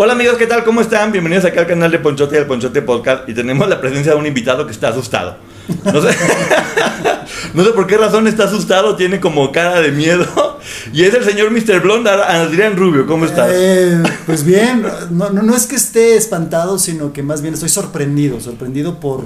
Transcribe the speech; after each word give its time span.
Hola 0.00 0.12
amigos, 0.12 0.36
¿qué 0.38 0.46
tal? 0.46 0.62
¿Cómo 0.62 0.80
están? 0.80 1.10
Bienvenidos 1.10 1.44
aquí 1.44 1.58
al 1.58 1.66
canal 1.66 1.90
de 1.90 1.98
Ponchote 1.98 2.36
y 2.36 2.38
al 2.38 2.46
Ponchote 2.46 2.82
Podcast 2.82 3.28
y 3.28 3.34
tenemos 3.34 3.68
la 3.68 3.80
presencia 3.80 4.12
de 4.12 4.18
un 4.18 4.26
invitado 4.26 4.64
que 4.64 4.70
está 4.70 4.90
asustado. 4.90 5.38
No 5.84 6.00
sé, 6.00 7.72
por 7.74 7.88
qué 7.88 7.96
razón 7.96 8.28
está 8.28 8.44
asustado, 8.44 8.94
tiene 8.94 9.18
como 9.18 9.50
cara 9.50 9.80
de 9.80 9.90
miedo 9.90 10.24
y 10.92 11.02
es 11.02 11.12
el 11.14 11.24
señor 11.24 11.50
Mr. 11.50 11.80
Blonde, 11.80 12.10
Adrián 12.10 12.76
Rubio, 12.76 13.08
¿cómo 13.08 13.24
estás? 13.24 13.50
Eh, 13.52 14.00
pues 14.24 14.44
bien, 14.44 14.86
no 15.10 15.56
es 15.56 15.66
que 15.66 15.74
esté 15.74 16.16
espantado, 16.16 16.78
sino 16.78 17.12
que 17.12 17.24
más 17.24 17.42
bien 17.42 17.54
estoy 17.54 17.68
sorprendido, 17.68 18.40
sorprendido 18.40 19.00
por 19.00 19.24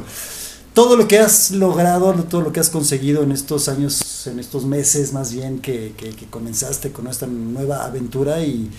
todo 0.72 0.96
lo 0.96 1.06
que 1.06 1.18
has 1.18 1.50
logrado, 1.50 2.14
todo 2.30 2.40
lo 2.40 2.50
que 2.50 2.60
has 2.60 2.70
conseguido 2.70 3.22
en 3.24 3.32
estos 3.32 3.68
años, 3.68 4.26
en 4.26 4.38
estos 4.38 4.64
meses 4.64 5.12
más 5.12 5.34
bien 5.34 5.58
que, 5.58 5.92
que, 5.98 6.12
que 6.12 6.24
comenzaste 6.28 6.92
con 6.92 7.08
esta 7.08 7.26
nueva 7.26 7.84
aventura 7.84 8.40
y 8.40 8.70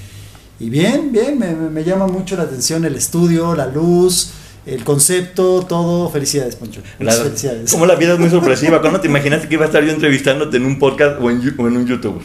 y 0.64 0.69
bien, 0.69 1.11
bien, 1.11 1.38
me, 1.38 1.53
me, 1.53 1.83
llama 1.83 2.08
mucho 2.08 2.38
la 2.38 2.44
atención 2.44 2.86
el 2.86 2.95
estudio, 2.95 3.53
la 3.53 3.67
luz, 3.67 4.31
el 4.66 4.86
concepto, 4.86 5.66
todo. 5.67 6.09
Felicidades, 6.09 6.55
Poncho. 6.55 6.81
Claro. 6.97 7.23
Felicidades. 7.23 7.70
Como 7.70 7.86
la 7.86 7.95
vida 7.95 8.14
es 8.14 8.20
muy 8.20 8.30
sorpresiva. 8.30 8.80
¿Cuándo 8.80 9.02
te 9.02 9.08
imaginaste 9.08 9.50
que 9.50 9.55
iba 9.55 9.64
a 9.64 9.67
estar 9.67 9.83
yo 9.83 9.92
entrevistándote 9.92 10.55
en 10.55 10.66
un 10.66 10.80
podcast 10.80 11.20
o 11.22 11.30
en, 11.30 11.53
o 11.58 11.67
en 11.67 11.75
un 11.75 11.86
YouTube? 11.86 12.23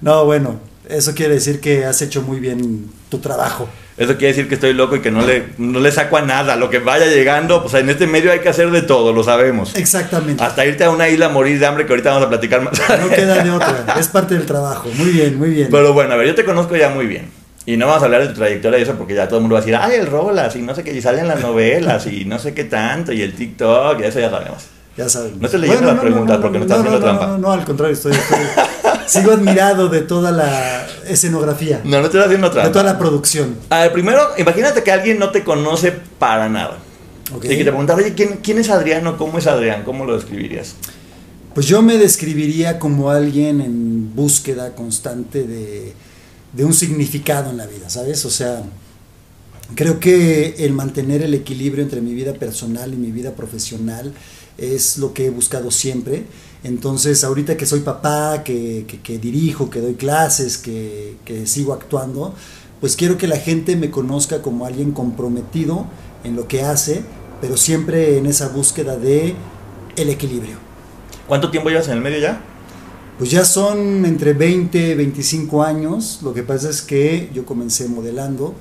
No, 0.00 0.24
bueno, 0.24 0.58
eso 0.88 1.14
quiere 1.14 1.34
decir 1.34 1.60
que 1.60 1.84
has 1.84 2.02
hecho 2.02 2.22
muy 2.22 2.40
bien 2.40 2.90
tu 3.10 3.18
trabajo. 3.18 3.68
Eso 3.96 4.16
quiere 4.16 4.28
decir 4.28 4.48
que 4.48 4.54
estoy 4.54 4.74
loco 4.74 4.96
y 4.96 5.00
que 5.00 5.10
no 5.10 5.26
le, 5.26 5.48
no 5.58 5.78
le 5.78 5.92
saco 5.92 6.16
a 6.16 6.22
nada. 6.22 6.56
Lo 6.56 6.70
que 6.70 6.78
vaya 6.78 7.06
llegando, 7.06 7.62
pues 7.62 7.74
en 7.74 7.90
este 7.90 8.08
medio 8.08 8.32
hay 8.32 8.40
que 8.40 8.48
hacer 8.48 8.70
de 8.72 8.82
todo, 8.82 9.12
lo 9.12 9.22
sabemos. 9.22 9.74
Exactamente. 9.76 10.42
Hasta 10.42 10.66
irte 10.66 10.84
a 10.84 10.90
una 10.90 11.08
isla 11.08 11.26
a 11.26 11.28
morir 11.28 11.60
de 11.60 11.66
hambre, 11.66 11.86
que 11.86 11.92
ahorita 11.92 12.10
vamos 12.10 12.26
a 12.26 12.28
platicar 12.28 12.60
más. 12.62 12.80
No 13.00 13.08
queda 13.08 13.42
de 13.42 13.50
otra, 13.52 13.96
es 13.98 14.08
parte 14.08 14.34
del 14.34 14.46
trabajo. 14.46 14.88
Muy 14.96 15.10
bien, 15.10 15.38
muy 15.38 15.50
bien. 15.50 15.68
Pero 15.70 15.92
bueno, 15.92 16.14
a 16.14 16.16
ver, 16.16 16.28
yo 16.28 16.34
te 16.34 16.44
conozco 16.44 16.76
ya 16.76 16.90
muy 16.90 17.06
bien. 17.06 17.37
Y 17.70 17.76
no 17.76 17.86
vamos 17.86 18.00
a 18.00 18.06
hablar 18.06 18.22
de 18.22 18.28
tu 18.28 18.34
trayectoria 18.36 18.78
y 18.78 18.82
eso 18.82 18.94
porque 18.94 19.14
ya 19.14 19.28
todo 19.28 19.36
el 19.36 19.42
mundo 19.42 19.52
va 19.52 19.58
a 19.58 19.60
decir, 19.60 19.76
ay, 19.76 19.96
el 19.96 20.06
Rolas 20.06 20.56
y 20.56 20.62
no 20.62 20.74
sé 20.74 20.82
qué, 20.82 20.94
y 20.96 21.02
salen 21.02 21.28
las 21.28 21.42
novelas 21.42 22.06
y 22.06 22.24
no 22.24 22.38
sé 22.38 22.54
qué 22.54 22.64
tanto, 22.64 23.12
y 23.12 23.20
el 23.20 23.34
TikTok, 23.34 24.00
y 24.00 24.04
eso 24.04 24.20
ya 24.20 24.30
sabemos. 24.30 24.64
Ya 24.96 25.06
sabemos. 25.06 25.38
No 25.38 25.44
estoy 25.44 25.60
leyendo 25.60 25.82
Bueno, 25.82 25.92
las 25.96 26.02
preguntas 26.02 26.38
porque 26.40 26.56
no 26.58 26.64
estás 26.64 26.78
haciendo 26.78 26.98
trampa. 27.00 27.26
No, 27.26 27.36
no, 27.36 27.52
al 27.52 27.64
contrario, 27.66 27.92
estoy, 27.92 28.12
estoy- 28.12 28.38
sigo 29.06 29.32
admirado 29.32 29.90
de 29.90 30.00
toda 30.00 30.32
la 30.32 30.86
escenografía, 31.06 31.82
No, 31.84 31.98
no 32.00 32.06
estoy 32.06 32.22
haciendo 32.22 32.48
de 32.48 32.54
toda 32.54 32.72
trampa. 32.72 32.90
la 32.92 32.98
producción. 32.98 33.56
A 33.68 33.80
ver, 33.80 33.92
primero, 33.92 34.22
imagínate 34.38 34.82
que 34.82 34.90
alguien 34.90 35.18
no 35.18 35.28
te 35.30 35.44
conoce 35.44 35.92
para 36.18 36.48
nada. 36.48 36.78
Y 37.36 37.48
que 37.48 37.56
te 37.58 37.64
preguntas, 37.64 37.98
oye, 37.98 38.14
¿quién, 38.14 38.38
¿quién 38.42 38.56
es 38.56 38.70
Adrián 38.70 39.06
o 39.08 39.18
cómo 39.18 39.36
es 39.36 39.46
Adrián? 39.46 39.82
¿Cómo 39.84 40.06
lo 40.06 40.14
describirías? 40.14 40.74
Pues 41.54 41.66
yo 41.66 41.82
me 41.82 41.98
describiría 41.98 42.78
como 42.78 43.10
alguien 43.10 43.60
en 43.60 44.14
búsqueda 44.16 44.74
constante 44.74 45.42
de, 45.42 45.92
de 46.52 46.64
un 46.64 46.72
significado 46.74 47.50
en 47.50 47.56
la 47.56 47.66
vida, 47.66 47.90
¿sabes? 47.90 48.24
O 48.24 48.30
sea, 48.30 48.62
creo 49.74 50.00
que 50.00 50.56
el 50.64 50.72
mantener 50.72 51.22
el 51.22 51.34
equilibrio 51.34 51.82
entre 51.84 52.00
mi 52.00 52.14
vida 52.14 52.34
personal 52.34 52.92
y 52.92 52.96
mi 52.96 53.10
vida 53.12 53.32
profesional 53.34 54.12
es 54.56 54.98
lo 54.98 55.12
que 55.12 55.26
he 55.26 55.30
buscado 55.30 55.70
siempre. 55.70 56.24
Entonces, 56.64 57.22
ahorita 57.22 57.56
que 57.56 57.66
soy 57.66 57.80
papá, 57.80 58.42
que, 58.44 58.84
que- 59.02 59.18
dirijo, 59.18 59.70
que 59.70 59.80
doy 59.80 59.94
clases, 59.94 60.58
que, 60.58 61.16
que 61.24 61.46
sigo 61.46 61.72
actuando, 61.72 62.34
pues 62.80 62.96
quiero 62.96 63.18
que 63.18 63.28
la 63.28 63.36
gente 63.36 63.76
me 63.76 63.90
conozca 63.90 64.42
como 64.42 64.64
alguien 64.66 64.92
comprometido 64.92 65.86
en 66.24 66.34
lo 66.34 66.48
que 66.48 66.62
hace, 66.62 67.02
pero 67.40 67.56
siempre 67.56 68.18
en 68.18 68.26
esa 68.26 68.48
búsqueda 68.48 68.96
de 68.96 69.34
el 69.96 70.08
equilibrio. 70.10 70.56
¿Cuánto 71.28 71.50
tiempo 71.50 71.68
llevas 71.68 71.86
en 71.88 71.94
el 71.94 72.00
medio 72.00 72.18
ya? 72.18 72.40
Pues 73.18 73.32
ya 73.32 73.44
son 73.44 74.04
entre 74.04 74.32
20 74.32 74.90
y 74.90 74.94
25 74.94 75.62
años. 75.64 76.20
Lo 76.22 76.32
que 76.32 76.44
pasa 76.44 76.70
es 76.70 76.82
que 76.82 77.30
yo 77.34 77.44
comencé 77.44 77.88
modelando 77.88 78.54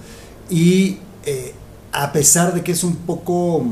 y 0.50 0.98
eh, 1.26 1.54
a 1.92 2.12
pesar 2.12 2.54
de 2.56 2.64
que 2.64 2.72
es 2.72 2.84
un 2.84 2.96
poco 2.96 3.64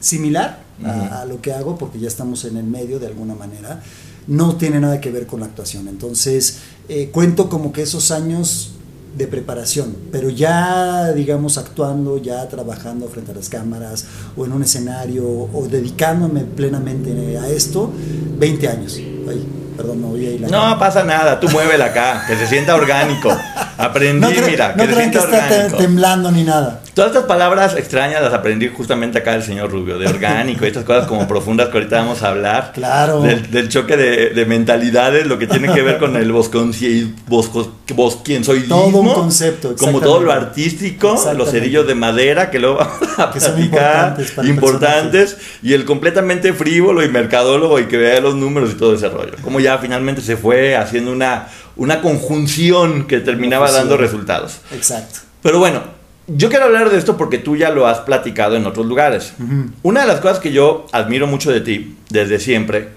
similar 0.00 0.64
a, 0.84 1.20
a 1.20 1.24
lo 1.26 1.40
que 1.40 1.52
hago, 1.52 1.78
porque 1.78 2.00
ya 2.00 2.08
estamos 2.08 2.44
en 2.44 2.56
el 2.56 2.64
medio 2.64 2.98
de 2.98 3.06
alguna 3.06 3.36
manera, 3.36 3.80
no 4.26 4.56
tiene 4.56 4.80
nada 4.80 5.00
que 5.00 5.10
ver 5.12 5.26
con 5.26 5.40
la 5.40 5.46
actuación. 5.46 5.86
Entonces, 5.86 6.58
eh, 6.88 7.10
cuento 7.12 7.48
como 7.48 7.72
que 7.72 7.82
esos 7.82 8.10
años 8.10 8.72
de 9.16 9.26
preparación, 9.26 9.94
pero 10.10 10.30
ya, 10.30 11.12
digamos, 11.12 11.58
actuando, 11.58 12.16
ya 12.16 12.48
trabajando 12.48 13.06
frente 13.08 13.32
a 13.32 13.34
las 13.34 13.50
cámaras 13.50 14.06
o 14.36 14.46
en 14.46 14.52
un 14.52 14.62
escenario 14.62 15.24
o 15.28 15.68
dedicándome 15.70 16.40
plenamente 16.40 17.36
a 17.36 17.48
esto, 17.48 17.92
20 18.38 18.68
años. 18.68 18.96
Ay, 18.96 19.46
perdón, 19.76 20.00
no 20.02 20.08
voy 20.08 20.26
a 20.26 20.30
ir 20.30 20.40
No 20.50 20.78
pasa 20.78 21.02
nada, 21.04 21.38
tú 21.40 21.48
muévela 21.48 21.86
acá, 21.86 22.24
que 22.26 22.36
se 22.36 22.46
sienta 22.46 22.74
orgánico. 22.74 23.30
Aprendí, 23.78 24.20
no, 24.20 24.46
mira, 24.46 24.74
no 24.76 24.84
que 24.84 24.88
se 24.88 24.94
que 24.94 24.94
sienta 24.96 25.18
está 25.18 25.30
te- 25.48 25.54
orgánico. 25.54 25.76
temblando 25.78 26.30
ni 26.30 26.44
nada. 26.44 26.80
Todas 26.94 27.12
estas 27.12 27.24
palabras 27.24 27.74
extrañas 27.76 28.20
las 28.20 28.34
aprendí 28.34 28.68
justamente 28.68 29.18
acá 29.18 29.32
del 29.32 29.42
señor 29.42 29.70
Rubio, 29.70 29.98
de 29.98 30.06
orgánico, 30.08 30.64
y 30.64 30.68
estas 30.68 30.84
cosas 30.84 31.06
como 31.06 31.26
profundas 31.26 31.68
que 31.70 31.78
ahorita 31.78 31.96
vamos 32.00 32.22
a 32.22 32.28
hablar. 32.28 32.72
Claro. 32.74 33.22
Del, 33.22 33.50
del 33.50 33.68
choque 33.70 33.96
de, 33.96 34.30
de 34.30 34.44
mentalidades, 34.46 35.26
lo 35.26 35.38
que 35.38 35.46
tiene 35.46 35.72
que 35.72 35.80
ver 35.80 35.96
con 35.98 36.16
el 36.16 36.30
bosconci- 36.32 37.10
bosco- 37.26 37.72
bos- 37.94 38.18
quién 38.22 38.44
soy 38.44 38.64
Todo 38.68 38.86
un 38.88 39.14
concepto, 39.14 39.74
Como 39.76 40.00
todo 40.00 40.20
lo 40.20 40.32
artístico, 40.32 41.18
los 41.34 41.50
cerillos 41.50 41.86
de 41.86 41.94
madera 41.94 42.50
que 42.50 42.58
luego 42.58 42.76
vamos 42.78 43.18
a 43.18 43.30
Que 43.30 43.40
son 43.40 43.54
platicar, 43.54 44.16
importantes 44.20 44.48
importantes, 44.48 45.36
y 45.62 45.72
el 45.72 45.86
completamente 45.86 46.52
frívolo 46.52 47.02
y 47.02 47.08
mercadólogo 47.08 47.78
y 47.80 47.84
que 47.86 47.96
vea 47.96 48.20
los 48.20 48.34
números 48.34 48.70
y 48.72 48.74
todo 48.74 48.94
ese 48.94 49.08
rollo. 49.08 49.32
Como 49.42 49.60
ya 49.60 49.78
finalmente 49.78 50.20
se 50.20 50.36
fue 50.36 50.76
haciendo 50.76 51.10
una, 51.10 51.48
una 51.76 52.02
conjunción 52.02 53.06
que 53.06 53.20
terminaba 53.20 53.70
dando 53.72 53.96
resultados. 53.96 54.58
Exacto. 54.74 55.20
Pero 55.42 55.58
bueno, 55.58 55.80
yo 56.26 56.48
quiero 56.48 56.66
hablar 56.66 56.90
de 56.90 56.98
esto 56.98 57.16
porque 57.16 57.38
tú 57.38 57.56
ya 57.56 57.70
lo 57.70 57.86
has 57.86 58.00
platicado 58.00 58.56
en 58.56 58.66
otros 58.66 58.86
lugares. 58.86 59.34
Una 59.82 60.02
de 60.02 60.06
las 60.06 60.20
cosas 60.20 60.38
que 60.38 60.52
yo 60.52 60.86
admiro 60.92 61.26
mucho 61.26 61.50
de 61.50 61.60
ti, 61.60 61.96
desde 62.10 62.38
siempre, 62.38 62.90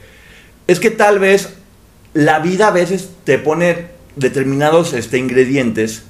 es 0.68 0.80
que 0.80 0.92
tal 0.92 1.20
vez 1.20 1.54
la 2.14 2.40
vida 2.40 2.68
a 2.68 2.72
veces 2.72 3.10
te 3.24 3.38
pone 3.40 3.88
determinados 4.16 4.94
este, 4.94 5.18
ingredientes 5.18 6.04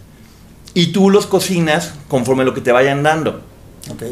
y 0.73 0.87
tú 0.87 1.09
los 1.09 1.25
cocinas 1.25 1.93
conforme 2.07 2.43
lo 2.43 2.53
que 2.53 2.61
te 2.61 2.71
vayan 2.71 3.01
dando. 3.01 3.41
Ok. 3.89 4.03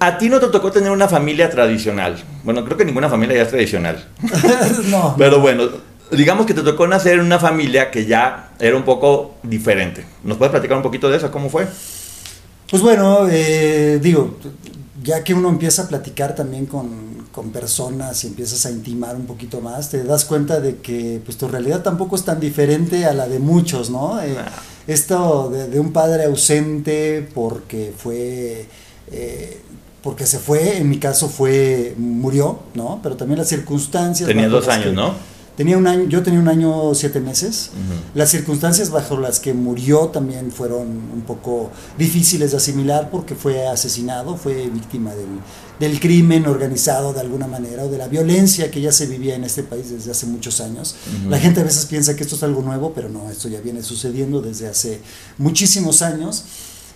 A 0.00 0.18
ti 0.18 0.28
no 0.28 0.38
te 0.38 0.48
tocó 0.48 0.70
tener 0.70 0.90
una 0.90 1.08
familia 1.08 1.50
tradicional. 1.50 2.22
Bueno, 2.44 2.64
creo 2.64 2.76
que 2.76 2.84
ninguna 2.84 3.08
familia 3.08 3.36
ya 3.36 3.42
es 3.42 3.48
tradicional. 3.48 4.06
no. 4.86 5.14
Pero 5.18 5.40
bueno, 5.40 5.64
digamos 6.10 6.46
que 6.46 6.54
te 6.54 6.62
tocó 6.62 6.86
nacer 6.86 7.14
en 7.14 7.20
una 7.20 7.38
familia 7.38 7.90
que 7.90 8.06
ya 8.06 8.50
era 8.58 8.76
un 8.76 8.84
poco 8.84 9.36
diferente. 9.42 10.04
¿Nos 10.22 10.36
puedes 10.36 10.50
platicar 10.50 10.76
un 10.76 10.82
poquito 10.82 11.08
de 11.08 11.16
eso? 11.16 11.30
¿Cómo 11.30 11.48
fue? 11.48 11.66
Pues 12.70 12.82
bueno, 12.82 13.26
eh, 13.30 13.98
digo, 14.02 14.36
ya 15.02 15.24
que 15.24 15.32
uno 15.34 15.48
empieza 15.48 15.82
a 15.82 15.88
platicar 15.88 16.34
también 16.34 16.66
con, 16.66 17.26
con 17.32 17.50
personas 17.50 18.22
y 18.24 18.26
empiezas 18.26 18.66
a 18.66 18.70
intimar 18.70 19.16
un 19.16 19.26
poquito 19.26 19.60
más, 19.60 19.88
te 19.90 20.04
das 20.04 20.24
cuenta 20.26 20.60
de 20.60 20.76
que 20.76 21.20
pues 21.24 21.38
tu 21.38 21.48
realidad 21.48 21.82
tampoco 21.82 22.16
es 22.16 22.24
tan 22.24 22.40
diferente 22.40 23.06
a 23.06 23.14
la 23.14 23.26
de 23.28 23.38
muchos, 23.38 23.90
¿no? 23.90 24.20
Eh, 24.20 24.34
Nah. 24.34 24.44
Esto 24.86 25.50
de, 25.50 25.68
de 25.68 25.80
un 25.80 25.92
padre 25.92 26.24
ausente 26.24 27.28
porque 27.34 27.92
fue... 27.96 28.66
eh, 29.10 29.60
porque 30.02 30.24
se 30.26 30.38
fue, 30.38 30.78
en 30.78 30.88
mi 30.88 30.98
caso 30.98 31.28
fue, 31.28 31.94
murió, 31.98 32.60
¿no? 32.74 33.00
Pero 33.02 33.16
también 33.16 33.38
las 33.38 33.48
circunstancias... 33.48 34.26
Tenías 34.26 34.46
bajo 34.50 34.60
dos 34.64 34.68
años, 34.74 34.86
que- 34.86 34.92
¿no? 34.92 35.12
Tenía 35.58 35.76
un 35.76 35.88
año, 35.88 36.04
yo 36.08 36.22
tenía 36.22 36.38
un 36.38 36.46
año 36.46 36.94
siete 36.94 37.18
meses. 37.18 37.70
Las 38.14 38.30
circunstancias 38.30 38.90
bajo 38.90 39.18
las 39.18 39.40
que 39.40 39.52
murió 39.54 40.06
también 40.06 40.52
fueron 40.52 40.82
un 40.82 41.22
poco 41.26 41.72
difíciles 41.98 42.52
de 42.52 42.58
asimilar 42.58 43.10
porque 43.10 43.34
fue 43.34 43.66
asesinado, 43.66 44.36
fue 44.36 44.68
víctima 44.68 45.10
del, 45.80 45.98
crimen 45.98 46.46
organizado 46.46 47.12
de 47.12 47.22
alguna 47.22 47.48
manera 47.48 47.86
o 47.86 47.88
de 47.88 47.98
la 47.98 48.06
violencia 48.06 48.70
que 48.70 48.80
ya 48.80 48.92
se 48.92 49.06
vivía 49.06 49.34
en 49.34 49.42
este 49.42 49.64
país 49.64 49.90
desde 49.90 50.12
hace 50.12 50.26
muchos 50.26 50.60
años. 50.60 50.94
La 51.28 51.40
gente 51.40 51.60
a 51.60 51.64
veces 51.64 51.86
piensa 51.86 52.14
que 52.14 52.22
esto 52.22 52.36
es 52.36 52.44
algo 52.44 52.62
nuevo, 52.62 52.92
pero 52.94 53.08
no, 53.08 53.28
esto 53.28 53.48
ya 53.48 53.60
viene 53.60 53.82
sucediendo 53.82 54.40
desde 54.40 54.68
hace 54.68 55.00
muchísimos 55.38 56.02
años. 56.02 56.44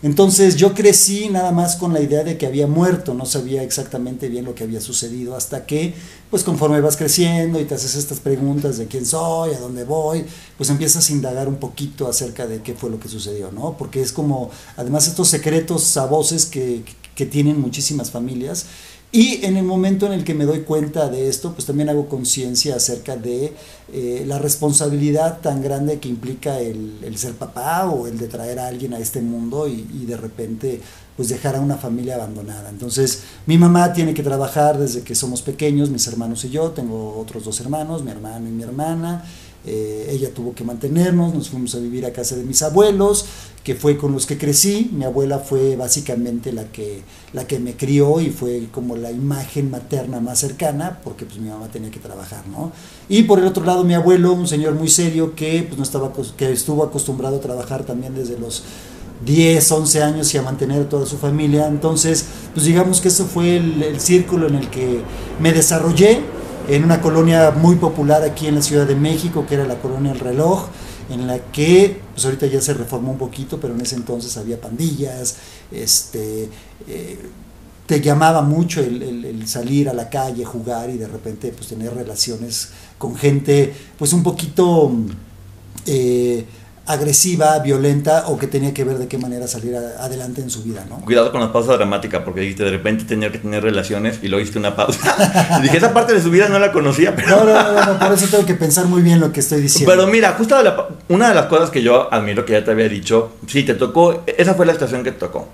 Entonces 0.02 0.56
yo 0.56 0.74
crecí 0.74 1.28
nada 1.28 1.52
más 1.52 1.76
con 1.76 1.92
la 1.92 2.00
idea 2.00 2.24
de 2.24 2.36
que 2.36 2.46
había 2.46 2.66
muerto, 2.66 3.14
no 3.14 3.24
sabía 3.24 3.62
exactamente 3.62 4.28
bien 4.28 4.44
lo 4.44 4.54
que 4.54 4.64
había 4.64 4.80
sucedido 4.80 5.36
hasta 5.36 5.64
que, 5.64 5.94
pues 6.28 6.42
conforme 6.42 6.80
vas 6.80 6.96
creciendo 6.96 7.60
y 7.60 7.64
te 7.64 7.76
haces 7.76 7.94
estas 7.94 8.18
preguntas 8.18 8.78
de 8.78 8.86
quién 8.86 9.06
soy, 9.06 9.54
a 9.54 9.60
dónde 9.60 9.84
voy, 9.84 10.24
pues 10.56 10.70
empiezas 10.70 11.08
a 11.08 11.12
indagar 11.12 11.46
un 11.46 11.56
poquito 11.56 12.08
acerca 12.08 12.48
de 12.48 12.62
qué 12.62 12.74
fue 12.74 12.90
lo 12.90 12.98
que 12.98 13.08
sucedió, 13.08 13.52
¿no? 13.52 13.76
Porque 13.78 14.02
es 14.02 14.10
como, 14.10 14.50
además 14.76 15.06
estos 15.06 15.28
secretos 15.28 15.96
a 15.96 16.06
voces 16.06 16.46
que, 16.46 16.82
que 17.14 17.26
tienen 17.26 17.60
muchísimas 17.60 18.10
familias 18.10 18.66
y 19.14 19.44
en 19.44 19.58
el 19.58 19.64
momento 19.64 20.06
en 20.06 20.12
el 20.12 20.24
que 20.24 20.32
me 20.32 20.46
doy 20.46 20.60
cuenta 20.60 21.10
de 21.10 21.28
esto, 21.28 21.52
pues 21.52 21.66
también 21.66 21.90
hago 21.90 22.08
conciencia 22.08 22.76
acerca 22.76 23.14
de 23.14 23.52
eh, 23.92 24.24
la 24.26 24.38
responsabilidad 24.38 25.40
tan 25.42 25.60
grande 25.60 26.00
que 26.00 26.08
implica 26.08 26.58
el, 26.58 27.14
ser 27.16 27.34
papá 27.34 27.86
o 27.90 28.06
el 28.06 28.16
de 28.16 28.26
traer 28.26 28.58
a 28.58 28.68
alguien 28.68 28.94
a 28.94 28.98
este 28.98 29.20
mundo 29.20 29.68
y, 29.68 29.86
y, 29.92 30.06
de 30.06 30.16
repente 30.16 30.80
pues 31.14 31.28
dejar 31.28 31.56
a 31.56 31.60
una 31.60 31.76
familia 31.76 32.14
abandonada. 32.14 32.70
Entonces 32.70 33.24
mi 33.44 33.58
mamá 33.58 33.92
tiene 33.92 34.14
que 34.14 34.22
trabajar 34.22 34.78
desde 34.78 35.02
que 35.02 35.14
somos 35.14 35.42
pequeños, 35.42 35.90
mis 35.90 36.06
hermanos 36.06 36.42
y 36.46 36.48
yo, 36.48 36.70
tengo 36.70 37.18
otros 37.18 37.44
dos 37.44 37.60
hermanos, 37.60 38.02
mi 38.02 38.12
hermano 38.12 38.48
y 38.48 38.52
mi 38.52 38.62
hermana. 38.62 39.26
Eh, 39.64 40.08
ella 40.10 40.34
tuvo 40.34 40.54
que 40.54 40.64
mantenernos, 40.64 41.34
nos 41.34 41.48
fuimos 41.48 41.74
a 41.76 41.78
vivir 41.78 42.04
a 42.04 42.12
casa 42.12 42.34
de 42.34 42.42
mis 42.42 42.62
abuelos, 42.62 43.26
que 43.62 43.76
fue 43.76 43.96
con 43.96 44.12
los 44.12 44.26
que 44.26 44.36
crecí. 44.36 44.90
Mi 44.92 45.04
abuela 45.04 45.38
fue 45.38 45.76
básicamente 45.76 46.52
la 46.52 46.64
que, 46.64 47.02
la 47.32 47.46
que 47.46 47.60
me 47.60 47.74
crió 47.76 48.20
y 48.20 48.30
fue 48.30 48.68
como 48.72 48.96
la 48.96 49.12
imagen 49.12 49.70
materna 49.70 50.20
más 50.20 50.40
cercana, 50.40 51.00
porque 51.04 51.24
pues 51.26 51.38
mi 51.38 51.48
mamá 51.48 51.68
tenía 51.68 51.90
que 51.90 52.00
trabajar, 52.00 52.46
¿no? 52.48 52.72
Y 53.08 53.22
por 53.22 53.38
el 53.38 53.46
otro 53.46 53.64
lado 53.64 53.84
mi 53.84 53.94
abuelo, 53.94 54.32
un 54.32 54.48
señor 54.48 54.74
muy 54.74 54.88
serio 54.88 55.34
que, 55.36 55.62
pues, 55.62 55.78
no 55.78 55.84
estaba, 55.84 56.12
que 56.36 56.50
estuvo 56.50 56.82
acostumbrado 56.82 57.36
a 57.36 57.40
trabajar 57.40 57.84
también 57.84 58.14
desde 58.14 58.38
los 58.38 58.64
10, 59.24 59.70
11 59.70 60.02
años 60.02 60.34
y 60.34 60.38
a 60.38 60.42
mantener 60.42 60.88
toda 60.88 61.06
su 61.06 61.16
familia. 61.18 61.68
Entonces, 61.68 62.24
pues 62.52 62.66
digamos 62.66 63.00
que 63.00 63.08
eso 63.08 63.26
fue 63.26 63.58
el 63.58 64.00
círculo 64.00 64.48
en 64.48 64.56
el 64.56 64.70
que 64.70 65.02
me 65.40 65.52
desarrollé 65.52 66.41
en 66.68 66.84
una 66.84 67.00
colonia 67.00 67.50
muy 67.50 67.76
popular 67.76 68.22
aquí 68.22 68.46
en 68.46 68.56
la 68.56 68.62
Ciudad 68.62 68.86
de 68.86 68.94
México, 68.94 69.44
que 69.48 69.54
era 69.54 69.66
la 69.66 69.76
colonia 69.76 70.12
El 70.12 70.20
Reloj, 70.20 70.66
en 71.10 71.26
la 71.26 71.38
que, 71.38 72.00
pues 72.12 72.24
ahorita 72.24 72.46
ya 72.46 72.60
se 72.60 72.74
reformó 72.74 73.12
un 73.12 73.18
poquito, 73.18 73.58
pero 73.60 73.74
en 73.74 73.80
ese 73.80 73.96
entonces 73.96 74.36
había 74.36 74.60
pandillas, 74.60 75.36
este, 75.70 76.48
eh, 76.88 77.18
te 77.86 78.00
llamaba 78.00 78.42
mucho 78.42 78.80
el, 78.80 79.46
salir 79.46 79.88
a 79.88 79.92
la 79.92 80.08
calle, 80.08 80.44
jugar 80.44 80.88
y 80.90 80.98
de 80.98 81.08
repente 81.08 81.52
pues 81.52 81.68
tener 81.68 81.92
relaciones 81.94 82.70
con 82.98 83.16
gente 83.16 83.72
pues 83.98 84.12
un 84.12 84.22
poquito... 84.22 84.92
Eh, 85.86 86.44
agresiva, 86.92 87.58
violenta 87.58 88.24
o 88.28 88.38
que 88.38 88.46
tenía 88.46 88.72
que 88.72 88.84
ver 88.84 88.98
de 88.98 89.08
qué 89.08 89.18
manera 89.18 89.46
salir 89.48 89.74
adelante 89.76 90.40
en 90.40 90.50
su 90.50 90.62
vida, 90.62 90.84
¿no? 90.88 91.00
Cuidado 91.00 91.32
con 91.32 91.40
la 91.40 91.52
pausa 91.52 91.76
dramática 91.76 92.24
porque 92.24 92.40
dijiste 92.40 92.64
de 92.64 92.70
repente 92.70 93.04
tenía 93.04 93.32
que 93.32 93.38
tener 93.38 93.62
relaciones 93.62 94.18
y 94.22 94.28
luego 94.28 94.42
hiciste 94.42 94.58
una 94.58 94.76
pausa. 94.76 95.60
dije, 95.62 95.76
esa 95.76 95.92
parte 95.92 96.12
de 96.12 96.22
su 96.22 96.30
vida 96.30 96.48
no 96.48 96.58
la 96.58 96.72
conocía, 96.72 97.14
pero... 97.16 97.44
No, 97.44 97.44
no, 97.44 97.86
no, 97.86 97.98
por 97.98 98.12
eso 98.12 98.26
tengo 98.28 98.46
que 98.46 98.54
pensar 98.54 98.86
muy 98.86 99.02
bien 99.02 99.20
lo 99.20 99.32
que 99.32 99.40
estoy 99.40 99.60
diciendo. 99.60 99.90
Pero 99.90 100.06
mira, 100.06 100.34
justo 100.38 100.56
una 101.08 101.28
de 101.28 101.34
las 101.34 101.46
cosas 101.46 101.70
que 101.70 101.82
yo 101.82 102.12
admiro 102.12 102.44
que 102.44 102.52
ya 102.52 102.64
te 102.64 102.70
había 102.70 102.88
dicho, 102.88 103.32
sí, 103.46 103.62
te 103.62 103.74
tocó, 103.74 104.22
esa 104.26 104.54
fue 104.54 104.66
la 104.66 104.72
estación 104.72 105.02
que 105.02 105.12
te 105.12 105.18
tocó. 105.18 105.48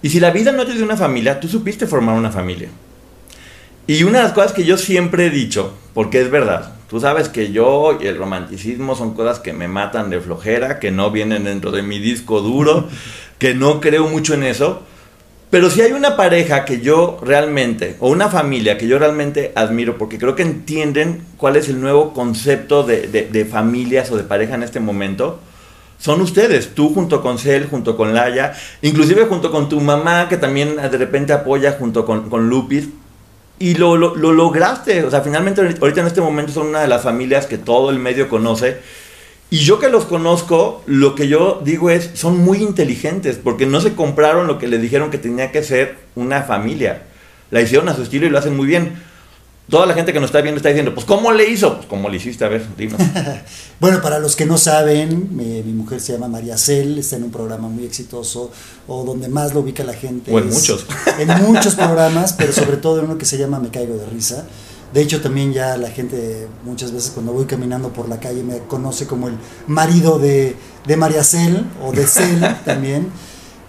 Y 0.00 0.10
si 0.10 0.20
la 0.20 0.30
vida 0.30 0.52
no 0.52 0.64
te 0.64 0.72
dio 0.72 0.84
una 0.84 0.96
familia, 0.96 1.40
tú 1.40 1.48
supiste 1.48 1.86
formar 1.86 2.14
una 2.14 2.30
familia. 2.30 2.68
Y 3.88 4.04
una 4.04 4.18
de 4.18 4.24
las 4.24 4.32
cosas 4.32 4.52
que 4.52 4.64
yo 4.64 4.78
siempre 4.78 5.26
he 5.26 5.30
dicho, 5.30 5.74
porque 5.94 6.20
es 6.20 6.30
verdad, 6.30 6.78
Tú 6.88 7.00
sabes 7.00 7.28
que 7.28 7.52
yo 7.52 7.98
y 8.00 8.06
el 8.06 8.16
romanticismo 8.16 8.94
son 8.94 9.12
cosas 9.12 9.40
que 9.40 9.52
me 9.52 9.68
matan 9.68 10.08
de 10.08 10.22
flojera, 10.22 10.78
que 10.78 10.90
no 10.90 11.10
vienen 11.10 11.44
dentro 11.44 11.70
de 11.70 11.82
mi 11.82 11.98
disco 11.98 12.40
duro, 12.40 12.88
que 13.38 13.54
no 13.54 13.78
creo 13.78 14.08
mucho 14.08 14.32
en 14.32 14.42
eso. 14.42 14.82
Pero 15.50 15.68
si 15.68 15.82
hay 15.82 15.92
una 15.92 16.16
pareja 16.16 16.64
que 16.64 16.80
yo 16.80 17.18
realmente, 17.22 17.96
o 18.00 18.08
una 18.08 18.28
familia 18.28 18.78
que 18.78 18.88
yo 18.88 18.98
realmente 18.98 19.52
admiro, 19.54 19.98
porque 19.98 20.18
creo 20.18 20.34
que 20.34 20.42
entienden 20.42 21.22
cuál 21.36 21.56
es 21.56 21.68
el 21.68 21.78
nuevo 21.78 22.14
concepto 22.14 22.84
de, 22.84 23.48
familias 23.50 24.10
o 24.10 24.16
de 24.16 24.24
pareja 24.24 24.54
en 24.54 24.62
este 24.62 24.80
momento, 24.80 25.40
son 25.98 26.22
ustedes, 26.22 26.74
tú 26.74 26.94
junto 26.94 27.20
con 27.20 27.38
Cel, 27.38 27.66
junto 27.66 27.98
con 27.98 28.14
Laia, 28.14 28.54
inclusive 28.80 29.26
junto 29.26 29.50
con 29.50 29.68
tu 29.68 29.80
mamá 29.80 30.28
que 30.28 30.38
también 30.38 30.76
de 30.76 30.96
repente 30.96 31.34
apoya 31.34 31.72
junto 31.72 32.06
con, 32.06 32.30
con 32.30 32.48
Lupis, 32.48 32.88
y 33.58 33.74
lo, 33.74 33.96
lo, 33.96 34.14
lograste. 34.14 35.04
O 35.04 35.10
sea, 35.10 35.20
finalmente 35.20 35.60
ahorita 35.60 36.00
en 36.00 36.06
este 36.06 36.20
momento 36.20 36.52
son 36.52 36.68
una 36.68 36.80
de 36.80 36.88
las 36.88 37.02
familias 37.02 37.46
que 37.46 37.58
todo 37.58 37.90
el 37.90 37.98
medio 37.98 38.28
conoce. 38.28 38.78
Y 39.50 39.58
yo 39.58 39.78
que 39.78 39.88
los 39.88 40.04
conozco, 40.04 40.82
lo 40.86 41.14
que 41.14 41.26
yo 41.26 41.60
digo 41.64 41.90
es, 41.90 42.10
son 42.14 42.38
muy 42.38 42.58
inteligentes, 42.58 43.40
porque 43.42 43.64
no 43.64 43.80
se 43.80 43.94
compraron 43.94 44.46
lo 44.46 44.58
que 44.58 44.68
les 44.68 44.82
dijeron 44.82 45.10
que 45.10 45.16
tenía 45.16 45.52
que 45.52 45.62
ser 45.62 45.96
una 46.14 46.42
familia. 46.42 47.04
La 47.50 47.62
hicieron 47.62 47.88
a 47.88 47.96
su 47.96 48.02
estilo 48.02 48.26
y 48.26 48.30
lo 48.30 48.38
hacen 48.38 48.56
muy 48.56 48.66
bien 48.66 49.07
toda 49.68 49.86
la 49.86 49.94
gente 49.94 50.12
que 50.12 50.20
nos 50.20 50.28
está 50.28 50.40
viendo 50.40 50.56
está 50.56 50.70
diciendo, 50.70 50.94
pues 50.94 51.06
¿cómo 51.06 51.32
le 51.32 51.48
hizo? 51.48 51.76
Pues 51.76 51.86
¿cómo 51.86 52.08
le 52.08 52.16
hiciste? 52.16 52.44
A 52.44 52.48
ver, 52.48 52.66
dime. 52.76 52.96
bueno, 53.80 54.00
para 54.00 54.18
los 54.18 54.34
que 54.36 54.46
no 54.46 54.58
saben, 54.58 55.36
mi, 55.36 55.62
mujer 55.72 56.00
se 56.00 56.12
llama 56.12 56.28
María 56.28 56.56
Cel, 56.56 56.98
está 56.98 57.16
en 57.16 57.24
un 57.24 57.30
programa 57.30 57.68
muy 57.68 57.84
exitoso, 57.84 58.50
o 58.86 59.04
donde 59.04 59.28
más 59.28 59.54
lo 59.54 59.60
ubica 59.60 59.84
la 59.84 59.94
gente. 59.94 60.32
O 60.32 60.38
en 60.38 60.48
muchos. 60.48 60.86
En 61.18 61.28
muchos 61.42 61.74
programas, 61.74 62.32
pero 62.32 62.52
sobre 62.52 62.76
todo 62.76 63.00
en 63.00 63.06
uno 63.06 63.18
que 63.18 63.24
se 63.24 63.38
llama 63.38 63.58
Me 63.58 63.70
Caigo 63.70 63.96
de 63.96 64.06
Risa. 64.06 64.44
De 64.92 65.02
hecho, 65.02 65.20
también 65.20 65.52
ya 65.52 65.76
la 65.76 65.90
gente 65.90 66.48
muchas 66.64 66.92
veces 66.92 67.10
cuando 67.10 67.32
voy 67.32 67.44
caminando 67.44 67.92
por 67.92 68.08
la 68.08 68.18
calle 68.20 68.42
me 68.42 68.58
conoce 68.60 69.06
como 69.06 69.28
el 69.28 69.34
marido 69.66 70.18
de, 70.18 70.56
de 70.86 70.96
María 70.96 71.22
Cel, 71.24 71.66
o 71.84 71.92
de 71.92 72.06
Cel 72.06 72.40
también. 72.64 73.08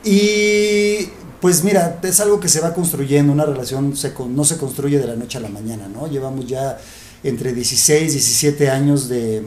Y 0.04 1.10
pues 1.42 1.64
mira, 1.64 2.00
es 2.04 2.20
algo 2.20 2.40
que 2.40 2.50
se 2.50 2.60
va 2.60 2.74
construyendo, 2.74 3.32
una 3.32 3.46
relación 3.46 3.94
no 4.30 4.46
se 4.46 4.58
construye 4.58 5.00
de 5.00 5.08
la 5.08 5.16
noche 5.16 5.38
a 5.38 5.42
la 5.42 5.50
mañana, 5.50 5.88
¿no? 5.88 6.08
Llevamos 6.08 6.48
ya 6.48 6.78
entre 7.24 7.54
16, 7.54 8.12
17 8.12 8.70
años 8.70 9.08
de, 9.08 9.44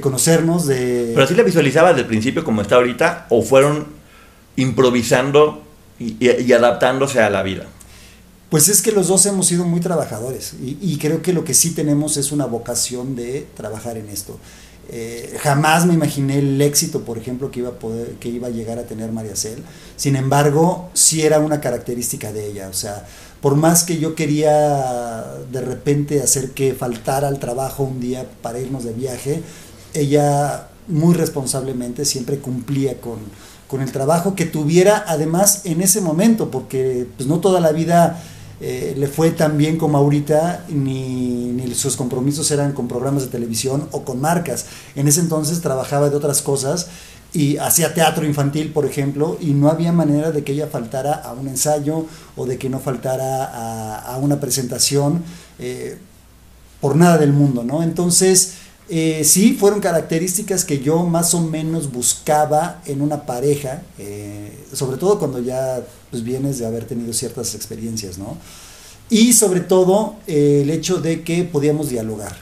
conocernos, 0.00 0.66
de... 0.66 1.10
¿Pero 1.12 1.24
así 1.24 1.34
la 1.34 1.42
visualizabas 1.42 1.92
desde 1.92 2.02
el 2.02 2.08
principio 2.08 2.44
como 2.44 2.62
está 2.62 2.76
ahorita 2.76 3.26
o 3.30 3.42
fueron 3.42 3.86
improvisando 4.56 5.62
y, 5.98 6.52
adaptándose 6.52 7.20
a 7.20 7.30
la 7.30 7.42
vida? 7.42 7.64
Pues 8.50 8.68
es 8.68 8.82
que 8.82 8.92
los 8.92 9.08
dos 9.08 9.24
hemos 9.24 9.46
sido 9.46 9.64
muy 9.64 9.80
trabajadores 9.80 10.54
y, 10.62 10.76
y 10.82 10.98
creo 10.98 11.22
que 11.22 11.32
lo 11.32 11.44
que 11.44 11.54
sí 11.54 11.70
tenemos 11.70 12.18
es 12.18 12.32
una 12.32 12.44
vocación 12.44 13.16
de 13.16 13.46
trabajar 13.56 13.96
en 13.96 14.10
esto. 14.10 14.38
Eh, 14.88 15.38
jamás 15.40 15.86
me 15.86 15.94
imaginé 15.94 16.38
el 16.38 16.60
éxito, 16.60 17.02
por 17.02 17.16
ejemplo, 17.16 17.50
que 17.50 17.60
iba 17.60 17.70
a 17.70 17.78
poder, 17.78 18.14
que 18.20 18.28
iba 18.28 18.48
a 18.48 18.50
llegar 18.50 18.78
a 18.78 18.84
tener 18.84 19.12
María 19.12 19.36
Cel. 19.36 19.62
Sin 19.96 20.16
embargo, 20.16 20.90
sí 20.92 21.22
era 21.22 21.38
una 21.38 21.60
característica 21.60 22.32
de 22.32 22.46
ella. 22.46 22.68
O 22.68 22.72
sea, 22.74 23.06
por 23.40 23.56
más 23.56 23.84
que 23.84 23.98
yo 23.98 24.14
quería 24.14 25.24
de 25.50 25.60
repente 25.60 26.22
hacer 26.22 26.50
que 26.50 26.74
faltara 26.74 27.28
al 27.28 27.38
trabajo 27.38 27.84
un 27.84 28.00
día 28.00 28.26
para 28.42 28.58
irnos 28.60 28.84
de 28.84 28.92
viaje, 28.92 29.42
ella 29.94 30.68
muy 30.88 31.14
responsablemente 31.14 32.04
siempre 32.04 32.38
cumplía 32.38 33.00
con, 33.00 33.18
con 33.68 33.80
el 33.80 33.92
trabajo 33.92 34.34
que 34.34 34.44
tuviera, 34.44 35.04
además 35.06 35.62
en 35.64 35.80
ese 35.80 36.00
momento, 36.00 36.50
porque 36.50 37.06
pues 37.16 37.28
no 37.28 37.40
toda 37.40 37.60
la 37.60 37.72
vida 37.72 38.22
eh, 38.64 38.94
le 38.96 39.08
fue 39.08 39.32
tan 39.32 39.58
bien 39.58 39.76
como 39.76 39.98
ahorita, 39.98 40.66
ni, 40.68 41.60
sus 41.74 41.96
compromisos 41.96 42.48
eran 42.52 42.72
con 42.72 42.86
programas 42.86 43.24
de 43.24 43.28
televisión 43.28 43.88
o 43.90 44.04
con 44.04 44.20
marcas. 44.20 44.66
En 44.94 45.08
ese 45.08 45.18
entonces 45.18 45.60
trabajaba 45.60 46.10
de 46.10 46.16
otras 46.16 46.42
cosas 46.42 46.86
y 47.32 47.56
hacía 47.56 47.92
teatro 47.92 48.24
infantil, 48.24 48.70
por 48.72 48.86
ejemplo, 48.86 49.36
y 49.40 49.46
no 49.46 49.68
había 49.68 49.90
manera 49.90 50.30
de 50.30 50.44
que 50.44 50.52
ella 50.52 50.68
faltara 50.68 51.12
a 51.12 51.32
un 51.32 51.48
ensayo 51.48 52.06
o 52.36 52.46
de 52.46 52.56
que 52.56 52.68
no 52.68 52.78
faltara 52.78 53.98
a, 53.98 54.16
una 54.18 54.38
presentación 54.38 55.24
eh, 55.58 55.98
por 56.80 56.94
nada 56.94 57.18
del 57.18 57.32
mundo, 57.32 57.64
¿no? 57.64 57.82
Entonces, 57.82 58.58
eh, 58.88 59.22
sí, 59.24 59.54
fueron 59.54 59.80
características 59.80 60.64
que 60.64 60.80
yo 60.80 61.04
más 61.04 61.34
o 61.34 61.40
menos 61.40 61.92
buscaba 61.92 62.82
en 62.86 63.00
una 63.00 63.24
pareja, 63.24 63.82
eh, 63.98 64.50
sobre 64.72 64.96
todo 64.96 65.18
cuando 65.18 65.38
ya 65.40 65.84
pues, 66.10 66.24
vienes 66.24 66.58
de 66.58 66.66
haber 66.66 66.84
tenido 66.84 67.12
ciertas 67.12 67.54
experiencias, 67.54 68.18
¿no? 68.18 68.36
Y 69.08 69.34
sobre 69.34 69.60
todo 69.60 70.16
eh, 70.26 70.60
el 70.62 70.70
hecho 70.70 70.98
de 70.98 71.22
que 71.22 71.44
podíamos 71.44 71.88
dialogar. 71.88 72.36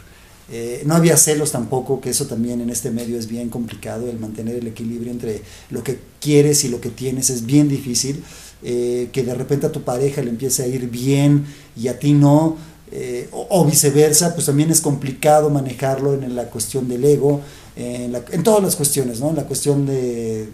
no 0.85 0.97
había 0.97 1.17
celos 1.17 1.53
tampoco, 1.53 2.01
que 2.01 2.11
eso 2.11 2.27
también 2.27 2.61
en 2.61 2.71
este 2.71 2.91
medio 2.91 3.17
es 3.17 3.29
bien 3.29 3.49
complicado, 3.51 4.11
el 4.11 4.19
mantener 4.19 4.57
el 4.57 4.67
equilibrio 4.67 5.13
entre 5.13 5.43
lo 5.71 5.85
que 5.85 6.01
quieres 6.21 6.65
y 6.65 6.69
lo 6.69 6.81
que 6.81 6.91
tienes 6.91 7.31
es 7.31 7.47
bien 7.47 7.69
difícil. 7.69 8.25
que 8.61 9.23
de 9.25 9.35
repente 9.35 9.67
a 9.67 9.73
tu 9.73 9.83
pareja 9.83 10.23
le 10.23 10.31
empiece 10.31 10.65
a 10.65 10.67
ir 10.67 10.91
bien 10.91 11.47
y 11.77 11.87
a 11.87 11.99
ti 12.01 12.13
no, 12.13 12.57
eh, 12.93 13.29
o, 13.33 13.65
viceversa, 13.65 14.35
pues 14.35 14.47
también 14.47 14.71
es 14.71 14.81
complicado 14.81 15.49
manejarlo 15.49 16.15
en 16.15 16.35
la 16.35 16.45
cuestión 16.47 16.89
del 16.89 17.05
ego, 17.05 17.41
en, 17.77 18.17
en 18.33 18.43
todas 18.43 18.63
las 18.63 18.75
cuestiones, 18.75 19.21
¿no? 19.21 19.31
En 19.31 19.37
la 19.37 19.45
cuestión 19.45 19.87
de, 19.87 20.49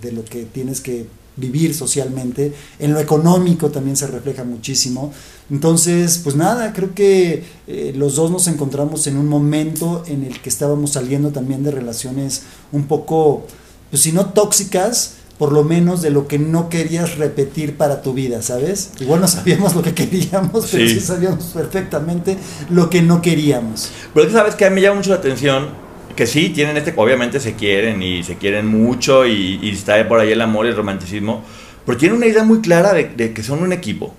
de, 0.00 0.12
lo 0.12 0.22
que 0.24 0.44
tienes 0.44 0.82
que 0.82 1.06
vivir 1.36 1.74
socialmente, 1.74 2.52
en 2.78 2.92
lo 2.92 3.00
económico 3.00 3.70
también 3.70 3.96
se 3.96 4.06
refleja 4.06 4.44
muchísimo. 4.44 5.14
Entonces, 5.50 6.20
pues 6.22 6.36
nada, 6.36 6.74
creo 6.74 6.94
que 6.94 7.42
eh, 7.66 7.94
los 7.96 8.16
dos 8.16 8.30
nos 8.30 8.48
encontramos 8.48 9.06
en 9.06 9.16
un 9.16 9.28
momento 9.28 10.04
en 10.06 10.24
el 10.24 10.42
que 10.42 10.50
estábamos 10.50 10.92
saliendo 10.92 11.30
también 11.30 11.62
de 11.62 11.70
relaciones 11.70 12.42
un 12.70 12.84
poco, 12.84 13.46
pues 13.90 14.02
si 14.02 14.12
no 14.12 14.26
tóxicas, 14.26 15.14
por 15.38 15.52
lo 15.52 15.64
menos 15.64 16.02
de 16.02 16.10
lo 16.10 16.28
que 16.28 16.38
no 16.38 16.68
querías 16.68 17.16
repetir 17.16 17.76
para 17.76 18.02
tu 18.02 18.12
vida, 18.12 18.42
¿sabes? 18.42 18.92
Igual 19.00 19.20
no 19.20 19.28
sabíamos 19.28 19.74
lo 19.74 19.82
que 19.82 19.94
queríamos, 19.94 20.68
pero 20.70 20.88
sí, 20.88 21.00
sabíamos 21.00 21.44
perfectamente 21.46 22.36
lo 22.70 22.88
que 22.90 23.02
no 23.02 23.22
queríamos. 23.22 23.90
Pero 24.14 24.26
que 24.26 24.32
sabes 24.32 24.54
que 24.54 24.64
a 24.64 24.70
mí 24.70 24.76
me 24.76 24.82
llama 24.82 24.96
mucho 24.96 25.10
la 25.10 25.16
atención 25.16 25.82
que 26.14 26.26
sí, 26.26 26.50
tienen 26.50 26.76
este, 26.76 26.92
obviamente 26.96 27.40
se 27.40 27.54
quieren 27.54 28.02
y 28.02 28.22
se 28.22 28.36
quieren 28.36 28.66
mucho 28.66 29.26
y, 29.26 29.70
está 29.70 30.06
por 30.06 30.20
ahí 30.20 30.32
el 30.32 30.40
amor 30.40 30.66
y 30.66 30.68
el 30.68 30.76
romanticismo, 30.76 31.42
pero 31.86 31.98
tienen 31.98 32.18
una 32.18 32.26
idea 32.26 32.44
muy 32.44 32.60
clara 32.60 32.92
de, 32.92 33.04
de, 33.04 33.32
que 33.32 33.42
son 33.42 33.62
un 33.62 33.72
equipo. 33.72 34.14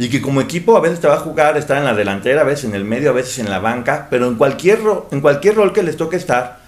Y 0.00 0.08
que 0.10 0.22
como 0.22 0.40
equipo 0.40 0.76
a 0.76 0.80
veces 0.80 1.00
te 1.00 1.08
va 1.08 1.14
a 1.14 1.18
jugar 1.18 1.56
estar 1.56 1.76
en 1.76 1.84
la 1.84 1.94
delantera, 1.94 2.42
a 2.42 2.44
veces 2.44 2.66
en 2.66 2.74
el 2.74 2.84
medio, 2.84 3.10
a 3.10 3.12
veces 3.12 3.40
en 3.40 3.50
la 3.50 3.58
banca, 3.58 4.06
pero 4.10 4.28
en 4.28 4.36
cualquier, 4.36 4.78
en 5.10 5.20
cualquier 5.20 5.56
rol 5.56 5.72
que 5.72 5.82
les 5.82 5.96
toque 5.96 6.16
estar, 6.16 6.60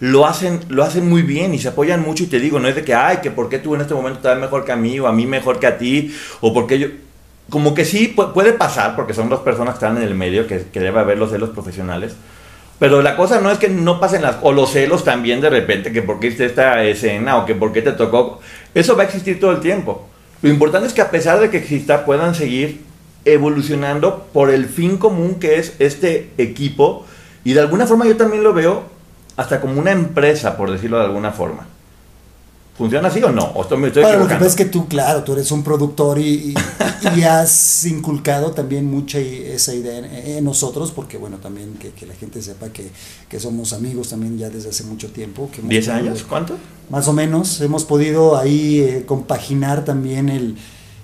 lo 0.00 0.26
hacen, 0.26 0.60
lo 0.68 0.84
hacen 0.84 1.08
muy 1.08 1.22
bien 1.22 1.54
y 1.54 1.58
se 1.58 1.68
apoyan 1.68 2.02
mucho 2.02 2.24
y 2.24 2.26
te 2.28 2.38
digo, 2.38 2.60
no 2.60 2.68
es 2.68 2.76
de 2.76 2.84
que, 2.84 2.94
ay, 2.94 3.18
que 3.22 3.30
por 3.30 3.48
qué 3.48 3.58
tú 3.58 3.74
en 3.74 3.80
este 3.80 3.94
momento 3.94 4.18
estás 4.18 4.38
mejor 4.38 4.64
que 4.64 4.72
a 4.72 4.76
mí 4.76 4.98
o 5.00 5.06
a 5.06 5.12
mí 5.12 5.26
mejor 5.26 5.58
que 5.58 5.66
a 5.66 5.78
ti 5.78 6.14
o 6.40 6.52
porque 6.52 6.78
yo... 6.78 6.88
Como 7.50 7.72
que 7.72 7.86
sí 7.86 8.08
puede 8.08 8.52
pasar 8.52 8.94
porque 8.94 9.14
son 9.14 9.30
dos 9.30 9.40
personas 9.40 9.74
que 9.74 9.86
están 9.86 9.96
en 9.96 10.02
el 10.02 10.14
medio, 10.14 10.46
que, 10.46 10.66
que 10.70 10.80
debe 10.80 11.00
haber 11.00 11.16
los 11.16 11.30
celos 11.30 11.48
profesionales. 11.48 12.14
Pero 12.78 13.00
la 13.00 13.16
cosa 13.16 13.40
no 13.40 13.50
es 13.50 13.56
que 13.56 13.70
no 13.70 13.98
pasen 14.00 14.20
las... 14.20 14.36
O 14.42 14.52
los 14.52 14.70
celos 14.70 15.02
también 15.02 15.40
de 15.40 15.48
repente, 15.48 15.90
que 15.90 16.02
por 16.02 16.20
qué 16.20 16.26
hiciste 16.26 16.44
esta 16.44 16.84
escena 16.84 17.38
o 17.38 17.46
que 17.46 17.54
por 17.54 17.72
qué 17.72 17.80
te 17.80 17.92
tocó. 17.92 18.40
Eso 18.74 18.96
va 18.96 19.04
a 19.04 19.06
existir 19.06 19.40
todo 19.40 19.52
el 19.52 19.60
tiempo. 19.60 20.06
Lo 20.42 20.50
importante 20.50 20.88
es 20.88 20.92
que 20.92 21.00
a 21.00 21.10
pesar 21.10 21.40
de 21.40 21.48
que 21.48 21.56
exista, 21.56 22.04
puedan 22.04 22.34
seguir 22.34 22.82
evolucionando 23.24 24.26
por 24.34 24.50
el 24.50 24.66
fin 24.66 24.98
común 24.98 25.36
que 25.36 25.58
es 25.58 25.74
este 25.78 26.28
equipo. 26.36 27.06
Y 27.44 27.54
de 27.54 27.60
alguna 27.60 27.86
forma 27.86 28.06
yo 28.06 28.18
también 28.18 28.44
lo 28.44 28.52
veo 28.52 28.97
hasta 29.38 29.60
como 29.60 29.80
una 29.80 29.92
empresa, 29.92 30.56
por 30.56 30.70
decirlo 30.70 30.98
de 30.98 31.04
alguna 31.04 31.30
forma. 31.30 31.64
¿Funciona 32.76 33.06
así 33.06 33.22
o 33.22 33.30
no? 33.30 33.44
¿O 33.54 33.62
estoy, 33.62 33.84
estoy 33.84 34.02
lo 34.02 34.26
que 34.26 34.34
pasa 34.34 34.46
es 34.46 34.56
que 34.56 34.64
tú, 34.64 34.88
claro, 34.88 35.22
tú 35.22 35.32
eres 35.32 35.50
un 35.52 35.62
productor 35.62 36.18
y, 36.18 36.54
y, 37.16 37.22
has 37.22 37.84
inculcado 37.86 38.50
también 38.50 38.86
mucha 38.86 39.18
esa 39.18 39.74
idea 39.74 39.98
en, 39.98 40.44
nosotros, 40.44 40.90
porque 40.90 41.18
bueno, 41.18 41.38
también 41.38 41.74
que, 41.74 42.06
la 42.06 42.14
gente 42.14 42.42
sepa 42.42 42.70
que, 42.70 42.90
que, 43.28 43.38
somos 43.38 43.72
amigos 43.72 44.10
también 44.10 44.38
ya 44.38 44.50
desde 44.50 44.70
hace 44.70 44.82
mucho 44.82 45.10
tiempo. 45.10 45.48
Que 45.52 45.62
¿Diez 45.62 45.88
años? 45.88 46.24
¿Cuánto? 46.28 46.56
Más 46.90 47.06
o 47.06 47.12
menos. 47.12 47.60
Hemos 47.60 47.84
podido 47.84 48.36
ahí 48.36 48.80
eh, 48.80 49.04
compaginar 49.06 49.84
también 49.84 50.28
el, 50.28 50.56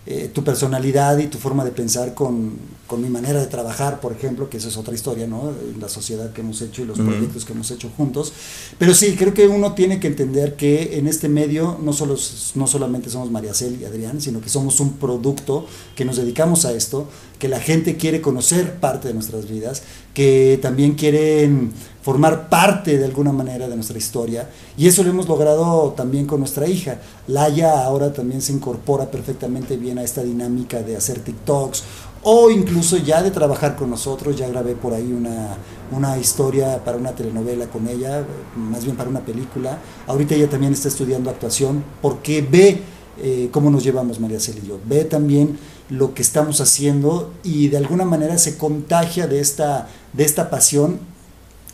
eh, 0.06 0.30
tu 0.32 0.44
personalidad 0.44 1.16
y 1.16 1.28
tu 1.28 1.38
forma 1.38 1.64
de 1.64 1.70
pensar 1.70 2.12
con, 2.12 2.58
con, 2.86 3.00
mi 3.00 3.08
manera 3.08 3.40
de 3.40 3.46
trabajar, 3.46 4.00
por 4.00 4.12
ejemplo, 4.12 4.50
que 4.50 4.58
eso 4.58 4.68
es 4.68 4.76
otra 4.76 4.92
historia, 4.92 5.26
¿no? 5.26 5.50
La 5.80 5.88
sociedad 5.88 6.30
que 6.34 6.42
hemos 6.42 6.60
hecho 6.60 6.82
y 6.82 6.84
los 6.84 6.98
proyectos 6.98 7.46
que 7.46 7.54
hemos 7.54 7.70
hecho 7.70 7.90
juntos. 7.96 8.30
Pero 8.78 8.92
sí, 8.92 9.16
creo 9.16 9.32
que 9.32 9.48
uno 9.48 9.72
tiene 9.72 10.00
que 10.00 10.08
entender 10.08 10.56
que 10.56 10.98
en 10.98 11.06
este 11.06 11.30
medio 11.30 11.78
no, 11.82 11.94
solo, 11.94 12.16
no 12.54 12.66
solamente 12.66 13.08
somos 13.08 13.30
Mariacel 13.30 13.80
y 13.80 13.86
Adrián, 13.86 14.20
sino 14.20 14.42
que 14.42 14.50
somos 14.50 14.78
un 14.78 14.92
producto 14.98 15.66
que 15.96 16.04
nos 16.04 16.16
dedicamos 16.16 16.66
a 16.66 16.72
esto, 16.72 17.08
que 17.38 17.48
la 17.48 17.58
gente 17.58 17.96
quiere 17.96 18.20
conocer 18.20 18.74
parte 18.80 19.08
de 19.08 19.14
nuestras 19.14 19.48
vidas, 19.48 19.84
que 20.12 20.58
también 20.60 20.96
quieren 20.96 21.72
formar 22.04 22.50
parte 22.50 22.98
de 22.98 23.06
alguna 23.06 23.32
manera 23.32 23.66
de 23.66 23.74
nuestra 23.74 23.96
historia. 23.96 24.46
Y 24.76 24.86
eso 24.86 25.02
lo 25.02 25.08
hemos 25.08 25.26
logrado 25.26 25.94
también 25.96 26.26
con 26.26 26.40
nuestra 26.40 26.68
hija. 26.68 26.98
Laia 27.28 27.82
ahora 27.82 28.12
también 28.12 28.42
se 28.42 28.52
incorpora 28.52 29.10
perfectamente 29.10 29.78
bien 29.78 29.96
a 29.96 30.02
esta 30.02 30.22
dinámica 30.22 30.82
de 30.82 30.98
hacer 30.98 31.20
TikToks 31.20 31.82
o 32.22 32.50
incluso 32.50 32.98
ya 32.98 33.22
de 33.22 33.30
trabajar 33.30 33.74
con 33.74 33.88
nosotros. 33.88 34.36
Ya 34.36 34.46
grabé 34.48 34.74
por 34.74 34.92
ahí 34.92 35.14
una, 35.14 35.56
una 35.92 36.18
historia 36.18 36.84
para 36.84 36.98
una 36.98 37.12
telenovela 37.12 37.68
con 37.68 37.88
ella, 37.88 38.22
más 38.54 38.84
bien 38.84 38.96
para 38.96 39.08
una 39.08 39.20
película. 39.20 39.78
Ahorita 40.06 40.34
ella 40.34 40.50
también 40.50 40.74
está 40.74 40.88
estudiando 40.88 41.30
actuación 41.30 41.82
porque 42.02 42.42
ve 42.42 42.82
eh, 43.22 43.48
cómo 43.50 43.70
nos 43.70 43.82
llevamos 43.82 44.20
María 44.20 44.40
Cel 44.40 44.60
y 44.62 44.68
yo. 44.68 44.78
Ve 44.84 45.06
también 45.06 45.58
lo 45.88 46.12
que 46.12 46.20
estamos 46.20 46.60
haciendo 46.60 47.32
y 47.42 47.68
de 47.68 47.78
alguna 47.78 48.04
manera 48.04 48.36
se 48.36 48.58
contagia 48.58 49.26
de 49.26 49.40
esta, 49.40 49.88
de 50.12 50.24
esta 50.24 50.50
pasión 50.50 51.13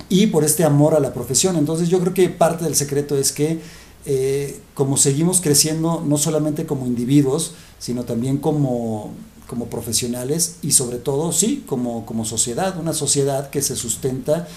y 0.08 0.28
por 0.28 0.44
este 0.44 0.64
amor 0.64 0.94
a 0.94 1.00
la 1.00 1.12
profesión. 1.12 1.56
Entonces 1.56 1.88
yo 1.88 2.00
creo 2.00 2.14
que 2.14 2.28
parte 2.28 2.64
del 2.64 2.74
secreto 2.74 3.16
es 3.16 3.32
que 3.32 3.60
eh, 4.06 4.58
como 4.74 4.96
seguimos 4.96 5.40
creciendo, 5.40 6.02
no 6.06 6.16
solamente 6.16 6.64
como 6.64 6.86
individuos, 6.86 7.52
sino 7.78 8.04
también 8.04 8.38
como, 8.38 9.12
como 9.46 9.66
profesionales 9.66 10.56
y 10.62 10.72
sobre 10.72 10.96
todo, 10.96 11.32
sí, 11.32 11.64
como, 11.66 12.06
como 12.06 12.24
sociedad, 12.24 12.78
una 12.78 12.94
sociedad 12.94 13.50
que 13.50 13.60
se 13.60 13.76
sustenta 13.76 14.48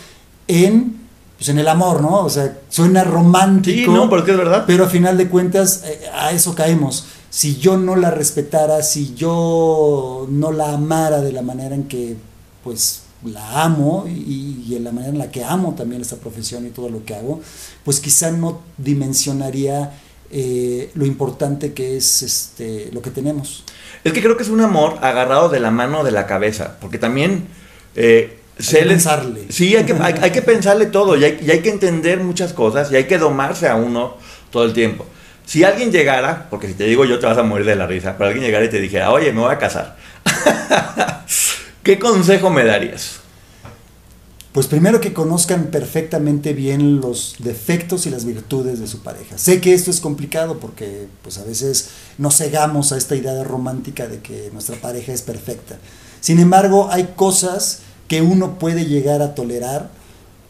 en, 0.47 0.97
pues 1.37 1.49
en 1.49 1.59
el 1.59 1.67
amor, 1.67 2.01
¿no? 2.01 2.23
O 2.23 2.29
sea, 2.29 2.57
suena 2.69 3.03
romántico. 3.03 3.91
Sí, 3.91 3.97
no, 3.97 4.09
porque 4.09 4.31
es 4.31 4.37
verdad. 4.37 4.63
Pero 4.65 4.85
a 4.85 4.89
final 4.89 5.17
de 5.17 5.27
cuentas, 5.27 5.83
eh, 5.85 5.99
a 6.13 6.31
eso 6.31 6.55
caemos. 6.55 7.05
Si 7.29 7.57
yo 7.57 7.77
no 7.77 7.97
la 7.97 8.11
respetara, 8.11 8.81
si 8.81 9.13
yo 9.13 10.25
no 10.29 10.51
la 10.53 10.73
amara 10.73 11.21
de 11.21 11.33
la 11.33 11.41
manera 11.41 11.75
en 11.75 11.83
que, 11.85 12.15
pues, 12.63 13.02
la 13.25 13.63
amo 13.63 14.05
y, 14.07 14.75
en 14.75 14.83
la 14.83 14.91
manera 14.91 15.11
en 15.11 15.19
la 15.19 15.31
que 15.31 15.43
amo 15.43 15.75
también 15.75 16.01
esta 16.01 16.17
profesión 16.17 16.65
y 16.65 16.69
todo 16.69 16.89
lo 16.89 17.05
que 17.05 17.15
hago, 17.15 17.41
pues 17.83 17.99
quizá 17.99 18.31
no 18.31 18.61
dimensionaría 18.77 19.91
eh, 20.31 20.91
lo 20.95 21.05
importante 21.05 21.73
que 21.73 21.97
es 21.97 22.21
este, 22.23 22.89
lo 22.91 23.01
que 23.01 23.11
tenemos. 23.11 23.63
Es 24.03 24.13
que 24.13 24.21
creo 24.21 24.35
que 24.35 24.43
es 24.43 24.49
un 24.49 24.61
amor 24.61 24.97
agarrado 25.01 25.49
de 25.49 25.59
la 25.59 25.71
mano 25.71 26.03
de 26.03 26.11
la 26.11 26.25
cabeza, 26.25 26.77
porque 26.81 26.97
también... 26.97 27.47
Eh, 27.95 28.39
hay 28.59 28.65
que 28.65 28.85
pensarle. 28.85 29.45
Sí, 29.49 29.75
hay 29.75 29.83
que, 29.83 29.93
hay, 29.93 30.31
que 30.31 30.41
pensarle 30.43 30.85
todo 30.85 31.17
y 31.17 31.25
hay, 31.25 31.39
y 31.43 31.49
hay 31.49 31.61
que 31.61 31.69
entender 31.69 32.19
muchas 32.19 32.53
cosas 32.53 32.91
y 32.91 32.95
hay 32.95 33.05
que 33.05 33.17
domarse 33.17 33.67
a 33.67 33.75
uno 33.75 34.17
todo 34.51 34.63
el 34.63 34.73
tiempo. 34.73 35.07
Si 35.45 35.63
alguien 35.63 35.91
llegara, 35.91 36.47
porque 36.49 36.67
si 36.67 36.73
te 36.73 36.85
digo 36.85 37.05
yo 37.05 37.19
te 37.19 37.25
vas 37.25 37.37
a 37.37 37.43
morir 37.43 37.65
de 37.65 37.75
la 37.75 37.87
risa, 37.87 38.15
pero 38.17 38.27
alguien 38.27 38.45
llegara 38.45 38.65
y 38.65 38.69
te 38.69 38.79
dijera, 38.79 39.11
oye, 39.11 39.31
me 39.33 39.41
voy 39.41 39.53
a 39.53 39.57
casar. 39.57 39.97
¿Qué 41.83 41.99
consejo 41.99 42.49
me 42.49 42.63
darías? 42.63 43.19
Pues 44.53 44.67
primero 44.67 45.01
que 45.01 45.11
conozcan 45.11 45.65
perfectamente 45.65 46.53
bien 46.53 47.01
los 47.01 47.35
defectos 47.39 48.05
y 48.05 48.09
las 48.09 48.23
virtudes 48.23 48.79
de 48.79 48.87
su 48.87 48.99
pareja. 48.99 49.37
Sé 49.37 49.59
que 49.59 49.73
esto 49.73 49.91
es 49.91 49.99
complicado 49.99 50.59
porque 50.59 51.07
pues 51.23 51.39
a 51.39 51.43
veces 51.43 51.89
nos 52.17 52.37
cegamos 52.37 52.93
a 52.93 52.97
esta 52.97 53.17
idea 53.17 53.43
romántica 53.43 54.07
de 54.07 54.19
que 54.19 54.49
nuestra 54.53 54.77
pareja 54.77 55.11
es 55.11 55.23
perfecta. 55.23 55.77
Sin 56.21 56.39
embargo, 56.39 56.87
hay 56.89 57.15
cosas 57.17 57.79
que 58.07 58.21
uno 58.21 58.59
puede 58.59 58.85
llegar 58.85 59.21
a 59.21 59.35
tolerar 59.35 59.89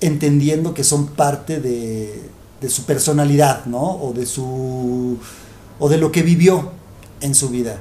entendiendo 0.01 0.75
que 0.75 0.83
son 0.83 1.07
parte 1.07 1.59
de, 1.59 2.21
de 2.61 2.69
su 2.69 2.83
personalidad, 2.83 3.65
¿no? 3.65 3.81
O 3.81 4.13
de 4.13 4.27
su 4.27 5.17
o 5.79 5.89
de 5.89 5.97
lo 5.97 6.11
que 6.11 6.21
vivió 6.21 6.73
en 7.21 7.33
su 7.33 7.49
vida. 7.49 7.79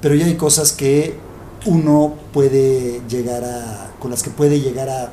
Pero 0.00 0.16
ya 0.16 0.26
hay 0.26 0.34
cosas 0.34 0.72
que 0.72 1.29
uno 1.66 2.14
puede 2.32 3.02
llegar 3.08 3.44
a, 3.44 3.92
con 3.98 4.10
las 4.10 4.22
que 4.22 4.30
puede 4.30 4.60
llegar 4.60 4.88
a 4.88 5.12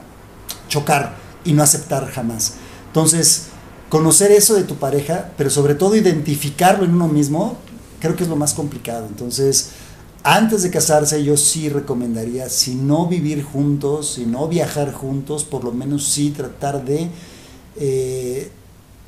chocar 0.67 1.15
y 1.43 1.53
no 1.53 1.63
aceptar 1.63 2.09
jamás. 2.09 2.55
Entonces, 2.87 3.47
conocer 3.89 4.31
eso 4.31 4.55
de 4.55 4.63
tu 4.63 4.75
pareja, 4.75 5.31
pero 5.37 5.49
sobre 5.49 5.75
todo 5.75 5.95
identificarlo 5.95 6.85
en 6.85 6.93
uno 6.93 7.07
mismo, 7.07 7.57
creo 7.99 8.15
que 8.15 8.23
es 8.23 8.29
lo 8.29 8.35
más 8.35 8.53
complicado. 8.53 9.07
Entonces, 9.07 9.71
antes 10.23 10.63
de 10.63 10.71
casarse 10.71 11.23
yo 11.23 11.37
sí 11.37 11.69
recomendaría, 11.69 12.49
si 12.49 12.75
no 12.75 13.07
vivir 13.07 13.43
juntos, 13.43 14.13
si 14.15 14.25
no 14.25 14.47
viajar 14.47 14.93
juntos, 14.93 15.43
por 15.43 15.63
lo 15.63 15.71
menos 15.71 16.05
sí 16.05 16.31
tratar 16.31 16.83
de 16.83 17.09
eh, 17.77 18.51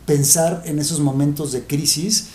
pensar 0.05 0.63
en 0.65 0.79
esos 0.79 0.99
momentos 0.99 1.51
de 1.51 1.65
crisis 1.65 2.27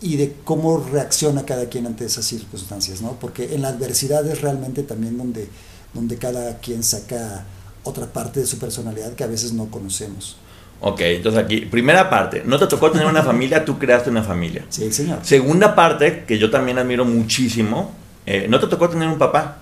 y 0.00 0.16
de 0.16 0.34
cómo 0.44 0.86
reacciona 0.92 1.44
cada 1.44 1.66
quien 1.66 1.86
ante 1.86 2.04
esas 2.04 2.24
circunstancias, 2.24 3.02
¿no? 3.02 3.16
Porque 3.20 3.54
en 3.54 3.62
la 3.62 3.68
adversidad 3.68 4.26
es 4.26 4.40
realmente 4.40 4.82
también 4.82 5.18
donde, 5.18 5.48
donde 5.92 6.16
cada 6.16 6.58
quien 6.58 6.82
saca 6.82 7.44
otra 7.82 8.06
parte 8.06 8.40
de 8.40 8.46
su 8.46 8.58
personalidad 8.58 9.14
que 9.14 9.24
a 9.24 9.26
veces 9.26 9.52
no 9.52 9.66
conocemos. 9.70 10.36
Ok, 10.80 11.00
entonces 11.00 11.42
aquí, 11.42 11.62
primera 11.62 12.08
parte, 12.08 12.42
no 12.44 12.58
te 12.58 12.68
tocó 12.68 12.90
tener 12.92 13.06
una 13.06 13.22
familia, 13.22 13.64
tú 13.64 13.78
creaste 13.78 14.10
una 14.10 14.22
familia. 14.22 14.64
Sí, 14.68 14.92
señor. 14.92 15.18
Segunda 15.22 15.74
parte, 15.74 16.24
que 16.24 16.38
yo 16.38 16.50
también 16.50 16.78
admiro 16.78 17.04
muchísimo, 17.04 17.92
eh, 18.24 18.46
no 18.48 18.60
te 18.60 18.68
tocó 18.68 18.88
tener 18.88 19.08
un 19.08 19.18
papá, 19.18 19.58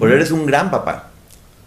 pero 0.00 0.12
eres 0.12 0.32
un 0.32 0.46
gran 0.46 0.70
papá. 0.70 1.10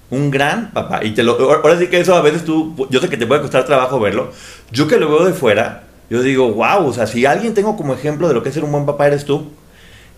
Un 0.10 0.30
gran 0.30 0.72
papá. 0.72 1.04
Y 1.04 1.12
te 1.12 1.24
lo, 1.24 1.40
ahora 1.40 1.80
sí 1.80 1.88
que 1.88 2.00
eso 2.00 2.14
a 2.14 2.22
veces 2.22 2.44
tú, 2.44 2.88
yo 2.90 3.00
sé 3.00 3.08
que 3.08 3.18
te 3.18 3.26
puede 3.26 3.42
costar 3.42 3.66
trabajo 3.66 4.00
verlo. 4.00 4.32
Yo 4.70 4.88
que 4.88 4.98
lo 4.98 5.10
veo 5.10 5.26
de 5.26 5.34
fuera, 5.34 5.84
yo 6.14 6.22
digo, 6.22 6.54
wow, 6.54 6.86
o 6.86 6.94
sea, 6.94 7.08
si 7.08 7.26
alguien 7.26 7.56
tengo 7.56 7.76
como 7.76 7.92
ejemplo 7.96 8.28
de 8.28 8.36
lo 8.36 8.44
que 8.44 8.50
es 8.50 8.54
ser 8.54 8.64
un 8.64 8.72
buen 8.72 8.86
papá 8.86 9.08
eres 9.08 9.26
tú. 9.26 9.48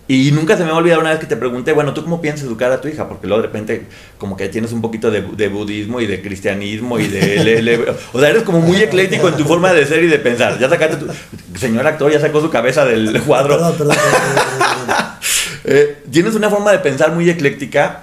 Y 0.09 0.29
nunca 0.33 0.57
se 0.57 0.65
me 0.65 0.69
va 0.69 0.75
a 0.75 0.79
olvidar 0.79 0.99
una 0.99 1.11
vez 1.11 1.19
que 1.19 1.25
te 1.25 1.37
pregunté, 1.37 1.71
bueno, 1.71 1.93
¿tú 1.93 2.03
cómo 2.03 2.21
piensas 2.21 2.45
educar 2.45 2.69
a 2.69 2.81
tu 2.81 2.89
hija? 2.89 3.07
Porque 3.07 3.27
luego 3.27 3.41
de 3.41 3.47
repente 3.47 3.85
como 4.17 4.35
que 4.35 4.49
tienes 4.49 4.73
un 4.73 4.81
poquito 4.81 5.09
de, 5.09 5.21
de 5.21 5.47
budismo 5.47 6.01
y 6.01 6.05
de 6.05 6.21
cristianismo 6.21 6.99
y 6.99 7.07
de... 7.07 7.95
o 8.11 8.19
sea, 8.19 8.29
eres 8.29 8.43
como 8.43 8.59
muy 8.59 8.75
ecléctico 8.75 9.29
en 9.29 9.37
tu 9.37 9.45
forma 9.45 9.71
de 9.71 9.85
ser 9.85 10.03
y 10.03 10.07
de 10.07 10.19
pensar. 10.19 10.59
Ya 10.59 10.67
sacaste 10.67 10.97
tu... 10.97 11.07
Señor 11.57 11.87
actor 11.87 12.11
ya 12.11 12.19
sacó 12.19 12.41
su 12.41 12.49
cabeza 12.49 12.83
del 12.83 13.21
cuadro. 13.23 13.55
Perdón, 13.55 13.75
perdón, 13.77 13.95
eh, 15.63 16.03
tienes 16.11 16.35
una 16.35 16.49
forma 16.49 16.73
de 16.73 16.79
pensar 16.79 17.13
muy 17.13 17.29
ecléctica 17.29 18.01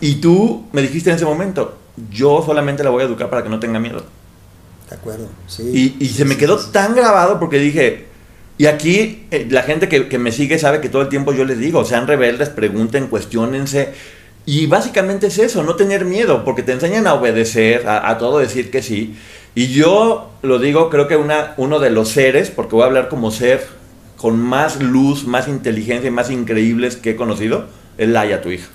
y 0.00 0.20
tú 0.20 0.68
me 0.70 0.80
dijiste 0.80 1.10
en 1.10 1.16
ese 1.16 1.24
momento, 1.24 1.76
yo 2.08 2.40
solamente 2.46 2.84
la 2.84 2.90
voy 2.90 3.02
a 3.02 3.06
educar 3.06 3.28
para 3.28 3.42
que 3.42 3.48
no 3.48 3.58
tenga 3.58 3.80
miedo. 3.80 4.04
De 4.92 4.98
acuerdo, 4.98 5.28
sí. 5.46 5.96
Y, 5.98 6.08
se 6.08 6.26
me 6.26 6.36
quedó 6.36 6.58
tan 6.58 6.94
grabado 6.94 7.40
porque 7.40 7.58
dije, 7.58 8.04
y 8.58 8.66
aquí 8.66 9.24
eh, 9.30 9.46
la 9.48 9.62
gente 9.62 9.88
que, 9.88 10.18
me 10.18 10.32
sigue 10.32 10.58
sabe 10.58 10.82
que 10.82 10.90
todo 10.90 11.00
el 11.00 11.08
tiempo 11.08 11.32
yo 11.32 11.46
les 11.46 11.58
digo, 11.58 11.86
sean 11.86 12.06
rebeldes, 12.06 12.50
pregunten, 12.50 13.06
cuestionense. 13.06 13.94
Y 14.44 14.66
básicamente 14.66 15.28
es 15.28 15.38
eso, 15.38 15.62
no 15.62 15.76
tener 15.76 16.04
miedo, 16.04 16.44
porque 16.44 16.62
te 16.62 16.72
enseñan 16.72 17.06
a 17.06 17.14
obedecer, 17.14 17.88
a, 17.88 18.18
todo 18.18 18.38
decir 18.38 18.70
que 18.70 18.82
sí. 18.82 19.16
Y 19.54 19.68
yo 19.68 20.30
lo 20.42 20.58
digo, 20.58 20.90
creo 20.90 21.08
que 21.08 21.16
una, 21.16 21.54
uno 21.56 21.78
de 21.78 21.88
los 21.88 22.10
seres, 22.10 22.50
porque 22.50 22.74
voy 22.74 22.82
a 22.82 22.86
hablar 22.88 23.08
como 23.08 23.30
ser 23.30 23.66
con 24.18 24.38
más 24.38 24.82
luz, 24.82 25.26
más 25.26 25.48
inteligencia 25.48 26.08
y 26.08 26.10
más 26.10 26.30
increíbles 26.30 26.96
que 26.96 27.12
he 27.12 27.16
conocido, 27.16 27.64
es 28.02 28.08
Laia, 28.08 28.40
tu 28.42 28.50
hija. 28.50 28.68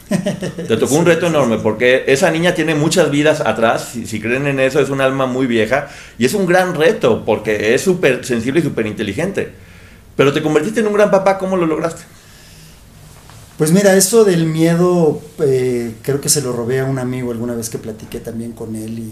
Te 0.68 0.78
tocó 0.78 0.96
un 0.96 1.06
reto 1.06 1.28
enorme 1.28 1.58
porque 1.58 2.06
esa 2.08 2.32
niña 2.32 2.54
tiene 2.54 2.76
muchas 2.76 3.12
vidas 3.12 3.42
atrás, 3.42 3.90
si, 3.94 4.06
si 4.06 4.20
creen 4.20 4.48
en 4.48 4.60
eso, 4.60 4.80
es 4.80 4.90
un 4.90 5.02
alma 5.02 5.26
muy 5.26 5.48
vieja 5.48 5.90
y 6.18 6.26
es 6.26 6.34
un 6.34 6.46
gran 6.46 6.76
reto 6.76 7.24
porque 7.26 7.74
es 7.74 7.82
súper 7.82 8.26
sensible 8.26 8.60
y 8.60 8.64
súper 8.64 8.88
inteligente. 8.88 9.52
Pero 10.16 10.34
te 10.34 10.42
convertiste 10.42 10.80
en 10.80 10.88
un 10.88 10.94
gran 10.94 11.12
papá, 11.12 11.38
¿cómo 11.38 11.58
lo 11.58 11.66
lograste? 11.66 12.04
Pues 13.58 13.72
mira, 13.72 13.96
eso 13.96 14.24
del 14.24 14.46
miedo, 14.46 15.20
eh, 15.40 15.96
creo 16.04 16.22
que 16.22 16.30
se 16.30 16.42
lo 16.42 16.54
robé 16.54 16.80
a 16.80 16.86
un 16.86 17.00
amigo 17.00 17.32
alguna 17.32 17.56
vez 17.56 17.70
que 17.70 17.80
platiqué 17.80 18.20
también 18.20 18.52
con 18.52 18.76
él 18.76 19.12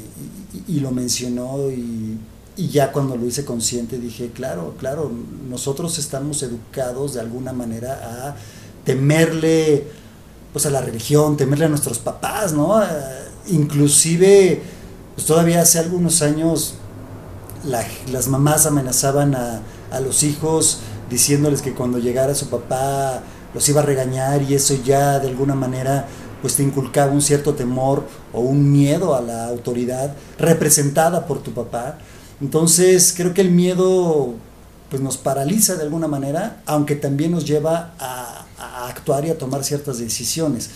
y, 0.68 0.80
lo 0.80 0.92
mencionó 0.92 1.72
y, 1.72 2.20
y, 2.56 2.68
ya 2.68 2.92
cuando 2.92 3.18
lo 3.18 3.26
hice 3.26 3.44
consciente 3.44 3.98
dije, 3.98 4.30
claro, 4.36 4.76
claro, 4.80 5.12
nosotros 5.50 5.98
estamos 5.98 6.44
educados 6.44 7.16
de 7.16 7.22
alguna 7.22 7.54
manera 7.54 8.00
a 8.04 8.36
temerle 8.86 9.88
pues 10.56 10.66
a 10.66 10.70
la 10.70 10.80
religión, 10.80 11.36
temerle 11.36 11.66
a 11.66 11.68
nuestros 11.68 12.00
papás, 12.00 12.54
¿no? 12.54 12.82
Eh, 12.82 12.86
inclusive, 13.48 14.62
pues 15.14 15.28
todavía 15.28 15.60
hace 15.60 15.80
algunos 15.80 16.22
años 16.22 16.76
las 18.10 18.30
mamás 18.30 18.66
amenazaban 18.66 19.36
a, 19.36 19.60
a 19.92 20.00
los 20.00 20.24
hijos 20.24 20.80
diciéndoles 21.10 21.62
que 21.62 21.74
cuando 21.74 22.00
llegara 22.00 22.34
su 22.36 22.50
papá 22.50 23.22
los 23.54 23.68
iba 23.68 23.82
a 23.82 23.84
regañar 23.84 24.44
y 24.44 24.54
eso 24.54 24.76
ya 24.82 25.20
de 25.20 25.28
alguna 25.28 25.56
manera 25.56 26.06
pues 26.42 26.56
te 26.56 26.64
inculcaba 26.64 27.12
un 27.12 27.22
cierto 27.22 27.54
temor 27.56 28.08
o 28.32 28.40
un 28.40 28.72
miedo 28.72 29.14
a 29.14 29.20
la 29.20 29.48
autoridad 29.48 30.16
representada 30.40 31.26
por 31.26 31.44
tu 31.44 31.52
papá. 31.52 31.98
Entonces 32.40 33.14
creo 33.14 33.34
que 33.34 33.42
el 33.42 33.52
miedo 33.52 34.36
pues 34.90 35.02
nos 35.02 35.18
paraliza 35.18 35.76
de 35.76 35.84
alguna 35.84 36.08
manera, 36.08 36.62
aunque 36.66 36.96
también 36.96 37.32
nos 37.32 37.44
lleva 37.44 37.94
a, 38.00 38.45
actuar 38.58 39.26
y 39.26 39.30
a 39.30 39.38
tomar 39.38 39.64
ciertas 39.64 40.00
decisiones, 40.00 40.70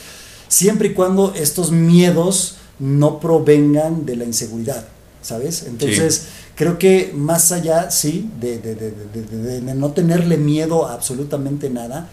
siempre 0.47 0.89
y 0.89 0.93
cuando 0.93 1.33
estos 1.33 1.71
miedos 1.71 2.55
no 2.79 3.19
provengan 3.19 4.05
de 4.05 4.15
la 4.15 4.25
inseguridad, 4.25 4.85
¿sabes? 5.21 5.63
Entonces, 5.67 6.27
creo 6.55 6.77
que 6.77 7.11
más 7.15 7.51
allá, 7.51 7.91
sí, 7.91 8.29
de, 8.39 8.57
de, 8.59 9.61
no 9.75 9.91
tenerle 9.91 10.37
miedo 10.37 10.87
a 10.87 10.93
absolutamente 10.93 11.69
nada, 11.69 12.09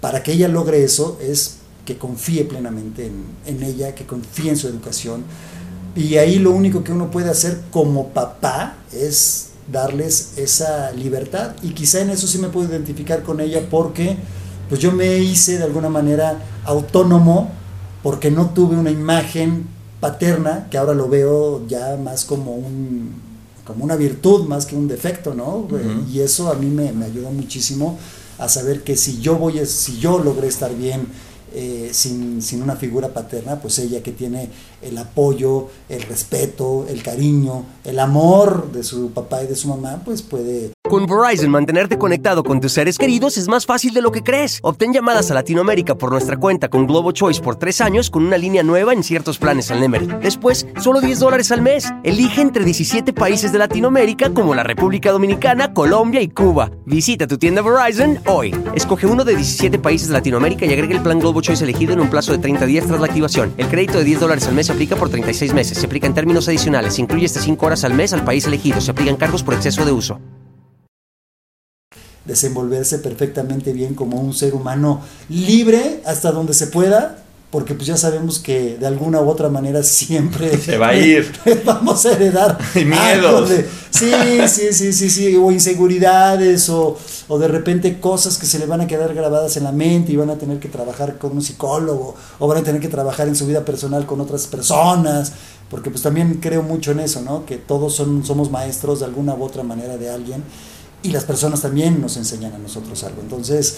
para 0.00 0.22
que 0.22 0.32
ella 0.32 0.48
logre 0.48 0.84
eso 0.84 1.18
es 1.20 1.56
que 1.84 1.98
confíe 1.98 2.44
plenamente 2.44 3.06
en, 3.06 3.24
en 3.46 3.62
ella, 3.62 3.94
que 3.94 4.06
confíe 4.06 4.50
en 4.50 4.56
su 4.56 4.68
educación. 4.68 5.24
Y 5.96 6.16
ahí 6.16 6.38
lo 6.38 6.52
único 6.52 6.84
que 6.84 6.92
uno 6.92 7.10
puede 7.10 7.30
hacer 7.30 7.62
como 7.70 8.08
papá 8.10 8.76
es 8.92 9.48
darles 9.70 10.34
esa 10.36 10.92
libertad. 10.92 11.56
Y 11.62 11.70
quizá 11.70 12.00
en 12.00 12.10
eso 12.10 12.26
sí 12.26 12.38
me 12.38 12.48
puedo 12.48 12.68
identificar 12.68 13.22
con 13.22 13.40
ella 13.40 13.66
porque 13.70 14.16
pues 14.68 14.80
yo 14.80 14.92
me 14.92 15.18
hice 15.18 15.58
de 15.58 15.64
alguna 15.64 15.88
manera 15.88 16.38
autónomo 16.64 17.50
porque 18.02 18.30
no 18.30 18.50
tuve 18.50 18.76
una 18.76 18.90
imagen 18.90 19.66
paterna, 20.00 20.68
que 20.70 20.78
ahora 20.78 20.94
lo 20.94 21.08
veo 21.08 21.66
ya 21.66 21.96
más 21.96 22.24
como 22.24 22.54
un 22.54 23.28
como 23.64 23.84
una 23.84 23.96
virtud 23.96 24.46
más 24.48 24.64
que 24.64 24.74
un 24.74 24.88
defecto, 24.88 25.34
¿no? 25.34 25.68
Y 26.10 26.20
eso 26.20 26.50
a 26.50 26.54
mí 26.54 26.68
me, 26.68 26.90
me, 26.92 27.04
ayudó 27.04 27.30
muchísimo 27.30 27.98
a 28.38 28.48
saber 28.48 28.82
que 28.82 28.96
si 28.96 29.20
yo 29.20 29.36
voy, 29.36 29.60
si 29.66 29.98
yo 29.98 30.18
logré 30.18 30.48
estar 30.48 30.74
bien 30.74 31.06
eh, 31.52 31.90
sin, 31.92 32.40
sin, 32.40 32.62
una 32.62 32.76
figura 32.76 33.12
paterna, 33.12 33.60
pues 33.60 33.78
ella 33.78 34.02
que 34.02 34.12
tiene 34.12 34.48
el 34.82 34.98
apoyo, 34.98 35.68
el 35.88 36.02
respeto, 36.02 36.86
el 36.88 37.02
cariño, 37.02 37.64
el 37.84 37.98
amor 37.98 38.70
de 38.72 38.82
su 38.82 39.10
papá 39.10 39.42
y 39.42 39.46
de 39.46 39.56
su 39.56 39.68
mamá, 39.68 40.02
pues 40.04 40.22
puede... 40.22 40.72
Con 40.88 41.06
Verizon, 41.06 41.50
mantenerte 41.50 41.98
conectado 41.98 42.42
con 42.42 42.60
tus 42.60 42.72
seres 42.72 42.96
queridos 42.96 43.36
es 43.36 43.46
más 43.46 43.66
fácil 43.66 43.92
de 43.92 44.00
lo 44.00 44.10
que 44.10 44.22
crees. 44.22 44.58
Obtén 44.62 44.94
llamadas 44.94 45.30
a 45.30 45.34
Latinoamérica 45.34 45.96
por 45.96 46.10
nuestra 46.10 46.38
cuenta 46.38 46.68
con 46.70 46.86
Globo 46.86 47.12
Choice 47.12 47.42
por 47.42 47.56
tres 47.56 47.82
años 47.82 48.08
con 48.08 48.24
una 48.24 48.38
línea 48.38 48.62
nueva 48.62 48.94
en 48.94 49.02
ciertos 49.02 49.36
planes 49.36 49.70
al 49.70 49.80
Nemery. 49.80 50.06
Después, 50.22 50.66
solo 50.80 51.02
10 51.02 51.18
dólares 51.18 51.52
al 51.52 51.60
mes. 51.60 51.92
Elige 52.04 52.40
entre 52.40 52.64
17 52.64 53.12
países 53.12 53.52
de 53.52 53.58
Latinoamérica 53.58 54.32
como 54.32 54.54
la 54.54 54.62
República 54.62 55.12
Dominicana, 55.12 55.74
Colombia 55.74 56.22
y 56.22 56.28
Cuba. 56.28 56.70
Visita 56.86 57.26
tu 57.26 57.36
tienda 57.36 57.60
Verizon 57.60 58.20
hoy. 58.26 58.56
Escoge 58.74 59.06
uno 59.06 59.24
de 59.24 59.36
17 59.36 59.78
países 59.78 60.08
de 60.08 60.14
Latinoamérica 60.14 60.64
y 60.64 60.72
agrega 60.72 60.94
el 60.94 61.02
plan 61.02 61.18
Globo 61.18 61.42
Choice 61.42 61.64
elegido 61.64 61.92
en 61.92 62.00
un 62.00 62.08
plazo 62.08 62.32
de 62.32 62.38
30 62.38 62.64
días 62.64 62.86
tras 62.86 62.98
la 62.98 63.06
activación. 63.06 63.52
El 63.58 63.68
crédito 63.68 63.98
de 63.98 64.04
10 64.04 64.20
dólares 64.20 64.48
al 64.48 64.54
mes 64.54 64.67
se 64.68 64.72
aplica 64.72 64.96
por 64.96 65.08
36 65.08 65.54
meses. 65.54 65.78
Se 65.78 65.86
aplica 65.86 66.06
en 66.06 66.12
términos 66.12 66.46
adicionales. 66.46 66.94
Se 66.94 67.00
incluye 67.00 67.24
hasta 67.24 67.40
5 67.40 67.66
horas 67.66 67.84
al 67.84 67.94
mes 67.94 68.12
al 68.12 68.22
país 68.22 68.46
elegido. 68.46 68.80
Se 68.80 68.90
aplican 68.90 69.16
cargos 69.16 69.42
por 69.42 69.54
exceso 69.54 69.84
de 69.84 69.92
uso. 69.92 70.20
Desenvolverse 72.26 72.98
perfectamente 72.98 73.72
bien 73.72 73.94
como 73.94 74.20
un 74.20 74.34
ser 74.34 74.54
humano 74.54 75.00
libre 75.30 76.02
hasta 76.04 76.30
donde 76.32 76.52
se 76.52 76.66
pueda, 76.66 77.24
porque 77.50 77.74
pues 77.74 77.86
ya 77.86 77.96
sabemos 77.96 78.38
que 78.38 78.76
de 78.76 78.86
alguna 78.86 79.22
u 79.22 79.28
otra 79.28 79.48
manera 79.48 79.82
siempre 79.82 80.56
se 80.58 80.76
va 80.76 80.88
a 80.88 80.96
ir. 80.96 81.32
vamos 81.64 82.04
a 82.04 82.12
heredar 82.12 82.58
miedos. 82.74 83.50
sí, 83.90 84.10
sí, 84.48 84.72
sí, 84.72 84.92
sí, 84.92 85.10
sí, 85.10 85.36
o 85.36 85.50
inseguridades 85.50 86.68
o, 86.68 86.98
o, 87.28 87.38
de 87.38 87.48
repente 87.48 88.00
cosas 88.00 88.36
que 88.36 88.46
se 88.46 88.58
le 88.58 88.66
van 88.66 88.82
a 88.82 88.86
quedar 88.86 89.14
grabadas 89.14 89.56
en 89.56 89.64
la 89.64 89.72
mente 89.72 90.12
y 90.12 90.16
van 90.16 90.30
a 90.30 90.36
tener 90.36 90.58
que 90.58 90.68
trabajar 90.68 91.16
con 91.18 91.32
un 91.32 91.42
psicólogo 91.42 92.14
o 92.38 92.46
van 92.46 92.58
a 92.58 92.62
tener 92.62 92.80
que 92.80 92.88
trabajar 92.88 93.28
en 93.28 93.36
su 93.36 93.46
vida 93.46 93.64
personal 93.64 94.04
con 94.04 94.20
otras 94.20 94.46
personas, 94.46 95.32
porque 95.70 95.90
pues 95.90 96.02
también 96.02 96.34
creo 96.42 96.62
mucho 96.62 96.92
en 96.92 97.00
eso, 97.00 97.22
¿no? 97.22 97.46
Que 97.46 97.56
todos 97.56 97.94
son, 97.94 98.24
somos 98.24 98.50
maestros 98.50 99.00
de 99.00 99.06
alguna 99.06 99.34
u 99.34 99.42
otra 99.42 99.62
manera 99.62 99.96
de 99.96 100.10
alguien 100.10 100.42
y 101.02 101.10
las 101.10 101.24
personas 101.24 101.62
también 101.62 102.00
nos 102.00 102.16
enseñan 102.16 102.52
a 102.54 102.58
nosotros 102.58 103.02
algo. 103.04 103.22
Entonces, 103.22 103.76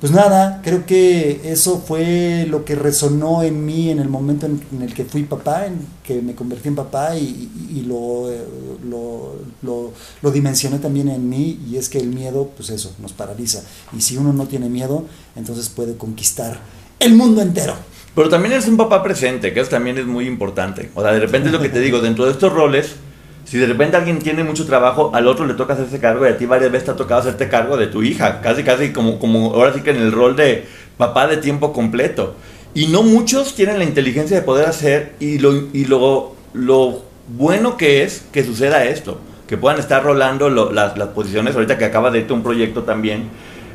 pues 0.00 0.12
nada, 0.12 0.60
creo 0.62 0.84
que 0.84 1.40
eso 1.44 1.78
fue 1.78 2.46
lo 2.48 2.66
que 2.66 2.74
resonó 2.74 3.42
en 3.42 3.64
mí 3.64 3.90
en 3.90 3.98
el 3.98 4.10
momento 4.10 4.44
en, 4.44 4.82
el 4.82 4.92
que 4.92 5.06
fui 5.06 5.22
papá, 5.22 5.66
en 5.66 5.78
que 6.04 6.20
me 6.20 6.34
convertí 6.34 6.68
en 6.68 6.74
papá 6.74 7.16
y, 7.16 7.84
lo, 7.86 8.30
lo, 8.84 9.92
lo, 10.22 10.30
dimensioné 10.30 10.78
también 10.78 11.08
en 11.08 11.28
mí 11.28 11.60
y 11.70 11.76
es 11.76 11.88
que 11.88 11.98
el 11.98 12.08
miedo, 12.08 12.50
pues 12.56 12.68
eso, 12.70 12.94
nos 13.00 13.14
paraliza. 13.14 13.62
Y 13.96 14.02
si 14.02 14.18
uno 14.18 14.34
no 14.34 14.46
tiene 14.46 14.68
miedo, 14.68 15.04
entonces 15.34 15.70
puede 15.70 15.96
conquistar 15.96 16.60
el 17.00 17.14
mundo 17.14 17.40
entero. 17.40 17.74
Pero 18.14 18.28
también 18.28 18.52
eres 18.52 18.68
un 18.68 18.76
papá 18.76 19.02
presente, 19.02 19.54
que 19.54 19.60
eso 19.60 19.70
también 19.70 19.96
es 19.96 20.06
muy 20.06 20.26
importante. 20.26 20.90
O 20.94 21.02
sea, 21.02 21.12
de 21.12 21.20
repente 21.20 21.48
es 21.48 21.52
lo 21.52 21.60
que 21.60 21.68
te 21.68 21.80
digo, 21.80 22.00
dentro 22.00 22.26
de 22.26 22.32
estos 22.32 22.52
roles 22.52 22.96
si 23.46 23.58
de 23.58 23.66
repente 23.66 23.96
alguien 23.96 24.18
tiene 24.18 24.42
mucho 24.42 24.66
trabajo, 24.66 25.12
al 25.14 25.28
otro 25.28 25.46
le 25.46 25.54
toca 25.54 25.74
hacerse 25.74 26.00
cargo 26.00 26.26
y 26.26 26.30
a 26.30 26.36
ti 26.36 26.46
varias 26.46 26.72
veces 26.72 26.86
te 26.86 26.90
ha 26.90 26.96
tocado 26.96 27.20
hacerte 27.20 27.48
cargo 27.48 27.76
de 27.76 27.86
tu 27.86 28.02
hija, 28.02 28.40
casi 28.40 28.64
casi 28.64 28.92
como, 28.92 29.20
como 29.20 29.54
ahora 29.54 29.72
sí 29.72 29.82
que 29.82 29.90
en 29.90 29.98
el 29.98 30.10
rol 30.10 30.34
de 30.34 30.64
papá 30.96 31.28
de 31.28 31.36
tiempo 31.36 31.72
completo. 31.72 32.34
Y 32.74 32.88
no 32.88 33.04
muchos 33.04 33.54
tienen 33.54 33.78
la 33.78 33.84
inteligencia 33.84 34.36
de 34.36 34.42
poder 34.42 34.66
hacer 34.66 35.12
y 35.20 35.38
lo, 35.38 35.54
y 35.72 35.84
lo, 35.84 36.34
lo 36.54 37.02
bueno 37.28 37.76
que 37.76 38.02
es 38.02 38.26
que 38.32 38.44
suceda 38.44 38.84
esto, 38.84 39.20
que 39.46 39.56
puedan 39.56 39.78
estar 39.78 40.02
rolando 40.02 40.50
las, 40.50 40.98
las, 40.98 41.08
posiciones, 41.10 41.54
ahorita 41.54 41.78
que 41.78 41.84
acaba 41.84 42.10
de 42.10 42.18
irte 42.18 42.32
un 42.32 42.42
proyecto 42.42 42.82
también. 42.82 43.28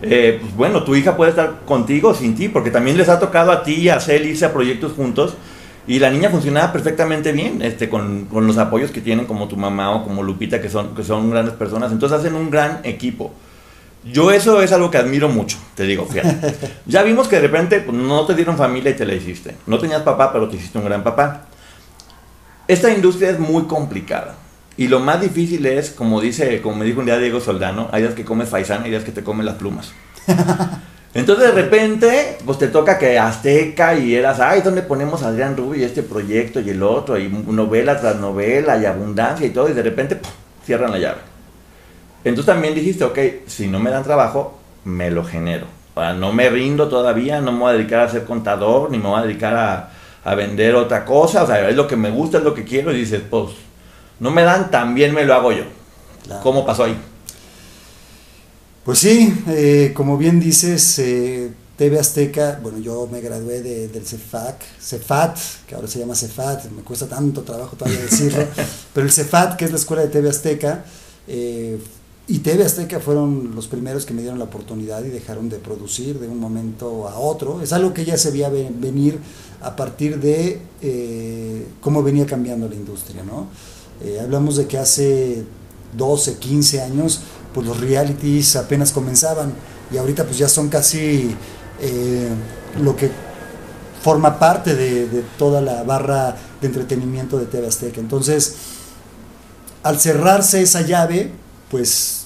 Eh, 0.03 0.38
pues 0.41 0.55
bueno, 0.55 0.84
tu 0.84 0.95
hija 0.95 1.15
puede 1.15 1.29
estar 1.29 1.62
contigo 1.65 2.13
sin 2.13 2.36
ti, 2.36 2.49
porque 2.49 2.71
también 2.71 2.97
les 2.97 3.07
ha 3.07 3.19
tocado 3.19 3.51
a 3.51 3.63
ti 3.63 3.75
y 3.75 3.89
a 3.89 4.01
Cel 4.01 4.25
irse 4.25 4.45
a 4.45 4.51
proyectos 4.51 4.91
juntos 4.91 5.36
y 5.88 6.00
la 6.00 6.10
niña 6.10 6.30
funcionaba 6.30 6.72
perfectamente 6.72 7.32
bien, 7.32 7.62
este, 7.62 7.89
con, 7.89 8.26
con, 8.26 8.46
los 8.46 8.58
apoyos 8.58 8.91
que 8.91 9.02
tienen 9.02 9.26
como 9.26 9.48
tu 9.48 9.58
mamá 9.58 9.91
o 9.91 10.04
como 10.04 10.22
Lupita, 10.22 10.62
que 10.62 10.70
son, 10.70 10.96
que 10.96 11.04
son 11.04 11.30
grandes 11.32 11.56
personas. 11.56 11.91
Entonces 11.91 12.20
hacen 12.20 12.36
un 12.36 12.50
gran 12.52 12.82
equipo. 12.84 13.32
Yo 14.04 14.32
eso 14.32 14.62
es 14.62 14.72
algo 14.72 14.89
que 14.89 14.98
admiro 14.98 15.30
mucho, 15.30 15.58
te 15.76 15.84
digo, 15.84 16.06
fíjate. 16.06 16.56
Ya 16.86 17.04
vimos 17.04 17.28
que 17.28 17.36
de 17.36 17.44
repente 17.44 17.80
pues, 17.82 17.96
no 17.96 18.26
te 18.26 18.36
dieron 18.36 18.58
familia 18.58 18.91
y 18.91 18.96
te 18.96 19.06
la 19.06 19.13
hiciste. 19.13 19.56
No 19.67 19.80
tenías 19.80 20.02
papá, 20.02 20.32
pero 20.32 20.50
te 20.50 20.58
hiciste 20.58 20.78
un 20.78 20.86
gran 20.86 21.04
papá. 21.04 21.46
Esta 22.67 22.91
industria 22.91 23.30
es 23.30 23.39
muy 23.39 23.63
complicada. 23.63 24.36
Y 24.78 24.88
lo 24.88 25.00
más 25.00 25.22
difícil 25.22 25.65
es, 25.65 25.91
como 25.91 26.22
dice, 26.22 26.62
como 26.62 26.78
me 26.78 26.86
dijo 26.86 27.00
un 27.00 27.06
día 27.06 27.17
Diego 27.17 27.39
Soldano, 27.39 27.89
hay 27.91 28.04
días 28.04 28.13
que 28.13 28.24
comes 28.24 28.50
faisán, 28.50 28.84
hay 28.84 28.91
días 28.91 29.04
que 29.04 29.12
te 29.12 29.24
comen 29.24 29.46
las 29.46 29.56
plumas. 29.56 29.91
Entonces 31.13 31.54
de 31.54 31.62
repente, 31.62 32.38
pues 32.45 32.58
te 32.58 32.69
toca 32.69 32.97
que 32.97 33.19
Azteca 33.19 33.95
y 33.95 34.15
eras, 34.15 34.39
ay, 34.39 34.62
¿dónde 34.62 34.82
ponemos 34.82 35.24
a 35.24 35.28
Adrián 35.28 35.58
Rubio 35.58 35.82
y 35.82 35.84
este 35.84 36.04
proyecto 36.04 36.62
y 36.62 36.69
el 36.69 36.82
otro? 36.82 37.17
Y 37.17 37.28
novela 37.28 38.00
tras 38.00 38.15
novela 38.15 38.78
y 38.78 38.86
abundancia 38.86 39.45
y 39.45 39.50
todo, 39.50 39.69
y 39.69 39.74
de 39.74 39.84
repente 39.84 40.15
¡pum! 40.15 40.32
cierran 40.65 40.91
la 40.91 41.00
llave. 41.00 41.19
Entonces 42.24 42.54
también 42.54 42.76
dijiste, 42.76 43.04
ok, 43.04 43.19
si 43.45 43.67
no 43.67 43.80
me 43.80 43.89
dan 43.89 44.04
trabajo, 44.04 44.58
me 44.86 45.12
lo 45.12 45.26
genero. 45.26 45.65
O 45.95 46.13
no 46.13 46.32
me 46.32 46.50
rindo 46.50 46.88
todavía, 46.88 47.41
no 47.41 47.52
me 47.52 47.60
voy 47.60 47.69
a 47.71 47.74
dedicar 47.74 48.00
a 48.00 48.10
ser 48.10 48.24
contador, 48.24 48.89
ni 48.89 48.97
me 48.97 49.10
voy 49.10 49.19
a 49.19 49.24
dedicar 49.24 49.56
a, 49.56 49.89
a 50.24 50.36
vender 50.36 50.76
otra 50.76 51.04
cosa. 51.04 51.43
O 51.43 51.47
sea, 51.47 51.67
es 51.67 51.76
lo 51.76 51.88
que 51.88 51.97
me 51.97 52.10
gusta, 52.10 52.38
es 52.38 52.43
lo 52.45 52.54
que 52.54 52.63
quiero. 52.63 52.93
Y 52.93 53.00
dices, 53.00 53.21
pues, 53.30 53.50
no 54.19 54.32
me 54.32 54.43
dan, 54.43 54.71
también 54.71 55.13
me 55.13 55.26
lo 55.26 55.34
hago 55.34 55.52
yo. 55.52 55.63
¿Cómo 56.41 56.65
pasó 56.65 56.86
ahí? 56.86 56.95
Pues 58.84 58.98
sí, 58.98 59.32
eh, 59.48 59.94
como 59.96 60.17
bien 60.17 60.39
dices, 60.39 60.98
eh, 60.98 61.52
TV 61.78 62.00
Azteca, 62.00 62.60
bueno, 62.63 62.80
yo 62.80 63.08
me 63.12 63.22
gradué 63.22 63.62
del 63.62 64.04
CEFAC, 64.04 64.56
CEFAT, 64.82 65.38
que 65.67 65.76
ahora 65.76 65.88
se 65.88 66.00
llama 66.00 66.15
CEFAT, 66.15 66.72
me 66.72 66.82
cuesta 66.82 67.06
tanto 67.06 67.44
trabajo 67.44 67.76
todavía 67.76 68.00
decirlo, 68.10 68.44
pero 68.91 69.06
el 69.06 69.13
CEFAT, 69.13 69.56
que 69.56 69.65
es 69.65 69.72
la 69.72 69.78
escuela 69.78 70.02
de 70.02 70.08
TV 70.08 70.30
Azteca, 70.30 70.84
eh, 71.28 71.80
y 72.28 72.39
TV 72.39 72.63
Azteca 72.63 73.00
fueron 73.00 73.54
los 73.54 73.67
primeros 73.67 74.04
que 74.08 74.15
me 74.15 74.24
dieron 74.24 74.39
la 74.39 74.46
oportunidad 74.46 75.06
y 75.06 75.10
dejaron 75.10 75.48
de 75.48 75.60
producir 75.60 76.20
de 76.20 76.28
un 76.28 76.39
momento 76.39 77.08
a 77.08 77.20
otro. 77.20 77.62
Es 77.62 77.74
algo 77.74 77.94
que 77.94 78.04
ya 78.04 78.17
se 78.17 78.32
veía 78.32 78.50
venir 78.50 79.20
a 79.62 79.76
partir 79.76 80.20
de 80.20 80.60
cómo 81.82 82.02
venía 82.02 82.26
cambiando 82.26 82.70
la 82.70 82.76
industria, 82.76 83.24
¿no? 83.24 83.48
hablamos 84.22 84.56
de 84.56 84.65
que 84.65 84.78
hace 84.78 85.44
12, 85.98 86.38
15 86.38 86.82
años 86.82 87.22
pues 87.54 87.66
los 87.66 87.80
realities 87.80 88.56
apenas 88.56 88.92
comenzaban 88.92 89.54
y 89.92 89.98
ahorita 89.98 90.26
pues 90.26 90.38
ya 90.38 90.48
son 90.48 90.70
casi 90.70 91.36
eh, 91.82 92.30
lo 92.82 92.96
que 92.96 93.12
forma 94.02 94.40
parte 94.40 94.76
de, 94.76 95.24
toda 95.38 95.62
la 95.62 95.84
barra 95.84 96.36
de 96.60 96.68
entretenimiento 96.68 97.38
de 97.38 97.46
TV 97.46 97.68
Azteca. 97.68 98.00
Entonces, 98.00 98.56
al 99.84 100.00
cerrarse 100.00 100.62
esa 100.62 100.82
llave, 100.82 101.32
pues 101.70 102.26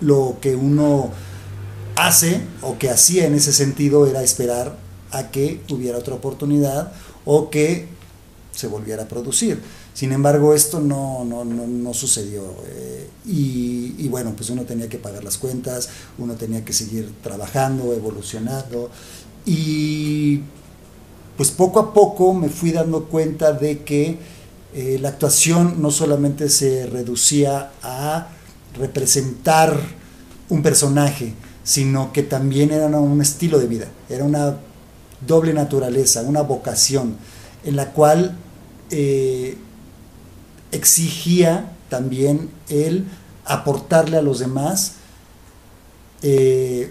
lo 0.00 0.36
que 0.40 0.54
uno 0.54 1.10
hace 1.96 2.42
o 2.62 2.78
que 2.78 2.90
hacía 2.90 3.26
en 3.26 3.34
ese 3.34 3.52
sentido 3.52 4.06
era 4.06 4.22
esperar 4.22 4.76
a 5.10 5.30
que 5.30 5.60
hubiera 5.70 5.98
otra 5.98 6.14
oportunidad 6.14 6.92
o 7.24 7.50
que 7.50 7.88
se 8.52 8.66
volviera 8.66 9.04
a 9.04 9.08
producir. 9.08 9.62
Sin 9.94 10.12
embargo, 10.12 10.54
esto 10.54 10.80
no, 10.80 11.24
no, 11.24 11.44
no, 11.44 11.94
sucedió. 11.94 12.42
Eh, 12.66 13.08
y, 13.26 14.08
bueno, 14.08 14.32
pues 14.36 14.50
uno 14.50 14.62
tenía 14.62 14.88
que 14.88 14.98
pagar 14.98 15.22
las 15.22 15.36
cuentas, 15.36 15.88
uno 16.18 16.34
tenía 16.34 16.64
que 16.64 16.72
seguir 16.72 17.12
trabajando, 17.22 17.92
evolucionando. 17.92 18.90
Y 19.44 20.40
pues 21.36 21.50
poco 21.50 21.80
a 21.80 21.92
poco 21.92 22.34
me 22.34 22.48
fui 22.48 22.72
dando 22.72 23.04
cuenta 23.04 23.52
de 23.52 23.80
que 23.80 24.18
eh, 24.74 24.98
la 25.00 25.10
actuación 25.10 25.82
no 25.82 25.90
solamente 25.90 26.48
se 26.48 26.86
reducía 26.86 27.72
a 27.82 28.28
representar 28.78 29.78
un 30.48 30.62
personaje, 30.62 31.34
sino 31.64 32.12
que 32.12 32.22
también 32.22 32.70
era 32.70 32.86
un 32.86 33.20
estilo 33.20 33.58
de 33.58 33.66
vida, 33.66 33.88
era 34.08 34.24
una 34.24 34.56
doble 35.26 35.52
naturaleza, 35.52 36.22
una 36.22 36.42
vocación, 36.42 37.16
en 37.64 37.76
la 37.76 37.92
cual 37.92 38.36
eh, 38.90 39.56
exigía 40.72 41.72
también 41.88 42.50
el 42.68 43.04
aportarle 43.44 44.16
a 44.16 44.22
los 44.22 44.38
demás 44.38 44.92
eh, 46.22 46.90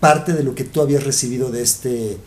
parte 0.00 0.32
de 0.32 0.42
lo 0.42 0.54
que 0.54 0.64
tú 0.64 0.80
habías 0.80 1.04
recibido 1.04 1.50
de, 1.50 1.62
este, 1.62 2.18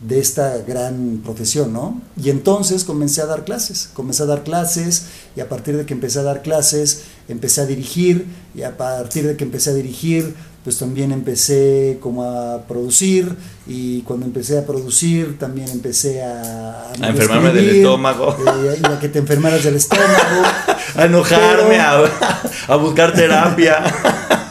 de 0.00 0.18
esta 0.18 0.56
gran 0.58 1.20
profesión, 1.22 1.72
¿no? 1.72 2.00
Y 2.16 2.30
entonces 2.30 2.84
comencé 2.84 3.20
a 3.20 3.26
dar 3.26 3.44
clases, 3.44 3.90
comencé 3.92 4.22
a 4.22 4.26
dar 4.26 4.42
clases 4.42 5.06
y 5.36 5.40
a 5.40 5.48
partir 5.48 5.76
de 5.76 5.84
que 5.84 5.92
empecé 5.92 6.20
a 6.20 6.22
dar 6.22 6.42
clases, 6.42 7.02
empecé 7.28 7.60
a 7.60 7.66
dirigir 7.66 8.26
y 8.54 8.62
a 8.62 8.76
partir 8.76 9.26
de 9.26 9.36
que 9.36 9.44
empecé 9.44 9.70
a 9.70 9.74
dirigir, 9.74 10.34
pues 10.62 10.76
también 10.78 11.10
empecé 11.10 11.98
como 12.00 12.24
a 12.24 12.66
producir 12.66 13.34
y 13.66 14.02
cuando 14.02 14.26
empecé 14.26 14.58
a 14.58 14.66
producir 14.66 15.38
también 15.38 15.70
empecé 15.70 16.22
a... 16.22 16.92
A, 17.00 17.08
enfermarme 17.08 17.50
del 17.52 17.70
estómago. 17.70 18.36
Eh, 18.38 18.78
y 18.82 18.86
a 18.86 18.98
que 18.98 19.08
te 19.08 19.20
enfermaras 19.20 19.64
del 19.64 19.76
estómago. 19.76 20.42
a 20.96 21.04
enojarme, 21.04 21.78
a, 21.78 22.76
buscar 22.76 23.14
terapia. 23.14 23.82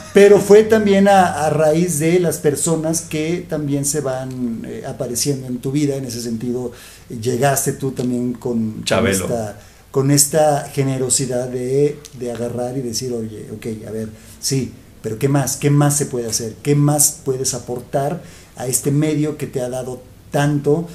pero 0.13 0.39
fue 0.39 0.63
también 0.63 1.07
a, 1.07 1.47
raíz 1.51 1.99
de 1.99 2.19
las 2.19 2.39
personas 2.39 3.01
que 3.01 3.45
también 3.47 3.85
se 3.85 4.01
van 4.01 4.63
eh, 4.65 4.83
apareciendo 4.87 5.45
en 5.45 5.59
tu 5.59 5.71
vida, 5.71 5.95
en 5.95 6.05
ese 6.05 6.21
sentido 6.21 6.71
llegaste 7.09 7.73
tú 7.73 7.91
también 7.91 8.33
con, 8.33 8.83
con 8.87 9.07
esta, 9.07 9.59
con 9.91 10.09
esta 10.09 10.69
generosidad 10.73 11.47
de, 11.49 11.99
de 12.17 12.31
agarrar 12.31 12.77
y 12.77 12.81
decir, 12.81 13.13
oye, 13.13 13.47
ok, 13.51 13.87
a 13.87 13.91
ver, 13.91 14.09
sí, 14.39 14.71
pero 15.01 15.17
¿qué 15.17 15.29
más? 15.29 15.57
¿Qué 15.57 15.69
más 15.69 15.97
se 15.97 16.05
puede 16.05 16.27
hacer? 16.27 16.55
¿Qué 16.61 16.75
más 16.75 17.19
puedes 17.23 17.53
aportar 17.53 18.21
a 18.55 18.67
este 18.67 18.91
medio 18.91 19.37
que 19.37 19.47
te 19.47 19.61
ha 19.61 19.69
dado 19.69 20.01
tanto 20.31 20.87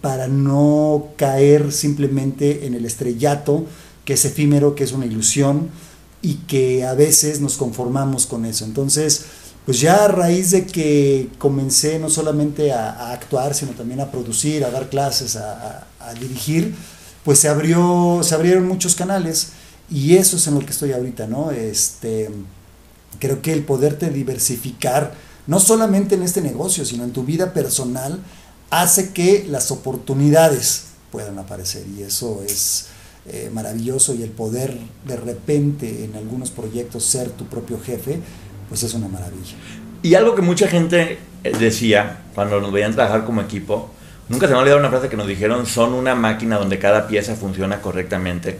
para 0.00 0.28
no 0.28 1.08
caer 1.16 1.72
simplemente 1.72 2.66
en 2.66 2.74
el 2.74 2.84
estrellato, 2.84 3.64
que 4.04 4.14
es 4.14 4.24
efímero, 4.24 4.74
que 4.74 4.84
es 4.84 4.92
una 4.92 5.06
ilusión 5.06 5.70
y 6.20 6.34
que 6.46 6.84
a 6.84 6.94
veces 6.94 7.40
nos 7.40 7.56
conformamos 7.56 8.26
con 8.26 8.44
eso? 8.44 8.64
Entonces, 8.64 9.24
pues 9.64 9.80
ya 9.80 10.04
a 10.04 10.08
raíz 10.08 10.50
de 10.50 10.66
que 10.66 11.28
comencé 11.38 11.98
no 11.98 12.10
solamente 12.10 12.72
a, 12.72 13.12
actuar, 13.12 13.54
sino 13.54 13.72
también 13.72 14.00
a 14.00 14.10
producir, 14.10 14.64
a 14.64 14.70
dar 14.70 14.90
clases, 14.90 15.36
a, 15.36 15.86
a 16.00 16.14
dirigir, 16.14 16.74
pues 17.24 17.38
se 17.38 17.48
abrió, 17.48 18.20
se 18.22 18.34
abrieron 18.34 18.66
muchos 18.66 18.94
canales 18.94 19.52
y 19.90 20.16
eso 20.16 20.36
es 20.36 20.46
en 20.46 20.54
lo 20.54 20.60
que 20.60 20.70
estoy 20.70 20.92
ahorita, 20.92 21.26
¿no? 21.26 21.50
Este, 21.50 22.30
Creo 23.24 23.40
que 23.40 23.54
el 23.54 23.62
poderte 23.62 24.10
diversificar, 24.10 25.14
no 25.46 25.58
solamente 25.58 26.14
en 26.14 26.22
este 26.22 26.42
negocio, 26.42 26.84
sino 26.84 27.04
en 27.04 27.12
tu 27.12 27.24
vida 27.24 27.54
personal, 27.54 28.18
hace 28.68 29.14
que 29.14 29.46
las 29.48 29.70
oportunidades 29.70 30.88
puedan 31.10 31.38
aparecer. 31.38 31.86
Y 31.96 32.02
eso 32.02 32.42
es 32.46 32.88
eh, 33.24 33.48
maravilloso. 33.50 34.14
Y 34.14 34.22
el 34.24 34.28
poder 34.28 34.76
de 35.06 35.16
repente 35.16 36.04
en 36.04 36.16
algunos 36.16 36.50
proyectos 36.50 37.02
ser 37.02 37.30
tu 37.30 37.46
propio 37.46 37.80
jefe, 37.82 38.20
pues 38.68 38.82
es 38.82 38.92
una 38.92 39.08
maravilla. 39.08 39.54
Y 40.02 40.16
algo 40.16 40.34
que 40.34 40.42
mucha 40.42 40.68
gente 40.68 41.16
eh, 41.44 41.52
decía 41.58 42.24
cuando 42.34 42.60
nos 42.60 42.72
veían 42.72 42.92
trabajar 42.92 43.24
como 43.24 43.40
equipo, 43.40 43.88
nunca 44.28 44.48
se 44.48 44.52
me 44.52 44.58
ha 44.58 44.60
olvidado 44.60 44.80
una 44.80 44.90
frase 44.90 45.08
que 45.08 45.16
nos 45.16 45.28
dijeron, 45.28 45.64
son 45.64 45.94
una 45.94 46.14
máquina 46.14 46.58
donde 46.58 46.78
cada 46.78 47.08
pieza 47.08 47.36
funciona 47.36 47.80
correctamente 47.80 48.58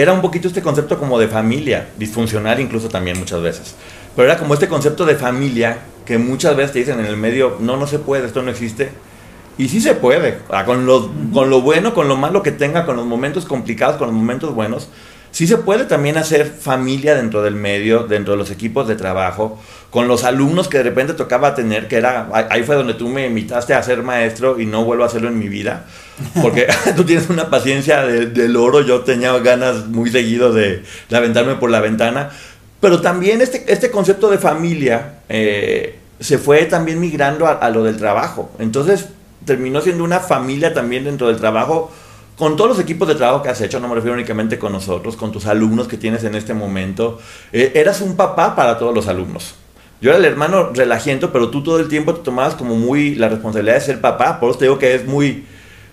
era 0.00 0.12
un 0.12 0.20
poquito 0.20 0.46
este 0.46 0.62
concepto 0.62 0.96
como 0.96 1.18
de 1.18 1.26
familia, 1.26 1.88
disfuncional 1.98 2.60
incluso 2.60 2.88
también 2.88 3.18
muchas 3.18 3.42
veces. 3.42 3.74
Pero 4.14 4.30
era 4.30 4.38
como 4.38 4.54
este 4.54 4.68
concepto 4.68 5.04
de 5.04 5.16
familia 5.16 5.78
que 6.06 6.18
muchas 6.18 6.54
veces 6.54 6.72
te 6.72 6.78
dicen 6.78 7.00
en 7.00 7.06
el 7.06 7.16
medio, 7.16 7.56
no, 7.58 7.76
no 7.76 7.88
se 7.88 7.98
puede, 7.98 8.26
esto 8.26 8.40
no 8.40 8.52
existe. 8.52 8.92
Y 9.58 9.68
sí 9.68 9.80
se 9.80 9.96
puede, 9.96 10.38
con 10.64 10.86
lo, 10.86 11.10
con 11.32 11.50
lo 11.50 11.62
bueno, 11.62 11.94
con 11.94 12.06
lo 12.06 12.16
malo 12.16 12.44
que 12.44 12.52
tenga, 12.52 12.86
con 12.86 12.94
los 12.94 13.06
momentos 13.06 13.44
complicados, 13.44 13.96
con 13.96 14.06
los 14.06 14.16
momentos 14.16 14.54
buenos. 14.54 14.88
Sí 15.30 15.46
se 15.46 15.58
puede 15.58 15.84
también 15.84 16.16
hacer 16.16 16.46
familia 16.46 17.14
dentro 17.14 17.42
del 17.42 17.54
medio, 17.54 18.04
dentro 18.04 18.32
de 18.32 18.38
los 18.38 18.50
equipos 18.50 18.88
de 18.88 18.96
trabajo, 18.96 19.60
con 19.90 20.08
los 20.08 20.24
alumnos 20.24 20.68
que 20.68 20.78
de 20.78 20.84
repente 20.84 21.14
tocaba 21.14 21.54
tener, 21.54 21.88
que 21.88 21.96
era, 21.96 22.28
ahí 22.50 22.62
fue 22.62 22.76
donde 22.76 22.94
tú 22.94 23.08
me 23.08 23.26
invitaste 23.26 23.74
a 23.74 23.82
ser 23.82 24.02
maestro 24.02 24.60
y 24.60 24.66
no 24.66 24.84
vuelvo 24.84 25.04
a 25.04 25.06
hacerlo 25.06 25.28
en 25.28 25.38
mi 25.38 25.48
vida, 25.48 25.86
porque 26.42 26.66
tú 26.96 27.04
tienes 27.04 27.30
una 27.30 27.50
paciencia 27.50 28.02
del 28.02 28.56
oro, 28.56 28.82
yo 28.82 29.00
tenía 29.00 29.36
ganas 29.38 29.86
muy 29.86 30.10
seguido 30.10 30.52
de, 30.52 30.82
aventarme 31.12 31.54
por 31.56 31.70
la 31.70 31.80
ventana, 31.80 32.30
pero 32.80 33.00
también 33.00 33.40
este, 33.40 33.64
este 33.72 33.90
concepto 33.90 34.30
de 34.30 34.38
familia 34.38 35.20
eh, 35.28 35.98
se 36.20 36.38
fue 36.38 36.64
también 36.64 37.00
migrando 37.00 37.46
a, 37.46 37.52
a 37.52 37.70
lo 37.70 37.84
del 37.84 37.96
trabajo, 37.96 38.50
entonces 38.58 39.08
terminó 39.44 39.80
siendo 39.80 40.04
una 40.04 40.20
familia 40.20 40.74
también 40.74 41.04
dentro 41.04 41.28
del 41.28 41.38
trabajo, 41.38 41.90
con 42.38 42.56
todos 42.56 42.70
los 42.70 42.78
equipos 42.78 43.08
de 43.08 43.16
trabajo 43.16 43.42
que 43.42 43.48
has 43.48 43.60
hecho, 43.60 43.80
no 43.80 43.88
me 43.88 43.96
refiero 43.96 44.14
únicamente 44.14 44.60
con 44.60 44.70
nosotros, 44.70 45.16
con 45.16 45.32
tus 45.32 45.46
alumnos 45.46 45.88
que 45.88 45.96
tienes 45.96 46.22
en 46.22 46.36
este 46.36 46.54
momento, 46.54 47.18
eh, 47.52 47.72
eras 47.74 48.00
un 48.00 48.14
papá 48.14 48.54
para 48.54 48.78
todos 48.78 48.94
los 48.94 49.08
alumnos. 49.08 49.56
Yo 50.00 50.10
era 50.10 50.18
el 50.18 50.24
hermano 50.24 50.70
relajiento, 50.72 51.32
pero 51.32 51.50
tú 51.50 51.64
todo 51.64 51.80
el 51.80 51.88
tiempo 51.88 52.14
te 52.14 52.22
tomabas 52.22 52.54
como 52.54 52.76
muy 52.76 53.16
la 53.16 53.28
responsabilidad 53.28 53.74
de 53.74 53.80
ser 53.80 54.00
papá. 54.00 54.38
Por 54.38 54.50
eso 54.50 54.60
te 54.60 54.66
digo 54.66 54.78
que 54.78 54.94
es 54.94 55.04
muy, 55.04 55.46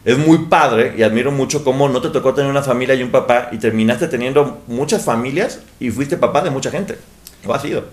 es 0.06 0.20
muy 0.20 0.46
padre 0.46 0.94
y 0.96 1.02
admiro 1.02 1.32
mucho 1.32 1.64
cómo 1.64 1.90
no 1.90 2.00
te 2.00 2.10
tocó 2.10 2.36
tener 2.36 2.52
una 2.52 2.62
familia 2.62 2.94
y 2.94 3.02
un 3.02 3.10
papá 3.10 3.50
y 3.52 3.58
terminaste 3.58 4.08
teniendo 4.08 4.62
muchas 4.68 5.04
familias 5.04 5.62
y 5.80 5.90
fuiste 5.90 6.16
papá 6.16 6.42
de 6.42 6.52
mucha 6.52 6.70
gente. 6.70 7.00
Lo 7.44 7.56
ha 7.56 7.60
sido. 7.60 7.86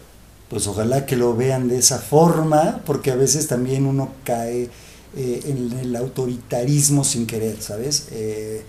Pues 0.51 0.67
ojalá 0.67 1.07
que 1.07 1.17
lo 1.17 1.35
vean 1.35 1.69
de 1.69 1.79
esa 1.79 1.99
forma, 1.99 2.81
porque 2.85 3.11
a 3.11 3.17
veces 3.17 3.49
también 3.49 3.87
uno 3.87 4.11
cae 4.25 4.69
eh, 5.17 5.43
en 5.47 5.79
el 5.79 5.97
autoritarismo 5.97 7.05
sin 7.05 7.27
querer, 7.27 7.61
¿sabes? 7.61 8.09
Eh, 8.13 8.63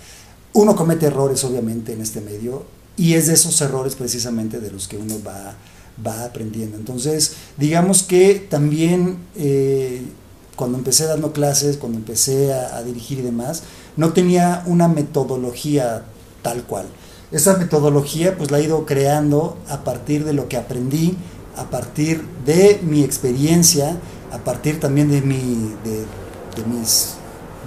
uno 0.53 0.75
comete 0.75 1.07
errores 1.07 1.43
obviamente 1.43 1.93
en 1.93 2.01
este 2.01 2.21
medio 2.21 2.63
y 2.95 3.13
es 3.13 3.27
de 3.27 3.33
esos 3.33 3.59
errores 3.61 3.95
precisamente 3.95 4.59
de 4.59 4.71
los 4.71 4.87
que 4.87 4.97
uno 4.97 5.15
va 5.25 5.55
va 6.05 6.25
aprendiendo. 6.25 6.77
Entonces, 6.77 7.33
digamos 7.57 8.03
que 8.03 8.35
también 8.49 9.17
eh, 9.35 10.01
cuando 10.55 10.77
empecé 10.77 11.05
dando 11.05 11.33
clases, 11.33 11.77
cuando 11.77 11.97
empecé 11.97 12.53
a, 12.53 12.81
dirigir 12.83 13.19
y 13.19 13.23
demás, 13.23 13.63
no 13.97 14.13
tenía 14.13 14.63
una 14.65 14.87
metodología 14.87 16.05
tal 16.41 16.63
cual. 16.63 16.85
Esa 17.31 17.57
metodología 17.57 18.37
pues 18.37 18.51
la 18.51 18.59
he 18.59 18.63
ido 18.63 18.85
creando 18.85 19.57
a 19.67 19.83
partir 19.83 20.23
de 20.23 20.33
lo 20.33 20.47
que 20.47 20.57
aprendí, 20.57 21.17
a 21.57 21.69
partir 21.69 22.23
de 22.45 22.79
mi 22.83 23.03
experiencia, 23.03 23.97
a 24.31 24.37
partir 24.39 24.79
también 24.79 25.09
de 25.09 25.21
mi, 25.21 25.73
de, 25.83 26.05
mis, 26.61 27.15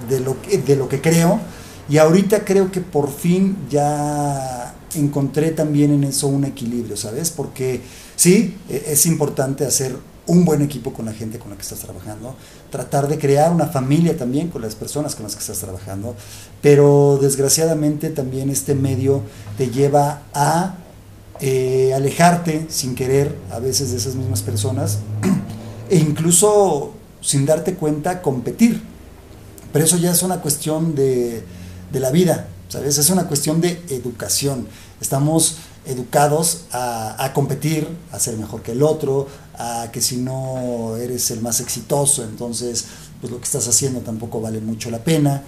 de 0.09 0.19
lo, 0.19 0.37
de 0.65 0.75
lo 0.75 0.87
que 0.87 1.01
creo. 1.01 1.39
Y 1.89 1.97
ahorita 1.97 2.43
creo 2.43 2.71
que 2.71 2.81
por 2.81 3.11
fin 3.11 3.57
ya 3.69 4.75
encontré 4.95 5.51
también 5.51 5.91
en 5.91 6.03
eso 6.03 6.27
un 6.27 6.45
equilibrio, 6.45 6.97
¿sabes? 6.97 7.29
Porque 7.29 7.81
sí, 8.15 8.57
e, 8.69 8.85
es 8.87 9.05
importante 9.05 9.65
hacer 9.65 9.95
un 10.27 10.43
buen 10.43 10.61
equipo 10.61 10.93
con 10.93 11.05
la 11.05 11.13
gente 11.13 11.39
con 11.39 11.49
la 11.49 11.55
que 11.55 11.61
estás 11.61 11.79
trabajando, 11.79 12.35
tratar 12.69 13.07
de 13.07 13.17
crear 13.17 13.51
una 13.51 13.67
familia 13.67 14.17
también 14.17 14.49
con 14.49 14.61
las 14.61 14.75
personas 14.75 15.15
con 15.15 15.23
las 15.23 15.35
que 15.35 15.41
estás 15.41 15.59
trabajando, 15.59 16.15
pero 16.61 17.17
desgraciadamente 17.21 18.09
también 18.09 18.49
este 18.49 18.75
medio 18.75 19.21
te 19.57 19.69
lleva 19.69 20.23
a 20.33 20.75
eh, 21.39 21.93
alejarte 21.95 22.65
sin 22.67 22.93
querer 22.93 23.35
a 23.51 23.59
veces 23.59 23.91
de 23.91 23.97
esas 23.97 24.15
mismas 24.15 24.41
personas 24.41 24.99
e 25.89 25.97
incluso 25.97 26.93
sin 27.27 27.45
darte 27.45 27.73
cuenta 27.73 28.21
competir. 28.21 28.81
Pero 29.73 29.83
eso 29.83 29.97
ya 29.97 30.11
es 30.11 30.23
una 30.23 30.39
cuestión 30.39 30.95
de, 30.95 31.43
de 31.91 31.99
la 31.99 32.09
vida, 32.09 32.47
¿sabes? 32.69 32.97
Es 32.97 33.09
una 33.09 33.27
cuestión 33.27 33.59
de 33.59 33.83
educación. 33.89 34.65
Estamos 35.01 35.57
educados 35.85 36.61
a, 36.71 37.31
competir, 37.33 37.85
a 38.13 38.19
ser 38.19 38.37
mejor 38.37 38.61
que 38.61 38.71
el 38.71 38.81
otro, 38.81 39.27
a 39.57 39.89
que 39.91 39.99
si 39.99 40.15
no 40.15 40.95
eres 40.95 41.29
el 41.31 41.41
más 41.41 41.59
exitoso, 41.59 42.23
entonces 42.23 42.85
pues 43.19 43.29
lo 43.29 43.39
que 43.39 43.43
estás 43.43 43.67
haciendo 43.67 43.99
tampoco 43.99 44.39
vale 44.39 44.61
mucho 44.61 44.89
la 44.89 45.03
pena. 45.03 45.43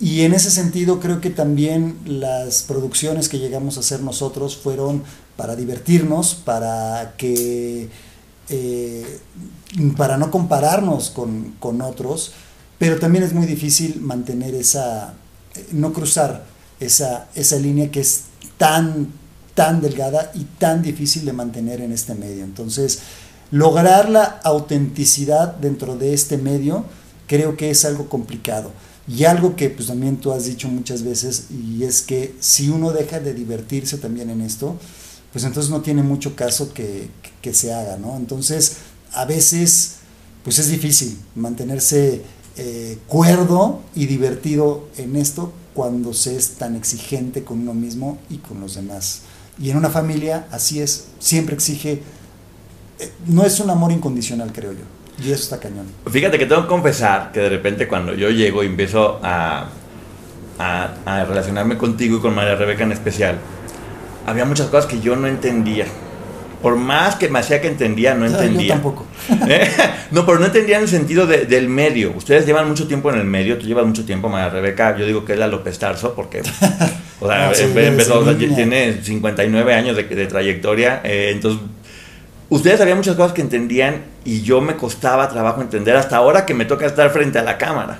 Y 0.00 0.22
en 0.22 0.34
ese 0.34 0.50
sentido 0.50 1.00
creo 1.00 1.22
que 1.22 1.30
también 1.30 1.98
las 2.04 2.64
producciones 2.64 3.30
que 3.30 3.38
llegamos 3.38 3.78
a 3.78 3.80
hacer 3.80 4.00
nosotros 4.02 4.58
fueron 4.58 5.04
para 5.38 5.56
divertirnos, 5.56 6.34
para 6.34 7.14
que 7.16 7.88
eh, 8.48 9.20
para 9.96 10.16
no 10.16 10.30
compararnos 10.30 11.10
con, 11.10 11.54
con, 11.58 11.80
otros, 11.80 12.32
pero 12.78 12.98
también 12.98 13.24
es 13.24 13.32
muy 13.32 13.46
difícil 13.46 14.00
mantener 14.00 14.54
esa, 14.54 15.14
no 15.72 15.92
cruzar 15.92 16.44
esa, 16.80 17.28
esa 17.34 17.56
línea 17.56 17.90
que 17.90 18.00
es 18.00 18.24
tan, 18.58 19.08
tan 19.54 19.80
delgada 19.80 20.30
y 20.34 20.44
tan 20.58 20.82
difícil 20.82 21.24
de 21.24 21.32
mantener 21.32 21.80
en 21.80 21.92
este 21.92 22.14
medio. 22.14 22.44
Entonces, 22.44 23.00
lograr 23.50 24.08
la 24.08 24.40
autenticidad 24.44 25.54
dentro 25.56 25.96
de 25.96 26.14
este 26.14 26.38
medio 26.38 26.84
creo 27.26 27.56
que 27.56 27.70
es 27.70 27.84
algo 27.84 28.08
complicado. 28.08 28.70
Y 29.06 29.24
algo 29.24 29.54
que 29.54 29.68
pues 29.68 29.88
también 29.88 30.16
tú 30.16 30.32
has 30.32 30.46
dicho 30.46 30.66
muchas 30.68 31.02
veces, 31.02 31.48
y 31.50 31.84
es 31.84 32.00
que 32.00 32.34
si 32.40 32.70
uno 32.70 32.90
deja 32.92 33.20
de 33.20 33.34
divertirse 33.34 33.98
también 33.98 34.30
en 34.30 34.40
esto, 34.40 34.76
pues 35.34 35.44
entonces 35.44 35.68
no 35.68 35.80
tiene 35.80 36.04
mucho 36.04 36.36
caso 36.36 36.72
que, 36.72 37.08
que 37.42 37.52
se 37.52 37.74
haga, 37.74 37.96
¿no? 37.96 38.16
Entonces, 38.16 38.76
a 39.12 39.24
veces, 39.24 39.96
pues 40.44 40.60
es 40.60 40.70
difícil 40.70 41.18
mantenerse 41.34 42.22
eh, 42.56 42.98
cuerdo 43.08 43.80
y 43.96 44.06
divertido 44.06 44.88
en 44.96 45.16
esto 45.16 45.52
cuando 45.74 46.14
se 46.14 46.36
es 46.36 46.50
tan 46.50 46.76
exigente 46.76 47.42
con 47.42 47.58
uno 47.58 47.74
mismo 47.74 48.16
y 48.30 48.36
con 48.36 48.60
los 48.60 48.76
demás. 48.76 49.22
Y 49.58 49.70
en 49.70 49.76
una 49.76 49.90
familia 49.90 50.46
así 50.52 50.80
es, 50.80 51.08
siempre 51.18 51.56
exige, 51.56 52.00
eh, 53.00 53.12
no 53.26 53.44
es 53.44 53.58
un 53.58 53.70
amor 53.70 53.90
incondicional, 53.90 54.52
creo 54.52 54.70
yo. 54.70 54.84
Y 55.18 55.32
eso 55.32 55.42
está 55.42 55.58
cañón. 55.58 55.86
Fíjate 56.08 56.38
que 56.38 56.46
tengo 56.46 56.62
que 56.62 56.68
confesar 56.68 57.32
que 57.32 57.40
de 57.40 57.48
repente 57.48 57.88
cuando 57.88 58.14
yo 58.14 58.30
llego 58.30 58.62
y 58.62 58.66
empiezo 58.66 59.18
a, 59.20 59.68
a, 60.60 60.94
a 61.04 61.24
relacionarme 61.24 61.76
contigo 61.76 62.18
y 62.18 62.20
con 62.20 62.36
María 62.36 62.54
Rebeca 62.54 62.84
en 62.84 62.92
especial, 62.92 63.40
había 64.26 64.44
muchas 64.44 64.68
cosas 64.68 64.86
que 64.86 65.00
yo 65.00 65.16
no 65.16 65.26
entendía 65.26 65.86
por 66.64 66.76
más 66.76 67.16
que 67.16 67.28
me 67.28 67.40
hacía 67.40 67.60
que 67.60 67.68
entendía, 67.68 68.14
no 68.14 68.24
entendía. 68.24 68.68
Yo 68.68 68.72
tampoco. 68.72 69.04
¿Eh? 69.48 69.68
No, 70.12 70.24
pero 70.24 70.38
no 70.38 70.46
entendía 70.46 70.78
en 70.78 70.84
el 70.84 70.88
sentido 70.88 71.26
del 71.26 71.68
medio. 71.68 72.14
Ustedes 72.16 72.46
llevan 72.46 72.66
mucho 72.66 72.88
tiempo 72.88 73.10
en 73.10 73.18
el 73.18 73.26
medio, 73.26 73.58
tú 73.58 73.66
llevas 73.66 73.84
mucho 73.84 74.06
tiempo, 74.06 74.30
María 74.30 74.48
Rebeca, 74.48 74.96
yo 74.96 75.04
digo 75.04 75.26
que 75.26 75.34
es 75.34 75.38
la 75.38 75.46
López 75.46 75.78
Tarso, 75.78 76.14
porque 76.14 76.40
o 77.20 77.26
sea, 77.28 77.50
ah, 77.50 78.34
tiene 78.38 78.98
59 79.02 79.74
años 79.74 79.94
de, 79.94 80.26
trayectoria, 80.26 81.02
eh, 81.04 81.32
entonces 81.34 81.60
ustedes 82.48 82.78
sabían 82.78 82.96
muchas 82.96 83.16
cosas 83.16 83.34
que 83.34 83.42
entendían 83.42 83.96
y 84.24 84.40
yo 84.40 84.62
me 84.62 84.74
costaba 84.76 85.28
trabajo 85.28 85.60
entender 85.60 85.96
hasta 85.96 86.16
ahora 86.16 86.46
que 86.46 86.54
me 86.54 86.64
toca 86.64 86.86
estar 86.86 87.10
frente 87.10 87.38
a 87.38 87.42
la 87.42 87.58
cámara. 87.58 87.98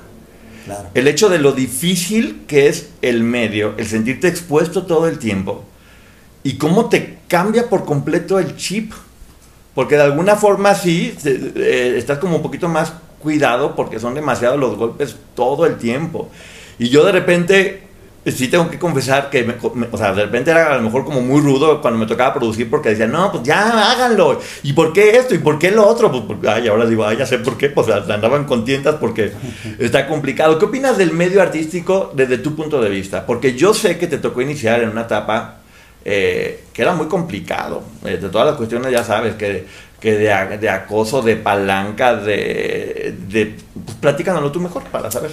Claro. 0.65 0.89
El 0.95 1.07
hecho 1.07 1.29
de 1.29 1.37
lo 1.37 1.53
difícil 1.53 2.45
que 2.47 2.69
es 2.69 2.89
el 3.03 3.25
medio, 3.25 3.75
el 3.77 3.87
sentirte 3.87 4.27
expuesto 4.27 4.85
todo 4.85 5.07
el 5.07 5.19
tiempo, 5.19 5.67
y 6.45 6.57
cómo 6.59 6.89
te 6.89 7.19
cambia 7.27 7.69
por 7.69 7.85
completo 7.85 8.39
el 8.39 8.57
chip. 8.57 8.93
Porque 9.75 9.97
de 9.97 10.03
alguna 10.03 10.37
forma 10.37 10.73
sí, 10.77 11.17
eh, 11.25 11.95
estás 11.97 12.19
como 12.19 12.37
un 12.37 12.43
poquito 12.43 12.69
más 12.69 12.93
cuidado 13.19 13.75
porque 13.75 13.99
son 13.99 14.15
demasiados 14.15 14.61
los 14.61 14.77
golpes 14.77 15.17
todo 15.35 15.67
el 15.67 15.77
tiempo. 15.79 16.31
Y 16.79 16.91
yo 16.91 17.05
de 17.05 17.11
repente, 17.11 17.83
sí 18.27 18.47
tengo 18.49 18.71
que 18.71 18.79
confesar 18.79 19.31
que, 19.31 19.53
o 19.91 19.99
sea, 19.99 20.13
de 20.13 20.27
repente 20.27 20.53
era 20.53 20.73
a 20.73 20.77
lo 20.77 20.83
mejor 20.83 21.05
como 21.05 21.23
muy 21.23 21.41
rudo 21.41 21.81
cuando 21.81 21.99
me 21.99 22.07
tocaba 22.07 22.35
producir 22.35 22.71
porque 22.71 22.91
decía, 22.91 23.09
no, 23.09 23.33
pues 23.33 23.43
ya 23.43 23.91
háganlo. 23.91 24.39
¿Y 24.63 24.75
por 24.75 24.93
qué 24.93 25.17
esto? 25.17 25.35
¿Y 25.35 25.39
por 25.39 25.59
qué 25.59 25.73
lo 25.73 25.89
otro? 25.89 26.11
Pues 26.13 26.23
porque, 26.25 26.49
ay, 26.49 26.69
ahora 26.69 26.87
digo, 26.87 27.05
ay, 27.05 27.17
ya 27.17 27.27
sé 27.27 27.39
por 27.39 27.57
qué, 27.57 27.71
pues 27.71 27.89
andaban 27.89 28.45
contentas 28.45 28.97
porque 29.01 29.33
está 29.81 30.07
complicado. 30.07 30.59
¿Qué 30.59 30.67
opinas 30.67 30.99
del 30.99 31.13
medio 31.13 31.43
artístico 31.43 32.13
desde 32.15 32.39
tu 32.39 32.55
punto 32.55 32.81
de 32.81 32.91
vista? 32.91 33.27
Porque 33.27 33.55
yo 33.55 33.75
sé 33.75 33.99
que 33.99 34.07
te 34.07 34.19
tocó 34.19 34.41
iniciar 34.43 34.83
en 34.83 34.91
una 34.91 35.03
etapa 35.03 35.64
eh, 36.05 36.65
que 36.73 36.83
era 36.83 36.95
muy 36.95 37.07
complicado. 37.07 37.83
Eh, 38.05 38.19
de 38.19 38.29
todas 38.29 38.47
las 38.47 38.57
cuestiones, 38.57 38.93
ya 38.93 39.05
sabes, 39.05 39.35
que, 39.37 39.67
que 40.01 40.13
de, 40.17 40.69
acoso, 40.69 41.23
de 41.23 41.37
palanca, 41.37 42.17
de... 42.17 43.17
de 43.29 43.57
pues, 43.85 43.97
platícanoslo 43.99 44.53
tú 44.53 44.61
mejor 44.61 44.85
para 44.85 45.11
saber. 45.11 45.33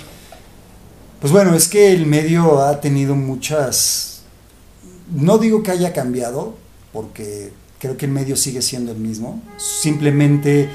Pues 1.20 1.32
bueno, 1.32 1.54
es 1.54 1.68
que 1.68 1.92
el 1.92 2.06
medio 2.06 2.62
ha 2.62 2.80
tenido 2.80 3.16
muchas... 3.16 4.24
No 5.12 5.38
digo 5.38 5.62
que 5.62 5.72
haya 5.72 5.92
cambiado, 5.92 6.56
porque 6.94 7.52
creo 7.80 7.98
que 7.98 8.06
el 8.06 8.12
medio 8.12 8.38
sigue 8.38 8.62
siendo 8.62 8.92
el 8.92 8.98
mismo. 8.98 9.42
Simplemente 9.58 10.70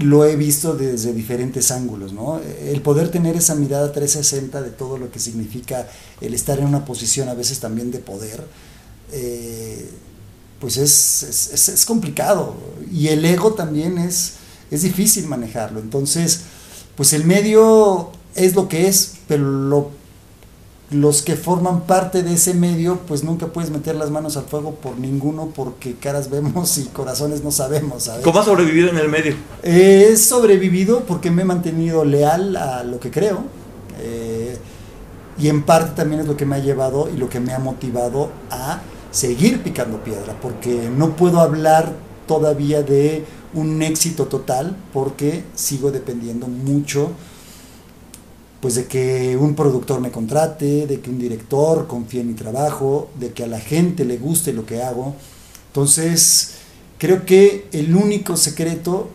lo 0.00 0.24
he 0.24 0.36
visto 0.36 0.74
desde 0.74 1.12
diferentes 1.12 1.70
ángulos, 1.70 2.12
¿no? 2.12 2.40
El 2.62 2.80
poder 2.82 3.10
tener 3.10 3.36
esa 3.36 3.54
mirada 3.54 3.90
360 3.92 4.62
de 4.62 4.70
todo 4.70 4.98
lo 4.98 5.10
que 5.10 5.18
significa 5.18 5.88
el 6.20 6.34
estar 6.34 6.58
en 6.58 6.66
una 6.66 6.84
posición 6.84 7.28
a 7.28 7.34
veces 7.34 7.58
también 7.60 7.90
de 7.90 7.98
poder, 7.98 8.44
eh, 9.12 9.90
pues 10.60 10.76
es, 10.76 11.58
es, 11.68 11.84
complicado. 11.84 12.54
Y 12.92 13.08
el 13.08 13.24
ego 13.24 13.52
también 13.54 13.98
es, 13.98 14.34
es 14.70 14.82
difícil 14.82 15.26
manejarlo. 15.26 15.80
Entonces, 15.80 16.40
pues 16.96 17.12
el 17.12 17.24
medio 17.24 18.10
es 18.34 18.54
lo 18.54 18.68
que 18.68 18.88
es, 18.88 19.14
pero 19.28 19.90
los 20.90 21.22
que 21.22 21.36
forman 21.36 21.82
parte 21.82 22.22
de 22.22 22.34
ese 22.34 22.54
medio, 22.54 23.00
pues 23.06 23.22
nunca 23.22 23.48
puedes 23.48 23.70
meter 23.70 23.94
las 23.94 24.10
manos 24.10 24.36
al 24.36 24.44
fuego 24.44 24.74
por 24.74 24.98
ninguno, 24.98 25.52
porque 25.54 25.94
caras 25.94 26.30
vemos 26.30 26.78
y 26.78 26.84
corazones 26.84 27.44
no 27.44 27.50
sabemos. 27.50 28.10
¿Cómo 28.24 28.38
has 28.38 28.46
sobrevivido 28.46 28.88
en 28.88 28.96
el 28.98 29.08
medio? 29.08 29.36
he 29.62 30.16
sobrevivido 30.16 31.00
porque 31.00 31.30
me 31.30 31.42
he 31.42 31.44
mantenido 31.44 32.04
leal 32.04 32.56
a 32.56 32.82
lo 32.84 32.98
que 32.98 33.10
creo. 33.10 33.44
Eh, 34.00 34.56
y 35.38 35.48
en 35.48 35.62
parte 35.62 35.92
también 35.94 36.22
es 36.22 36.26
lo 36.26 36.36
que 36.36 36.46
me 36.46 36.56
ha 36.56 36.58
llevado 36.58 37.08
y 37.14 37.16
lo 37.16 37.28
que 37.28 37.38
me 37.38 37.52
ha 37.52 37.58
motivado 37.58 38.30
a 38.50 38.80
seguir 39.10 39.62
picando 39.62 40.02
piedra, 40.02 40.38
porque 40.40 40.90
no 40.94 41.16
puedo 41.16 41.40
hablar 41.40 41.94
todavía 42.26 42.82
de 42.82 43.24
un 43.54 43.82
éxito 43.82 44.26
total, 44.26 44.76
porque 44.92 45.44
sigo 45.54 45.90
dependiendo 45.90 46.46
mucho 46.46 47.10
pues 48.60 48.74
de 48.74 48.86
que 48.86 49.36
un 49.36 49.54
productor 49.54 50.00
me 50.00 50.10
contrate, 50.10 50.86
de 50.86 51.00
que 51.00 51.10
un 51.10 51.18
director 51.18 51.86
confíe 51.86 52.22
en 52.22 52.28
mi 52.28 52.34
trabajo, 52.34 53.08
de 53.18 53.32
que 53.32 53.44
a 53.44 53.46
la 53.46 53.60
gente 53.60 54.04
le 54.04 54.18
guste 54.18 54.52
lo 54.52 54.66
que 54.66 54.82
hago. 54.82 55.14
Entonces, 55.68 56.54
creo 56.98 57.24
que 57.24 57.68
el 57.72 57.94
único 57.94 58.36
secreto 58.36 59.10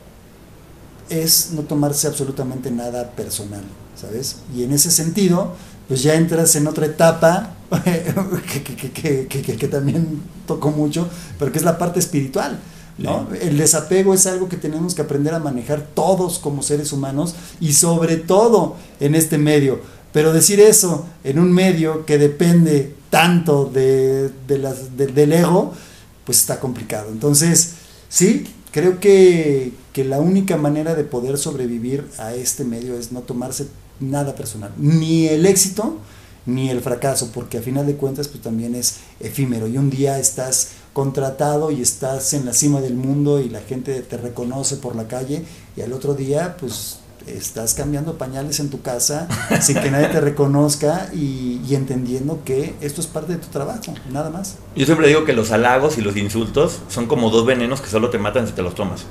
es 1.10 1.52
no 1.52 1.64
tomarse 1.64 2.08
absolutamente 2.08 2.72
nada 2.72 3.12
personal, 3.12 3.64
¿sabes? 4.00 4.38
Y 4.56 4.64
en 4.64 4.72
ese 4.72 4.92
sentido, 4.92 5.54
pues 5.90 6.02
ya 6.02 6.16
entras 6.16 6.56
en 6.56 6.68
otra 6.68 6.86
etapa 6.86 7.56
que, 8.96 9.68
también 9.70 10.22
tocó 10.48 10.72
mucho, 10.72 11.08
pero 11.40 11.52
que 11.52 11.58
es 11.58 11.64
la 11.64 11.78
parte 11.78 12.00
espiritual. 12.00 12.60
¿no? 12.98 13.28
El 13.42 13.58
desapego 13.58 14.14
es 14.14 14.28
algo 14.28 14.50
que 14.50 14.58
tenemos 14.58 14.94
que 14.94 15.02
aprender 15.02 15.34
a 15.34 15.40
manejar 15.40 15.82
todos 15.96 16.38
como 16.38 16.62
seres 16.62 16.94
humanos 16.94 17.34
y 17.60 17.74
sobre 17.74 18.18
todo 18.18 18.76
en 19.00 19.16
este 19.16 19.38
medio. 19.38 19.80
Pero 20.12 20.32
decir 20.32 20.60
eso 20.60 21.06
en 21.24 21.40
un 21.40 21.52
medio 21.52 22.06
que 22.06 22.20
depende 22.20 22.96
tanto 23.10 23.66
de, 23.66 24.32
las, 24.48 24.96
del 24.96 25.34
ego, 25.34 25.74
pues 26.24 26.40
está 26.40 26.60
complicado. 26.60 27.10
Entonces, 27.12 27.78
Sí, 28.14 28.46
creo 28.72 29.00
que, 29.00 29.74
que 29.92 30.04
la 30.06 30.20
única 30.20 30.56
manera 30.56 30.94
de 30.94 31.04
poder 31.04 31.40
sobrevivir 31.40 32.08
a 32.20 32.36
este 32.36 32.64
medio 32.64 32.96
es 32.96 33.12
no 33.12 33.22
tomarse 33.22 33.66
nada 34.00 34.36
personal, 34.36 34.72
ni 34.78 35.26
el 35.26 35.48
éxito 35.48 35.98
ni 36.46 36.70
el 36.70 36.82
fracaso, 36.82 37.32
porque 37.34 37.58
a 37.58 37.62
final 37.62 37.86
de 37.86 37.96
cuentas 37.96 38.28
pues 38.28 38.42
también 38.44 38.76
es 38.76 38.98
efímero 39.20 39.68
y 39.68 39.78
un 39.78 39.90
día 39.90 40.20
estás 40.20 40.72
contratado 40.94 41.72
y 41.72 41.82
estás 41.82 42.34
en 42.34 42.46
la 42.46 42.54
cima 42.54 42.82
del 42.82 42.96
mundo 42.96 43.40
y 43.40 43.50
la 43.50 43.62
gente 43.62 44.02
te 44.02 44.18
reconoce 44.18 44.78
por 44.78 44.96
la 44.96 45.08
calle 45.08 45.44
y 45.76 45.82
al 45.82 45.94
otro 45.94 46.14
día 46.14 46.58
pues 46.60 47.00
estás 47.28 47.74
cambiando 47.74 48.18
pañales 48.18 48.60
en 48.60 48.70
tu 48.70 48.82
casa 48.82 49.28
sin 49.62 49.80
que 49.80 49.90
nadie 49.90 50.08
te 50.08 50.20
reconozca 50.20 51.10
y, 51.14 51.62
y, 51.68 51.76
entendiendo 51.76 52.44
que 52.44 52.76
esto 52.82 53.02
es 53.02 53.08
parte 53.08 53.34
de 53.34 53.40
tu 53.40 53.48
trabajo, 53.48 53.94
nada 54.12 54.30
más. 54.30 54.58
Yo 54.76 54.86
siempre 54.86 55.08
digo 55.08 55.24
que 55.24 55.34
los 55.34 55.52
halagos 55.52 55.98
y 55.98 56.02
los 56.02 56.18
insultos 56.18 56.80
son 56.90 57.08
como 57.08 57.30
dos 57.30 57.46
venenos 57.46 57.82
que 57.82 57.90
solo 57.90 58.10
te 58.10 58.18
matan 58.18 58.48
si 58.48 58.54
te 58.54 58.62
los 58.62 58.76
tomas. 58.76 59.06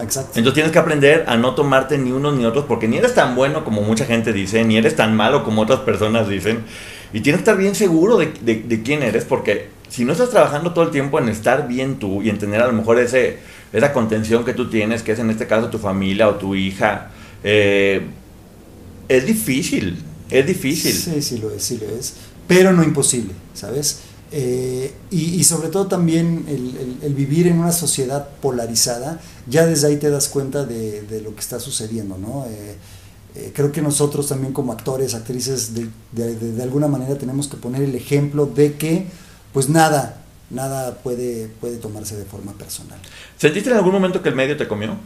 Exacto. 0.00 0.32
Entonces 0.38 0.54
tienes 0.54 0.72
que 0.72 0.78
aprender 0.78 1.24
a 1.26 1.36
no 1.36 1.54
tomarte 1.54 1.98
ni 1.98 2.12
unos 2.12 2.36
ni 2.36 2.44
otros 2.44 2.64
porque 2.66 2.88
ni 2.88 2.98
eres 2.98 3.14
tan 3.14 3.34
bueno 3.34 3.64
como 3.64 3.82
mucha 3.82 4.04
gente 4.04 4.32
dice, 4.32 4.64
ni 4.64 4.76
eres 4.76 4.96
tan 4.96 5.16
malo 5.16 5.44
como 5.44 5.62
otras 5.62 5.80
personas 5.80 6.28
dicen. 6.28 6.64
Y 7.12 7.20
tienes 7.20 7.40
que 7.40 7.50
estar 7.50 7.56
bien 7.56 7.74
seguro 7.74 8.18
de, 8.18 8.32
de, 8.42 8.62
de 8.62 8.82
quién 8.82 9.02
eres 9.02 9.24
porque 9.24 9.68
si 9.88 10.04
no 10.04 10.12
estás 10.12 10.30
trabajando 10.30 10.72
todo 10.72 10.84
el 10.84 10.90
tiempo 10.90 11.18
en 11.18 11.28
estar 11.28 11.68
bien 11.68 11.98
tú 11.98 12.22
y 12.22 12.28
en 12.28 12.38
tener 12.38 12.60
a 12.60 12.66
lo 12.66 12.72
mejor 12.72 12.98
ese, 12.98 13.38
esa 13.72 13.92
contención 13.92 14.44
que 14.44 14.52
tú 14.52 14.68
tienes, 14.68 15.02
que 15.02 15.12
es 15.12 15.18
en 15.18 15.30
este 15.30 15.46
caso 15.46 15.68
tu 15.68 15.78
familia 15.78 16.28
o 16.28 16.34
tu 16.34 16.54
hija, 16.54 17.10
eh, 17.44 18.02
es 19.08 19.26
difícil, 19.26 20.02
es 20.30 20.46
difícil. 20.46 20.92
Sí, 20.92 21.22
sí 21.22 21.38
lo 21.38 21.50
es, 21.50 21.62
sí 21.62 21.78
lo 21.78 21.88
es, 21.96 22.14
pero 22.48 22.72
no 22.72 22.82
imposible, 22.82 23.32
¿sabes? 23.54 24.00
Eh, 24.32 24.92
y, 25.10 25.36
y, 25.36 25.44
sobre 25.44 25.68
todo 25.68 25.86
también 25.86 26.44
el, 26.48 26.76
el, 26.76 26.98
el, 27.02 27.14
vivir 27.14 27.46
en 27.46 27.60
una 27.60 27.70
sociedad 27.70 28.28
polarizada, 28.42 29.20
ya 29.46 29.66
desde 29.66 29.86
ahí 29.86 29.96
te 29.98 30.10
das 30.10 30.28
cuenta 30.28 30.64
de, 30.64 31.02
de 31.02 31.20
lo 31.20 31.32
que 31.34 31.40
está 31.40 31.60
sucediendo, 31.60 32.18
¿no? 32.18 32.44
Eh, 32.46 32.74
eh, 33.36 33.52
creo 33.54 33.70
que 33.70 33.82
nosotros 33.82 34.26
también 34.28 34.52
como 34.52 34.72
actores, 34.72 35.14
actrices, 35.14 35.74
de, 35.74 35.88
de, 36.10 36.34
de, 36.34 36.62
alguna 36.62 36.88
manera 36.88 37.16
tenemos 37.16 37.46
que 37.46 37.56
poner 37.56 37.82
el 37.82 37.94
ejemplo 37.94 38.46
de 38.46 38.74
que 38.74 39.06
pues 39.52 39.68
nada, 39.68 40.24
nada 40.50 40.94
puede, 41.02 41.48
puede 41.60 41.76
tomarse 41.76 42.16
de 42.16 42.24
forma 42.24 42.52
personal. 42.52 42.98
¿Sentiste 43.36 43.70
en 43.70 43.76
algún 43.76 43.92
momento 43.92 44.22
que 44.22 44.28
el 44.28 44.34
medio 44.34 44.56
te 44.56 44.66
comió? 44.66 44.96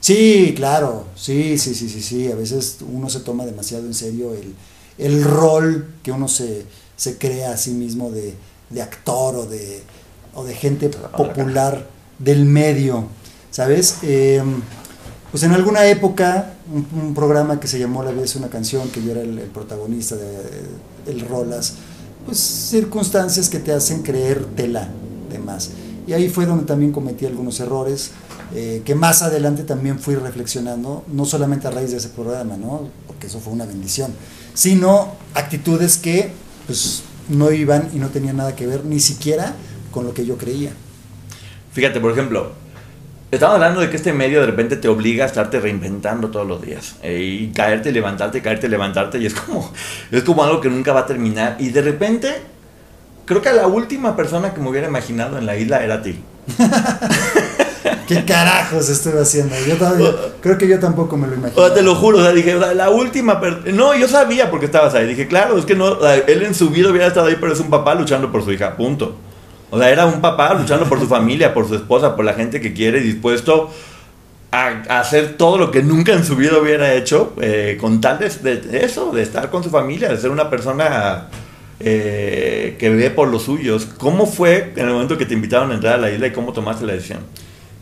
Sí, 0.00 0.52
claro, 0.54 1.06
sí, 1.16 1.58
sí, 1.58 1.74
sí, 1.74 1.88
sí, 1.88 2.02
sí. 2.02 2.30
A 2.30 2.34
veces 2.34 2.78
uno 2.80 3.08
se 3.08 3.20
toma 3.20 3.46
demasiado 3.46 3.86
en 3.86 3.94
serio 3.94 4.34
el, 4.34 4.54
el 4.98 5.24
rol 5.24 5.94
que 6.02 6.12
uno 6.12 6.28
se, 6.28 6.66
se 6.98 7.16
crea 7.16 7.52
a 7.52 7.56
sí 7.56 7.70
mismo 7.70 8.10
de, 8.10 8.34
de 8.68 8.82
actor 8.82 9.36
o 9.36 9.46
de, 9.46 9.82
o 10.34 10.44
de 10.44 10.54
gente 10.54 10.90
popular 11.16 11.88
del 12.18 12.44
medio, 12.44 13.06
¿sabes? 13.50 13.98
Eh, 14.02 14.42
pues 15.30 15.44
en 15.44 15.52
alguna 15.52 15.86
época, 15.86 16.54
un, 16.70 16.86
un, 17.00 17.14
programa 17.14 17.60
que 17.60 17.68
se 17.68 17.78
llamó 17.78 18.02
La 18.02 18.10
vida 18.10 18.24
es 18.24 18.34
una 18.34 18.48
canción, 18.48 18.88
que 18.90 19.02
yo 19.02 19.12
era 19.12 19.22
el, 19.22 19.38
el 19.38 19.48
protagonista 19.48 20.16
de, 20.16 20.24
de, 20.26 20.62
El 21.06 21.20
Rolas, 21.20 21.74
pues 22.26 22.38
circunstancias 22.38 23.48
que 23.48 23.60
te 23.60 23.72
hacen 23.72 24.02
creértela 24.02 24.88
de 25.30 25.38
más. 25.38 25.70
Y 26.06 26.14
ahí 26.14 26.28
fue 26.28 26.46
donde 26.46 26.64
también 26.64 26.90
cometí 26.90 27.26
algunos 27.26 27.60
errores, 27.60 28.10
eh, 28.54 28.82
que 28.84 28.94
más 28.94 29.22
adelante 29.22 29.62
también 29.62 29.98
fui 29.98 30.16
reflexionando, 30.16 31.04
no 31.06 31.24
solamente 31.26 31.68
a 31.68 31.70
raíz 31.70 31.92
de 31.92 31.98
ese 31.98 32.08
programa, 32.08 32.56
¿no? 32.56 32.88
porque 33.06 33.26
eso 33.26 33.40
fue 33.40 33.52
una 33.52 33.66
bendición, 33.66 34.12
sino 34.54 35.12
actitudes 35.34 35.98
que 35.98 36.32
pues, 36.68 37.02
no 37.30 37.50
iban 37.50 37.88
y 37.94 37.98
no 37.98 38.10
tenían 38.10 38.36
nada 38.36 38.54
que 38.54 38.66
ver 38.66 38.84
ni 38.84 39.00
siquiera 39.00 39.54
con 39.90 40.04
lo 40.04 40.12
que 40.14 40.24
yo 40.24 40.36
creía. 40.36 40.70
Fíjate, 41.72 41.98
por 41.98 42.12
ejemplo, 42.12 42.52
estamos 43.30 43.54
hablando 43.54 43.80
de 43.80 43.88
que 43.88 43.96
este 43.96 44.12
medio 44.12 44.40
de 44.40 44.46
repente 44.46 44.76
te 44.76 44.86
obliga 44.86 45.24
a 45.24 45.26
estarte 45.26 45.60
reinventando 45.60 46.28
todos 46.28 46.46
los 46.46 46.60
días 46.60 46.96
eh, 47.02 47.38
y 47.40 47.52
caerte, 47.52 47.90
levantarte, 47.90 48.42
caerte, 48.42 48.68
levantarte 48.68 49.18
y 49.18 49.26
es 49.26 49.34
como, 49.34 49.72
es 50.12 50.22
como 50.24 50.44
algo 50.44 50.60
que 50.60 50.68
nunca 50.68 50.92
va 50.92 51.00
a 51.00 51.06
terminar 51.06 51.56
y 51.58 51.70
de 51.70 51.80
repente 51.80 52.34
creo 53.24 53.40
que 53.40 53.50
la 53.52 53.66
última 53.66 54.14
persona 54.14 54.52
que 54.52 54.60
me 54.60 54.68
hubiera 54.68 54.88
imaginado 54.88 55.38
en 55.38 55.46
la 55.46 55.56
isla 55.56 55.82
era 55.82 55.94
a 55.94 56.02
ti. 56.02 56.18
¿Qué 58.08 58.24
carajos 58.24 58.88
estoy 58.88 59.12
haciendo? 59.20 59.54
Yo 59.66 59.76
todavía, 59.76 60.10
creo 60.40 60.56
que 60.56 60.66
yo 60.66 60.80
tampoco 60.80 61.16
me 61.18 61.26
lo 61.26 61.34
imaginé. 61.34 61.60
O 61.60 61.66
sea, 61.66 61.74
te 61.74 61.82
lo 61.82 61.94
juro, 61.94 62.18
o 62.18 62.22
sea, 62.22 62.32
dije, 62.32 62.54
la 62.54 62.88
última 62.88 63.38
No, 63.66 63.94
yo 63.94 64.08
sabía 64.08 64.50
porque 64.50 64.66
estabas 64.66 64.94
ahí. 64.94 65.06
Dije, 65.06 65.28
claro, 65.28 65.58
es 65.58 65.66
que 65.66 65.74
no, 65.74 65.98
él 66.04 66.42
en 66.42 66.54
su 66.54 66.70
vida 66.70 66.90
hubiera 66.90 67.06
estado 67.06 67.26
ahí, 67.26 67.36
pero 67.38 67.52
es 67.52 67.60
un 67.60 67.68
papá 67.68 67.94
luchando 67.94 68.32
por 68.32 68.42
su 68.42 68.50
hija, 68.50 68.76
punto. 68.76 69.14
O 69.70 69.78
sea, 69.78 69.90
era 69.90 70.06
un 70.06 70.22
papá 70.22 70.54
luchando 70.54 70.86
por 70.86 70.98
su 70.98 71.06
familia, 71.08 71.52
por 71.52 71.68
su 71.68 71.74
esposa, 71.74 72.16
por 72.16 72.24
la 72.24 72.32
gente 72.32 72.60
que 72.60 72.72
quiere, 72.72 73.00
dispuesto 73.00 73.70
a, 74.50 74.82
a 74.88 75.00
hacer 75.00 75.36
todo 75.36 75.58
lo 75.58 75.70
que 75.70 75.82
nunca 75.82 76.12
en 76.14 76.24
su 76.24 76.34
vida 76.36 76.58
hubiera 76.58 76.94
hecho, 76.94 77.34
eh, 77.40 77.76
con 77.80 78.00
tal 78.00 78.18
de, 78.18 78.30
de, 78.56 78.84
eso, 78.84 79.12
de 79.12 79.22
estar 79.22 79.50
con 79.50 79.62
su 79.62 79.70
familia, 79.70 80.08
de 80.08 80.16
ser 80.16 80.30
una 80.30 80.48
persona 80.48 81.28
eh, 81.80 82.76
que 82.78 82.90
ve 82.90 83.10
por 83.10 83.28
los 83.28 83.42
suyos. 83.42 83.86
¿Cómo 83.98 84.26
fue 84.26 84.72
en 84.74 84.86
el 84.86 84.94
momento 84.94 85.18
que 85.18 85.26
te 85.26 85.34
invitaron 85.34 85.70
a 85.72 85.74
entrar 85.74 85.94
a 85.94 85.98
la 85.98 86.10
isla 86.10 86.28
y 86.28 86.32
cómo 86.32 86.52
tomaste 86.52 86.86
la 86.86 86.94
decisión? 86.94 87.20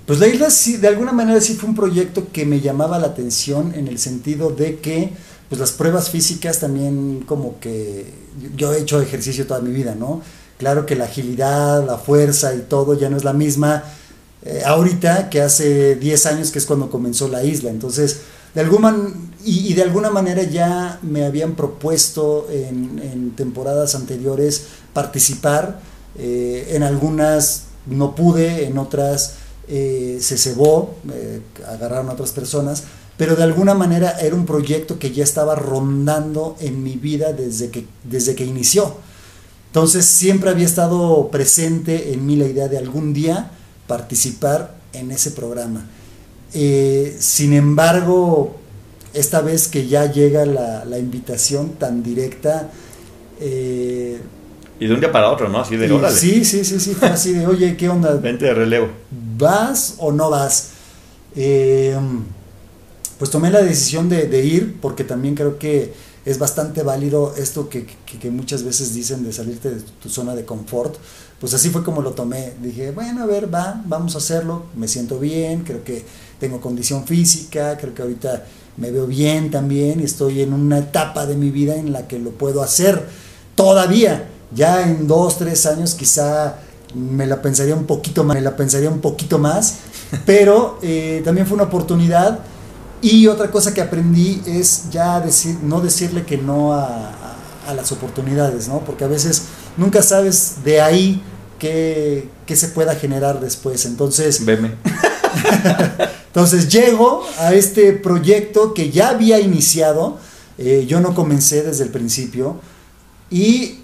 Pues 0.06 0.20
la 0.20 0.28
isla 0.28 0.50
sí, 0.50 0.76
de 0.76 0.86
alguna 0.86 1.12
manera 1.12 1.40
sí 1.40 1.54
fue 1.54 1.68
un 1.68 1.74
proyecto 1.74 2.28
que 2.32 2.46
me 2.46 2.60
llamaba 2.60 2.98
la 2.98 3.08
atención 3.08 3.74
en 3.74 3.88
el 3.88 3.98
sentido 3.98 4.50
de 4.50 4.78
que 4.78 5.12
pues 5.48 5.60
las 5.60 5.72
pruebas 5.72 6.10
físicas 6.10 6.60
también 6.60 7.24
como 7.26 7.58
que 7.58 8.06
yo 8.56 8.72
he 8.72 8.80
hecho 8.80 9.00
ejercicio 9.00 9.46
toda 9.46 9.60
mi 9.60 9.72
vida, 9.72 9.96
¿no? 9.96 10.22
Claro 10.58 10.86
que 10.86 10.94
la 10.94 11.04
agilidad, 11.04 11.84
la 11.84 11.98
fuerza 11.98 12.54
y 12.54 12.60
todo 12.60 12.94
ya 12.94 13.10
no 13.10 13.16
es 13.16 13.24
la 13.24 13.32
misma 13.32 13.82
eh, 14.44 14.62
ahorita 14.64 15.28
que 15.28 15.42
hace 15.42 15.96
10 15.96 16.26
años 16.26 16.50
que 16.52 16.60
es 16.60 16.66
cuando 16.66 16.88
comenzó 16.88 17.26
la 17.26 17.42
isla. 17.42 17.70
Entonces, 17.70 18.20
de 18.54 18.60
alguna, 18.60 18.96
y, 19.44 19.72
y 19.72 19.74
de 19.74 19.82
alguna 19.82 20.10
manera 20.10 20.44
ya 20.44 21.00
me 21.02 21.24
habían 21.24 21.56
propuesto 21.56 22.46
en, 22.50 23.00
en 23.02 23.30
temporadas 23.32 23.96
anteriores 23.96 24.66
participar. 24.92 25.80
Eh, 26.16 26.68
en 26.70 26.84
algunas 26.84 27.64
no 27.86 28.14
pude, 28.14 28.66
en 28.66 28.78
otras 28.78 29.34
eh, 29.68 30.18
se 30.20 30.38
cebó, 30.38 30.94
eh, 31.12 31.40
agarraron 31.66 32.08
a 32.08 32.12
otras 32.12 32.32
personas, 32.32 32.84
pero 33.16 33.34
de 33.34 33.42
alguna 33.42 33.74
manera 33.74 34.18
era 34.20 34.34
un 34.34 34.46
proyecto 34.46 34.98
que 34.98 35.12
ya 35.12 35.24
estaba 35.24 35.54
rondando 35.54 36.56
en 36.60 36.82
mi 36.82 36.96
vida 36.96 37.32
desde 37.32 37.70
que, 37.70 37.86
desde 38.04 38.34
que 38.34 38.44
inició. 38.44 38.96
Entonces 39.68 40.04
siempre 40.04 40.50
había 40.50 40.66
estado 40.66 41.28
presente 41.30 42.12
en 42.12 42.26
mí 42.26 42.36
la 42.36 42.46
idea 42.46 42.68
de 42.68 42.78
algún 42.78 43.12
día 43.12 43.50
participar 43.86 44.76
en 44.92 45.10
ese 45.10 45.30
programa. 45.30 45.86
Eh, 46.54 47.16
sin 47.18 47.52
embargo, 47.52 48.56
esta 49.14 49.40
vez 49.40 49.68
que 49.68 49.86
ya 49.86 50.10
llega 50.10 50.46
la, 50.46 50.84
la 50.84 50.98
invitación 50.98 51.74
tan 51.74 52.02
directa, 52.02 52.70
eh, 53.40 54.20
y 54.78 54.86
de 54.86 54.94
un 54.94 55.00
día 55.00 55.10
para 55.10 55.30
otro, 55.30 55.48
¿no? 55.48 55.60
Así 55.60 55.76
de 55.76 55.90
órale. 55.90 56.14
Sí, 56.14 56.44
sí, 56.44 56.64
sí, 56.64 56.78
sí, 56.78 56.94
fue 56.94 57.08
así 57.08 57.32
de, 57.32 57.46
oye, 57.46 57.76
¿qué 57.76 57.88
onda? 57.88 58.14
Vente 58.14 58.44
de 58.44 58.54
relevo. 58.54 58.88
¿Vas 59.36 59.94
o 59.98 60.12
no 60.12 60.30
vas? 60.30 60.70
Eh, 61.34 61.96
pues 63.18 63.30
tomé 63.30 63.50
la 63.50 63.62
decisión 63.62 64.08
de, 64.08 64.44
ir 64.44 64.78
porque 64.80 65.04
también 65.04 65.34
creo 65.34 65.58
que 65.58 65.92
es 66.24 66.38
bastante 66.38 66.82
válido 66.82 67.34
esto 67.36 67.68
que, 67.68 67.86
que, 67.86 68.18
que, 68.18 68.30
muchas 68.30 68.62
veces 68.62 68.94
dicen 68.94 69.24
de 69.24 69.32
salirte 69.32 69.70
de 69.70 69.80
tu 70.02 70.08
zona 70.08 70.34
de 70.34 70.44
confort. 70.44 70.96
Pues 71.40 71.54
así 71.54 71.70
fue 71.70 71.84
como 71.84 72.02
lo 72.02 72.12
tomé. 72.12 72.54
Dije, 72.62 72.90
bueno, 72.90 73.22
a 73.22 73.26
ver, 73.26 73.52
va, 73.52 73.82
vamos 73.86 74.14
a 74.14 74.18
hacerlo. 74.18 74.64
Me 74.74 74.88
siento 74.88 75.18
bien, 75.18 75.62
creo 75.62 75.84
que 75.84 76.04
tengo 76.40 76.60
condición 76.60 77.06
física, 77.06 77.76
creo 77.78 77.94
que 77.94 78.02
ahorita 78.02 78.44
me 78.76 78.90
veo 78.90 79.06
bien 79.06 79.50
también 79.50 80.00
y 80.00 80.04
estoy 80.04 80.42
en 80.42 80.52
una 80.52 80.78
etapa 80.78 81.26
de 81.26 81.36
mi 81.36 81.50
vida 81.50 81.76
en 81.76 81.92
la 81.92 82.06
que 82.06 82.18
lo 82.18 82.30
puedo 82.30 82.62
hacer 82.62 83.06
todavía 83.54 84.28
ya 84.54 84.82
en 84.82 85.08
dos, 85.08 85.38
tres 85.38 85.66
años 85.66 85.94
quizá 85.94 86.58
me 86.96 87.26
la 87.26 87.42
pensaría 87.42 87.74
un 87.74 87.84
poquito 87.84 88.24
más, 88.24 88.36
me 88.36 88.40
la 88.40 88.56
pensaría 88.56 88.90
un 88.90 89.00
poquito 89.00 89.38
más, 89.38 89.76
pero 90.26 90.78
eh, 90.82 91.22
también 91.24 91.46
fue 91.46 91.54
una 91.54 91.64
oportunidad 91.64 92.40
y 93.02 93.26
otra 93.26 93.50
cosa 93.50 93.74
que 93.74 93.80
aprendí 93.80 94.42
es 94.46 94.90
ya 94.90 95.20
decir, 95.20 95.58
no 95.62 95.80
decirle 95.80 96.24
que 96.24 96.38
no 96.38 96.72
a, 96.72 96.86
a, 96.86 97.70
a 97.70 97.74
las 97.74 97.92
oportunidades, 97.92 98.68
¿no? 98.68 98.80
Porque 98.80 99.04
a 99.04 99.08
veces 99.08 99.42
nunca 99.76 100.02
sabes 100.02 100.56
de 100.64 100.80
ahí 100.80 101.22
qué, 101.58 102.28
qué 102.46 102.56
se 102.56 102.68
pueda 102.68 102.94
generar 102.94 103.40
después. 103.40 103.84
Entonces, 103.84 104.44
Veme. 104.44 104.74
entonces 106.26 106.68
llego 106.68 107.24
a 107.38 107.54
este 107.54 107.92
proyecto 107.92 108.74
que 108.74 108.90
ya 108.90 109.10
había 109.10 109.40
iniciado, 109.40 110.18
eh, 110.58 110.86
yo 110.88 111.00
no 111.00 111.14
comencé 111.14 111.62
desde 111.62 111.84
el 111.84 111.90
principio 111.90 112.60
y 113.30 113.80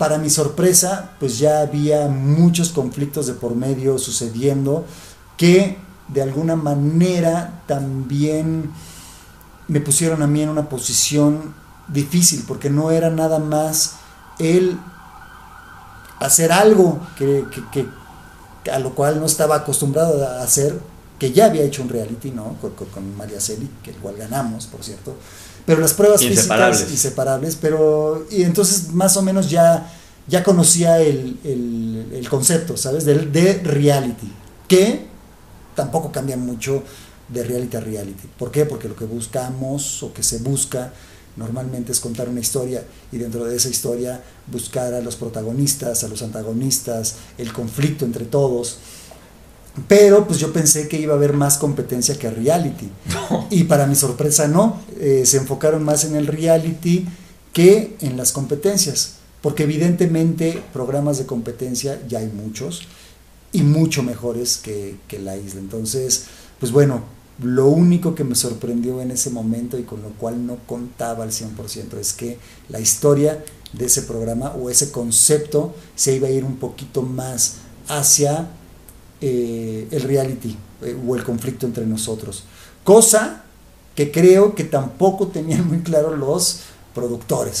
para 0.00 0.16
mi 0.16 0.30
sorpresa, 0.30 1.10
pues 1.20 1.38
ya 1.38 1.60
había 1.60 2.08
muchos 2.08 2.70
conflictos 2.70 3.26
de 3.26 3.34
por 3.34 3.54
medio 3.54 3.98
sucediendo 3.98 4.86
que 5.36 5.76
de 6.08 6.22
alguna 6.22 6.56
manera 6.56 7.64
también 7.66 8.72
me 9.68 9.78
pusieron 9.82 10.22
a 10.22 10.26
mí 10.26 10.40
en 10.40 10.48
una 10.48 10.70
posición 10.70 11.54
difícil, 11.88 12.44
porque 12.48 12.70
no 12.70 12.90
era 12.90 13.10
nada 13.10 13.40
más 13.40 13.96
el 14.38 14.78
hacer 16.18 16.50
algo 16.50 16.98
que, 17.18 17.44
a 18.72 18.78
lo 18.78 18.94
cual 18.94 19.20
no 19.20 19.26
estaba 19.26 19.56
acostumbrado 19.56 20.26
a 20.26 20.42
hacer, 20.42 20.80
que 21.18 21.32
ya 21.32 21.44
había 21.44 21.64
hecho 21.64 21.82
un 21.82 21.90
reality, 21.90 22.30
¿no? 22.30 22.56
Con, 22.62 22.70
con, 22.70 23.16
María 23.18 23.38
Celi, 23.38 23.68
que 23.82 23.90
igual 23.90 24.16
ganamos, 24.16 24.66
por 24.66 24.82
cierto. 24.82 25.14
Pero 25.66 25.80
las 25.80 25.94
pruebas 25.94 26.22
inseparables. 26.22 26.78
físicas 26.78 26.92
inseparables, 26.92 27.56
pero 27.60 28.26
y 28.30 28.42
entonces 28.42 28.92
más 28.92 29.16
o 29.16 29.22
menos 29.22 29.50
ya, 29.50 29.92
ya 30.26 30.42
conocía 30.42 31.00
el, 31.00 31.38
el, 31.44 32.08
el 32.12 32.28
concepto, 32.28 32.76
¿sabes? 32.76 33.04
De, 33.04 33.14
de 33.14 33.54
reality, 33.62 34.32
que 34.66 35.06
tampoco 35.74 36.10
cambia 36.12 36.36
mucho 36.36 36.82
de 37.28 37.44
reality 37.44 37.76
a 37.76 37.80
reality. 37.80 38.28
¿Por 38.38 38.50
qué? 38.50 38.66
Porque 38.66 38.88
lo 38.88 38.96
que 38.96 39.04
buscamos 39.04 40.02
o 40.02 40.12
que 40.12 40.22
se 40.22 40.38
busca 40.38 40.92
normalmente 41.36 41.92
es 41.92 42.00
contar 42.00 42.28
una 42.28 42.40
historia 42.40 42.84
y 43.12 43.18
dentro 43.18 43.44
de 43.44 43.56
esa 43.56 43.68
historia 43.68 44.22
buscar 44.50 44.94
a 44.94 45.00
los 45.00 45.16
protagonistas, 45.16 46.02
a 46.04 46.08
los 46.08 46.22
antagonistas, 46.22 47.14
el 47.38 47.52
conflicto 47.52 48.04
entre 48.04 48.24
todos. 48.24 48.78
Pero 49.88 50.26
pues 50.26 50.38
yo 50.38 50.52
pensé 50.52 50.88
que 50.88 51.00
iba 51.00 51.14
a 51.14 51.16
haber 51.16 51.32
más 51.32 51.58
competencia 51.58 52.18
que 52.18 52.30
reality. 52.30 52.88
Y 53.50 53.64
para 53.64 53.86
mi 53.86 53.94
sorpresa 53.94 54.48
no, 54.48 54.80
eh, 54.98 55.22
se 55.24 55.38
enfocaron 55.38 55.84
más 55.84 56.04
en 56.04 56.16
el 56.16 56.26
reality 56.26 57.06
que 57.52 57.96
en 58.00 58.16
las 58.16 58.32
competencias. 58.32 59.14
Porque 59.42 59.62
evidentemente 59.62 60.62
programas 60.72 61.18
de 61.18 61.26
competencia 61.26 62.00
ya 62.08 62.18
hay 62.18 62.28
muchos 62.28 62.82
y 63.52 63.62
mucho 63.62 64.02
mejores 64.02 64.58
que, 64.58 64.96
que 65.08 65.18
la 65.18 65.36
isla. 65.36 65.60
Entonces, 65.60 66.26
pues 66.58 66.72
bueno, 66.72 67.02
lo 67.42 67.68
único 67.68 68.14
que 68.14 68.24
me 68.24 68.34
sorprendió 68.34 69.00
en 69.00 69.10
ese 69.10 69.30
momento 69.30 69.78
y 69.78 69.84
con 69.84 70.02
lo 70.02 70.10
cual 70.10 70.46
no 70.46 70.58
contaba 70.66 71.24
al 71.24 71.30
100% 71.30 71.98
es 71.98 72.12
que 72.12 72.38
la 72.68 72.80
historia 72.80 73.42
de 73.72 73.86
ese 73.86 74.02
programa 74.02 74.50
o 74.50 74.68
ese 74.68 74.90
concepto 74.90 75.74
se 75.94 76.14
iba 76.14 76.28
a 76.28 76.32
ir 76.32 76.44
un 76.44 76.56
poquito 76.56 77.02
más 77.02 77.54
hacia 77.88 78.50
eh, 79.20 79.88
el 79.90 80.02
reality 80.02 80.56
eh, 80.82 80.96
o 81.06 81.16
el 81.16 81.24
conflicto 81.24 81.66
entre 81.66 81.86
nosotros. 81.86 82.44
Cosa 82.84 83.44
que 83.94 84.10
creo 84.10 84.54
que 84.54 84.64
tampoco 84.64 85.28
tenían 85.28 85.68
muy 85.68 85.80
claro 85.80 86.16
los 86.16 86.60
productores. 86.94 87.60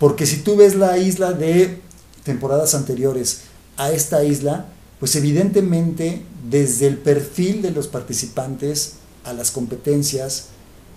Porque 0.00 0.24
si 0.24 0.38
tú 0.38 0.56
ves 0.56 0.74
la 0.74 0.96
isla 0.96 1.34
de 1.34 1.78
temporadas 2.24 2.74
anteriores 2.74 3.42
a 3.76 3.92
esta 3.92 4.24
isla, 4.24 4.66
pues 4.98 5.14
evidentemente 5.14 6.22
desde 6.50 6.86
el 6.86 6.96
perfil 6.96 7.60
de 7.60 7.70
los 7.70 7.86
participantes 7.86 8.94
a 9.24 9.34
las 9.34 9.50
competencias 9.50 10.46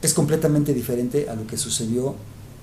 es 0.02 0.14
completamente 0.14 0.74
diferente 0.74 1.30
a 1.30 1.36
lo 1.36 1.46
que 1.46 1.58
sucedió 1.58 2.16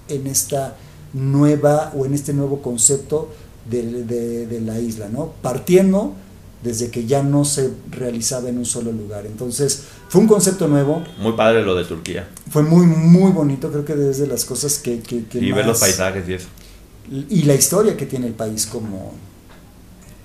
en 0.09 0.27
esta 0.27 0.77
nueva 1.13 1.93
o 1.95 2.07
en 2.07 2.15
este 2.15 2.33
nuevo 2.33 2.63
concepto 2.63 3.29
de, 3.69 4.63
la 4.65 4.81
isla, 4.81 5.11
¿no? 5.11 5.33
Partiendo 5.43 6.15
desde 6.63 6.91
que 6.91 7.07
ya 7.07 7.23
no 7.23 7.45
se 7.45 7.71
realizaba 7.91 8.49
en 8.49 8.57
un 8.57 8.67
solo 8.67 8.93
lugar. 8.93 9.27
Entonces, 9.27 9.83
fue 10.11 10.21
un 10.21 10.27
concepto 10.27 10.67
nuevo. 10.67 11.05
Muy 11.19 11.35
padre 11.35 11.63
lo 11.63 11.77
de 11.77 11.85
Turquía. 11.85 12.29
Fue 12.51 12.65
muy, 12.65 12.85
muy 12.85 13.31
bonito, 13.31 13.71
creo 13.71 13.85
que 13.85 13.95
desde 13.95 14.27
las 14.27 14.45
cosas 14.45 14.79
que... 14.79 14.99
que, 14.99 15.25
y 15.35 15.53
ver 15.53 15.65
los 15.65 15.79
paisajes 15.79 16.29
y 16.29 16.35
eso. 16.35 16.49
Y 17.09 17.45
la 17.45 17.55
historia 17.55 17.97
que 17.97 18.07
tiene 18.07 18.27
el 18.27 18.33
país 18.33 18.67
como, 18.67 19.13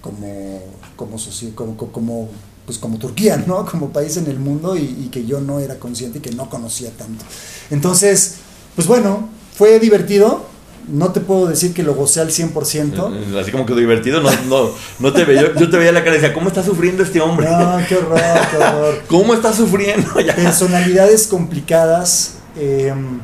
como, 0.02 0.64
como, 0.96 1.18
como, 1.54 1.78
como, 1.78 2.30
pues 2.66 2.80
como 2.80 2.98
Turquía, 2.98 3.38
¿no? 3.46 3.64
Como 3.72 3.92
país 3.92 4.18
en 4.18 4.26
el 4.26 4.40
mundo 4.40 4.76
y, 4.76 4.82
y 4.82 5.10
que 5.12 5.24
yo 5.24 5.40
no 5.40 5.60
era 5.60 5.78
consciente 5.78 6.18
y 6.18 6.22
que 6.22 6.32
no 6.32 6.50
conocía 6.50 6.90
tanto. 6.90 7.24
Entonces, 7.70 8.38
pues 8.74 8.88
bueno, 8.88 9.30
fue 9.56 9.80
divertido 9.80 10.48
no 10.88 11.12
te 11.12 11.20
puedo 11.20 11.48
decir 11.48 11.74
que 11.74 11.84
lo 11.84 11.94
gocé 11.94 12.22
al 12.22 12.30
100%. 12.30 13.40
Así 13.40 13.52
como 13.52 13.66
que 13.66 13.74
divertido, 13.74 14.22
no, 14.22 14.30
no, 14.48 14.72
no 15.00 15.14
te 15.14 15.26
veía. 15.26 15.54
Yo, 15.54 15.70
te 15.70 15.78
veía 15.78 15.92
la 15.92 16.04
cara 16.04 16.18
y 16.18 16.20
decía, 16.20 16.34
¿cómo 16.34 16.48
está 16.48 16.64
sufriendo 16.64 17.04
este 17.04 17.22
hombre? 17.22 17.48
No, 17.50 17.80
qué 17.88 17.96
horror, 17.98 18.20
qué 18.52 18.58
horror. 18.58 19.02
¿Cómo 19.08 19.34
está 19.34 19.54
sufriendo? 19.54 20.14
Personalidades 20.36 21.28
complicadas. 21.28 22.36
Em, 22.58 23.20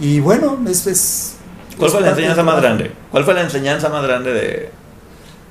y 0.00 0.20
bueno, 0.20 0.58
es, 0.68 0.86
es 0.86 1.34
¿Cuál 1.76 1.90
fue 1.90 2.00
la 2.00 2.10
enseñanza 2.10 2.42
más 2.42 2.60
grande? 2.60 2.92
¿Cuál 3.10 3.24
fue 3.24 3.34
la 3.34 3.42
enseñanza 3.42 3.88
más 3.88 4.02
grande 4.02 4.32
de...? 4.32 4.70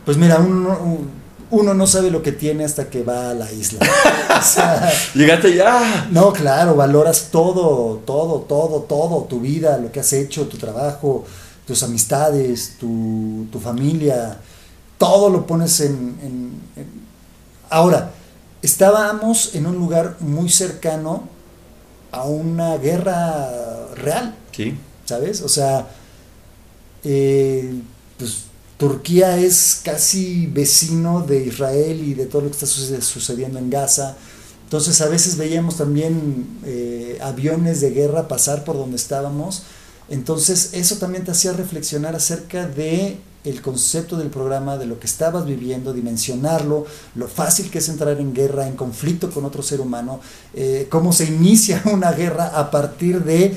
Pues 0.05 0.17
mira, 0.17 0.37
un 0.37 1.09
uno 1.49 1.73
no 1.73 1.87
sabe 1.87 2.11
lo 2.11 2.21
que 2.21 2.31
tiene 2.31 2.65
hasta 2.65 2.89
que 2.89 3.03
va 3.03 3.31
a 3.31 3.33
la 3.33 3.51
isla. 3.51 3.79
Llegaste 5.13 5.55
ya. 5.55 6.07
No, 6.11 6.33
claro, 6.33 6.75
valoras 6.75 7.29
todo, 7.31 8.01
todo, 8.05 8.41
todo, 8.41 8.81
todo, 8.81 9.23
tu 9.23 9.39
vida, 9.39 9.77
lo 9.77 9.91
que 9.91 10.01
has 10.01 10.11
hecho, 10.13 10.47
tu 10.47 10.57
trabajo, 10.57 11.25
tus 11.65 11.83
amistades, 11.83 12.75
tu, 12.79 13.47
familia, 13.61 14.37
todo 14.97 15.29
lo 15.29 15.45
pones 15.45 15.79
en, 15.79 16.57
Ahora, 17.69 18.11
estábamos 18.61 19.55
en 19.55 19.67
un 19.67 19.75
lugar 19.75 20.17
muy 20.19 20.49
cercano 20.49 21.27
a 22.11 22.23
una 22.23 22.77
guerra 22.77 23.87
real. 23.95 24.35
Sí. 24.51 24.77
¿Sabes? 25.05 25.41
O 25.41 25.49
sea, 25.49 25.87
eh, 27.03 27.81
pues 28.17 28.46
Turquía 28.77 29.37
es 29.37 29.81
casi 29.83 30.45
vecino 30.47 31.21
de 31.21 31.45
Israel 31.45 31.99
y 32.03 32.13
de 32.13 32.27
todo 32.27 32.43
lo 32.43 32.47
que 32.49 32.53
está 32.53 32.67
sucediendo 32.67 33.57
en 33.57 33.69
Gaza. 33.71 34.15
Entonces 34.65 35.01
a 35.01 35.07
veces 35.07 35.37
veíamos 35.37 35.77
también 35.77 36.45
eh, 36.63 37.17
aviones 37.21 37.81
de 37.81 37.91
guerra 37.91 38.27
pasar 38.27 38.63
por 38.63 38.75
donde 38.75 38.97
estábamos. 38.97 39.63
Entonces 40.09 40.71
eso 40.73 40.97
también 40.97 41.25
te 41.25 41.31
hacía 41.31 41.53
reflexionar 41.53 42.15
acerca 42.15 42.67
de 42.67 43.17
el 43.45 43.61
concepto 43.61 44.17
del 44.17 44.29
programa, 44.29 44.77
de 44.77 44.85
lo 44.85 44.99
que 44.99 45.07
estabas 45.07 45.45
viviendo, 45.45 45.93
dimensionarlo, 45.93 46.85
lo 47.15 47.27
fácil 47.27 47.71
que 47.71 47.77
es 47.79 47.89
entrar 47.89 48.19
en 48.19 48.33
guerra, 48.33 48.67
en 48.67 48.75
conflicto 48.75 49.31
con 49.31 49.45
otro 49.45 49.63
ser 49.63 49.79
humano, 49.79 50.19
eh, 50.53 50.87
cómo 50.89 51.13
se 51.13 51.25
inicia 51.25 51.81
una 51.91 52.11
guerra 52.11 52.47
a 52.47 52.69
partir 52.69 53.23
de 53.23 53.55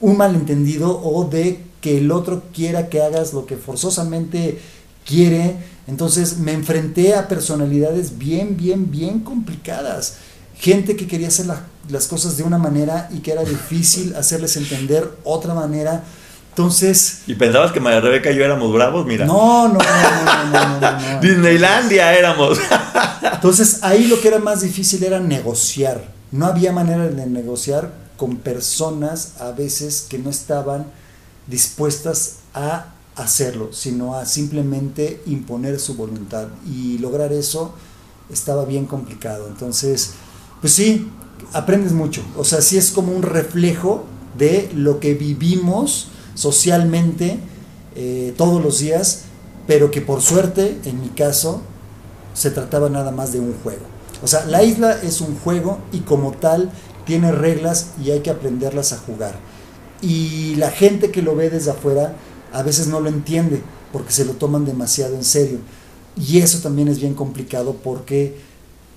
un 0.00 0.16
malentendido 0.16 0.98
o 1.02 1.24
de 1.24 1.71
que 1.82 1.98
el 1.98 2.10
otro 2.10 2.44
quiera 2.54 2.88
que 2.88 3.02
hagas 3.02 3.34
lo 3.34 3.44
que 3.44 3.56
forzosamente 3.56 4.58
quiere. 5.04 5.56
Entonces 5.86 6.38
me 6.38 6.52
enfrenté 6.52 7.14
a 7.14 7.28
personalidades 7.28 8.16
bien, 8.16 8.56
bien, 8.56 8.90
bien 8.90 9.20
complicadas. 9.20 10.16
Gente 10.56 10.96
que 10.96 11.06
quería 11.06 11.28
hacer 11.28 11.46
las 11.90 12.06
cosas 12.06 12.36
de 12.36 12.44
una 12.44 12.56
manera 12.56 13.10
y 13.12 13.18
que 13.18 13.32
era 13.32 13.44
difícil 13.44 14.14
hacerles 14.16 14.56
entender 14.56 15.10
otra 15.24 15.52
manera. 15.52 16.04
Entonces. 16.50 17.22
¿Y 17.26 17.34
pensabas 17.34 17.72
que 17.72 17.80
María 17.80 18.00
Rebeca 18.00 18.30
y 18.30 18.36
yo 18.36 18.44
éramos 18.44 18.72
bravos? 18.72 19.04
Mira. 19.04 19.26
No, 19.26 19.68
no, 19.68 19.78
no, 19.78 20.52
no, 20.52 20.80
no, 20.80 21.20
Disneylandia 21.20 22.16
éramos. 22.16 22.58
Entonces 23.32 23.80
ahí 23.82 24.06
lo 24.06 24.20
que 24.20 24.28
era 24.28 24.38
más 24.38 24.60
difícil 24.60 25.02
era 25.02 25.18
negociar. 25.18 26.04
No 26.30 26.46
había 26.46 26.70
manera 26.72 27.08
de 27.08 27.26
negociar 27.26 27.90
con 28.16 28.36
personas 28.36 29.40
a 29.40 29.50
veces 29.50 30.06
que 30.08 30.18
no 30.18 30.30
estaban 30.30 30.86
dispuestas 31.52 32.38
a 32.54 32.94
hacerlo, 33.14 33.72
sino 33.72 34.14
a 34.16 34.24
simplemente 34.24 35.22
imponer 35.26 35.78
su 35.78 35.94
voluntad. 35.94 36.48
Y 36.66 36.98
lograr 36.98 37.32
eso 37.32 37.74
estaba 38.32 38.64
bien 38.64 38.86
complicado. 38.86 39.46
Entonces, 39.46 40.12
pues 40.60 40.72
sí, 40.72 41.08
aprendes 41.52 41.92
mucho. 41.92 42.22
O 42.36 42.44
sea, 42.44 42.62
sí 42.62 42.78
es 42.78 42.90
como 42.90 43.12
un 43.12 43.22
reflejo 43.22 44.04
de 44.36 44.70
lo 44.74 44.98
que 44.98 45.12
vivimos 45.14 46.08
socialmente 46.34 47.38
eh, 47.94 48.32
todos 48.38 48.64
los 48.64 48.78
días, 48.78 49.24
pero 49.66 49.90
que 49.90 50.00
por 50.00 50.22
suerte, 50.22 50.80
en 50.86 51.02
mi 51.02 51.08
caso, 51.08 51.60
se 52.32 52.50
trataba 52.50 52.88
nada 52.88 53.10
más 53.10 53.32
de 53.32 53.40
un 53.40 53.54
juego. 53.62 53.84
O 54.22 54.26
sea, 54.26 54.46
la 54.46 54.62
isla 54.62 54.98
es 55.02 55.20
un 55.20 55.36
juego 55.38 55.78
y 55.92 55.98
como 56.00 56.32
tal 56.32 56.70
tiene 57.04 57.30
reglas 57.30 57.88
y 58.02 58.10
hay 58.12 58.20
que 58.20 58.30
aprenderlas 58.30 58.94
a 58.94 58.98
jugar 58.98 59.51
y 60.02 60.56
la 60.56 60.70
gente 60.70 61.10
que 61.10 61.22
lo 61.22 61.36
ve 61.36 61.48
desde 61.48 61.70
afuera 61.70 62.16
a 62.52 62.62
veces 62.62 62.88
no 62.88 63.00
lo 63.00 63.08
entiende 63.08 63.62
porque 63.92 64.12
se 64.12 64.24
lo 64.24 64.32
toman 64.32 64.64
demasiado 64.64 65.14
en 65.14 65.24
serio. 65.24 65.58
Y 66.16 66.38
eso 66.38 66.58
también 66.58 66.88
es 66.88 66.98
bien 66.98 67.14
complicado 67.14 67.76
porque 67.82 68.36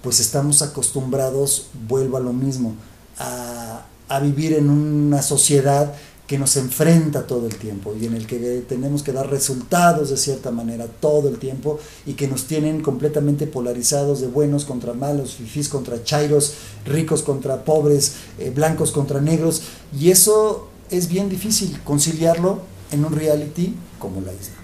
pues 0.02 0.20
estamos 0.20 0.62
acostumbrados, 0.62 1.68
vuelvo 1.88 2.18
a 2.18 2.20
lo 2.20 2.34
mismo, 2.34 2.76
a, 3.18 3.86
vivir 4.22 4.54
en 4.54 4.70
una 4.70 5.22
sociedad 5.22 5.94
que 6.28 6.40
nos 6.40 6.56
enfrenta 6.58 7.28
todo 7.28 7.48
el 7.48 7.56
tiempo 7.58 7.94
y 8.00 8.06
en 8.06 8.16
el 8.16 8.26
que 8.26 8.64
tenemos 8.68 9.04
que 9.04 9.12
dar 9.12 9.30
resultados 9.30 10.10
de 10.10 10.18
cierta 10.18 10.52
manera 10.52 10.88
todo 10.88 11.28
el 11.28 11.38
tiempo 11.38 11.80
y 12.06 12.14
que 12.14 12.28
nos 12.28 12.46
tienen 12.46 12.82
completamente 12.82 13.46
polarizados 13.46 14.22
de 14.22 14.28
buenos 14.28 14.64
contra 14.66 14.94
malos, 14.94 15.36
fifís 15.36 15.70
contra 15.70 16.04
chairos, 16.04 16.54
ricos 16.86 17.24
contra 17.24 17.66
pobres, 17.66 18.14
eh, 18.40 18.52
blancos 18.56 18.92
contra 18.92 19.22
negros 19.22 19.64
y 20.00 20.12
eso 20.12 20.70
es 20.92 21.08
bien 21.10 21.30
difícil 21.30 21.80
conciliarlo 21.84 22.62
en 22.92 23.06
un 23.06 23.16
reality 23.16 23.74
como 24.00 24.22
la 24.22 24.34
isla. 24.34 24.56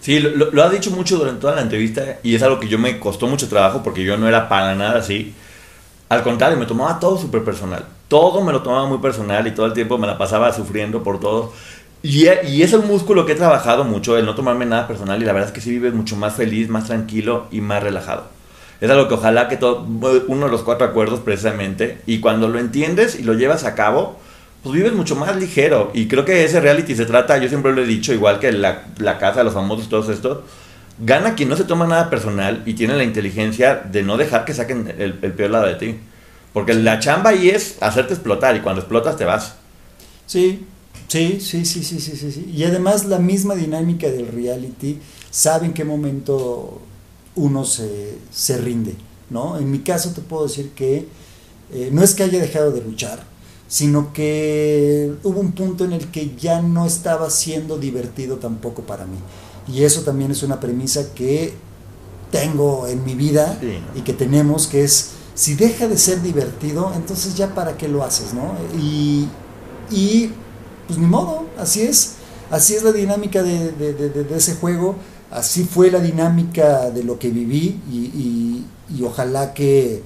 Sí, 0.00 0.18
lo, 0.18 0.50
lo, 0.50 0.62
ha 0.64 0.70
dicho 0.70 0.90
mucho 0.90 1.18
durante 1.18 1.40
toda 1.40 1.56
la 1.56 1.62
entrevista 1.62 2.18
y 2.22 2.34
es 2.34 2.42
algo 2.42 2.58
que 2.58 2.68
yo 2.68 2.78
me 2.78 2.98
costó 2.98 3.26
mucho 3.26 3.48
trabajo 3.48 3.82
porque 3.82 4.02
yo 4.02 4.16
no 4.16 4.28
era 4.28 4.48
para 4.48 4.74
nada 4.74 4.98
así. 4.98 5.34
Al 6.08 6.22
contrario, 6.22 6.58
me 6.58 6.66
tomaba 6.66 6.98
todo 6.98 7.18
súper 7.18 7.44
personal. 7.44 7.84
Todo 8.08 8.42
me 8.42 8.52
lo 8.52 8.62
tomaba 8.62 8.86
muy 8.86 8.98
personal 8.98 9.46
y 9.46 9.52
todo 9.52 9.66
el 9.66 9.72
tiempo 9.74 9.98
me 9.98 10.06
la 10.06 10.18
pasaba 10.18 10.52
sufriendo 10.52 11.02
por 11.02 11.20
todo. 11.20 11.52
Y, 12.02 12.26
y, 12.48 12.62
es 12.62 12.72
el 12.72 12.82
músculo 12.82 13.26
que 13.26 13.32
he 13.32 13.36
trabajado 13.36 13.84
mucho, 13.84 14.16
el 14.16 14.24
no 14.24 14.34
tomarme 14.34 14.64
nada 14.64 14.88
personal 14.88 15.20
y 15.20 15.26
la 15.26 15.32
verdad 15.32 15.48
es 15.48 15.54
que 15.54 15.60
sí 15.60 15.70
vives 15.70 15.92
mucho 15.92 16.16
más 16.16 16.34
feliz, 16.34 16.70
más 16.70 16.86
tranquilo 16.86 17.46
y 17.50 17.60
más 17.60 17.82
relajado. 17.82 18.24
Es 18.80 18.90
algo 18.90 19.08
que 19.08 19.14
ojalá 19.14 19.48
que 19.48 19.58
todo, 19.58 19.84
uno 20.28 20.46
de 20.46 20.50
los 20.50 20.62
cuatro 20.62 20.86
acuerdos 20.86 21.20
precisamente, 21.20 22.00
y 22.06 22.20
cuando 22.20 22.48
lo 22.48 22.58
entiendes 22.58 23.20
y 23.20 23.22
lo 23.22 23.34
llevas 23.34 23.64
a 23.64 23.74
cabo, 23.74 24.18
pues 24.62 24.74
vives 24.74 24.92
mucho 24.92 25.16
más 25.16 25.36
ligero. 25.36 25.90
Y 25.94 26.08
creo 26.08 26.24
que 26.24 26.44
ese 26.44 26.60
reality 26.60 26.94
se 26.94 27.06
trata, 27.06 27.38
yo 27.38 27.48
siempre 27.48 27.72
lo 27.72 27.82
he 27.82 27.86
dicho, 27.86 28.12
igual 28.12 28.38
que 28.38 28.52
la, 28.52 28.84
la 28.98 29.18
casa, 29.18 29.42
los 29.44 29.54
famosos, 29.54 29.88
todos 29.88 30.08
estos, 30.08 30.40
gana 30.98 31.34
quien 31.34 31.48
no 31.48 31.56
se 31.56 31.64
toma 31.64 31.86
nada 31.86 32.10
personal 32.10 32.62
y 32.66 32.74
tiene 32.74 32.96
la 32.96 33.04
inteligencia 33.04 33.76
de 33.76 34.02
no 34.02 34.16
dejar 34.16 34.44
que 34.44 34.54
saquen 34.54 34.94
el, 34.98 35.18
el 35.22 35.32
peor 35.32 35.50
lado 35.50 35.66
de 35.66 35.74
ti. 35.74 35.96
Porque 36.52 36.74
la 36.74 36.98
chamba 36.98 37.30
ahí 37.30 37.48
es 37.48 37.76
hacerte 37.80 38.14
explotar 38.14 38.56
y 38.56 38.60
cuando 38.60 38.80
explotas 38.80 39.16
te 39.16 39.24
vas. 39.24 39.54
Sí, 40.26 40.66
sí, 41.08 41.38
sí, 41.40 41.64
sí, 41.64 41.82
sí, 41.82 42.00
sí, 42.00 42.16
sí. 42.16 42.32
sí. 42.32 42.52
Y 42.54 42.64
además 42.64 43.04
la 43.04 43.18
misma 43.18 43.54
dinámica 43.54 44.08
del 44.08 44.28
reality 44.28 44.98
sabe 45.30 45.66
en 45.66 45.72
qué 45.72 45.84
momento 45.84 46.82
uno 47.36 47.64
se, 47.64 48.18
se 48.30 48.58
rinde, 48.58 48.94
¿no? 49.30 49.58
En 49.58 49.70
mi 49.70 49.80
caso 49.80 50.12
te 50.12 50.20
puedo 50.20 50.46
decir 50.46 50.70
que 50.70 51.06
eh, 51.72 51.88
no 51.92 52.02
es 52.02 52.14
que 52.14 52.24
haya 52.24 52.40
dejado 52.40 52.72
de 52.72 52.82
luchar, 52.82 53.24
sino 53.70 54.12
que 54.12 55.14
hubo 55.22 55.38
un 55.38 55.52
punto 55.52 55.84
en 55.84 55.92
el 55.92 56.10
que 56.10 56.34
ya 56.36 56.60
no 56.60 56.86
estaba 56.86 57.30
siendo 57.30 57.78
divertido 57.78 58.38
tampoco 58.38 58.82
para 58.82 59.06
mí. 59.06 59.16
Y 59.72 59.84
eso 59.84 60.02
también 60.02 60.32
es 60.32 60.42
una 60.42 60.58
premisa 60.58 61.14
que 61.14 61.54
tengo 62.32 62.88
en 62.88 63.04
mi 63.04 63.14
vida 63.14 63.56
sí, 63.60 63.66
¿no? 63.66 63.98
y 64.00 64.02
que 64.02 64.12
tenemos, 64.12 64.66
que 64.66 64.82
es 64.82 65.10
si 65.36 65.54
deja 65.54 65.86
de 65.86 65.96
ser 65.96 66.20
divertido, 66.20 66.92
entonces 66.96 67.36
ya 67.36 67.54
para 67.54 67.76
qué 67.76 67.86
lo 67.86 68.02
haces, 68.02 68.34
¿no? 68.34 68.56
Y, 68.76 69.28
y 69.88 70.32
pues 70.88 70.98
ni 70.98 71.06
modo, 71.06 71.46
así 71.56 71.82
es, 71.82 72.14
así 72.50 72.74
es 72.74 72.82
la 72.82 72.90
dinámica 72.90 73.44
de, 73.44 73.70
de, 73.70 73.94
de, 73.94 74.24
de 74.24 74.36
ese 74.36 74.56
juego, 74.56 74.96
así 75.30 75.62
fue 75.62 75.92
la 75.92 76.00
dinámica 76.00 76.90
de 76.90 77.04
lo 77.04 77.20
que 77.20 77.30
viví 77.30 77.80
y, 77.88 77.98
y, 77.98 78.66
y 78.98 79.04
ojalá 79.04 79.54
que, 79.54 80.02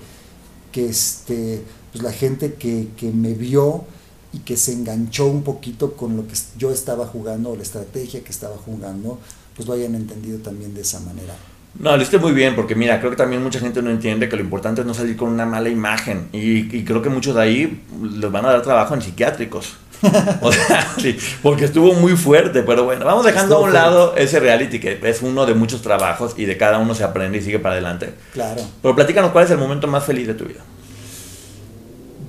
que 0.71 0.87
este, 0.87 1.65
pues 1.95 2.03
la 2.03 2.13
gente 2.13 2.55
que, 2.55 2.89
que 2.97 3.13
me 3.13 3.35
vio 3.35 3.85
y 4.33 4.41
que 4.41 4.57
se 4.57 4.73
enganchó 4.73 5.27
un 5.27 5.45
poquito 5.45 5.93
con 5.93 6.17
lo 6.17 6.27
que 6.27 6.35
yo 6.59 6.73
estaba 6.73 7.07
jugando 7.07 7.51
o 7.51 7.57
la 7.57 7.63
estrategia 7.63 8.25
que 8.25 8.33
estaba 8.33 8.57
jugando, 8.57 9.21
pues 9.55 9.69
lo 9.69 9.75
hayan 9.75 9.95
entendido 9.95 10.41
también 10.41 10.75
de 10.75 10.81
esa 10.81 10.99
manera. 10.99 11.35
No, 11.79 11.93
lo 11.93 11.99
hiciste 11.99 12.19
muy 12.19 12.33
bien, 12.33 12.57
porque 12.57 12.75
mira, 12.75 12.99
creo 12.99 13.13
que 13.13 13.17
también 13.17 13.45
mucha 13.45 13.61
gente 13.61 13.81
no 13.81 13.91
entiende 13.91 14.29
que 14.29 14.35
lo 14.35 14.43
importante 14.43 14.81
es 14.81 14.87
no 14.89 14.93
salir 14.93 15.17
con 15.17 15.29
una 15.29 15.47
mala 15.47 15.69
imagen. 15.69 16.29
Y, 16.33 16.77
y 16.77 16.85
creo 16.85 17.01
que 17.01 17.11
muchos 17.11 17.37
de 17.37 17.43
ahí 17.43 17.85
les 18.03 18.31
van 18.31 18.45
a 18.45 18.51
dar 18.51 18.63
trabajo 18.63 18.95
en 18.95 19.03
psiquiátricos. 19.03 19.77
o 20.41 20.53
sea, 20.53 20.95
sí, 20.99 21.17
porque 21.45 21.67
estuvo 21.67 21.95
muy 21.95 22.17
fuerte, 22.17 22.65
pero 22.65 22.83
bueno, 22.85 23.05
vamos 23.05 23.25
dejando 23.25 23.55
estuvo 23.55 23.67
a 23.67 23.69
un 23.69 23.71
fuerte. 23.71 23.89
lado 23.89 24.17
ese 24.17 24.41
reality 24.41 24.81
que 24.81 24.99
es 25.01 25.23
uno 25.23 25.47
de 25.47 25.55
muchos 25.55 25.81
trabajos 25.81 26.35
y 26.37 26.45
de 26.45 26.57
cada 26.57 26.79
uno 26.79 26.93
se 26.97 27.05
aprende 27.05 27.39
y 27.39 27.41
sigue 27.41 27.61
para 27.61 27.75
adelante. 27.75 28.15
Claro. 28.33 28.63
Pero 28.83 28.97
platícanos 28.97 29.31
cuál 29.31 29.45
es 29.45 29.53
el 29.53 29.59
momento 29.59 29.87
más 29.87 30.05
feliz 30.05 30.27
de 30.27 30.35
tu 30.35 30.45
vida. 30.45 30.61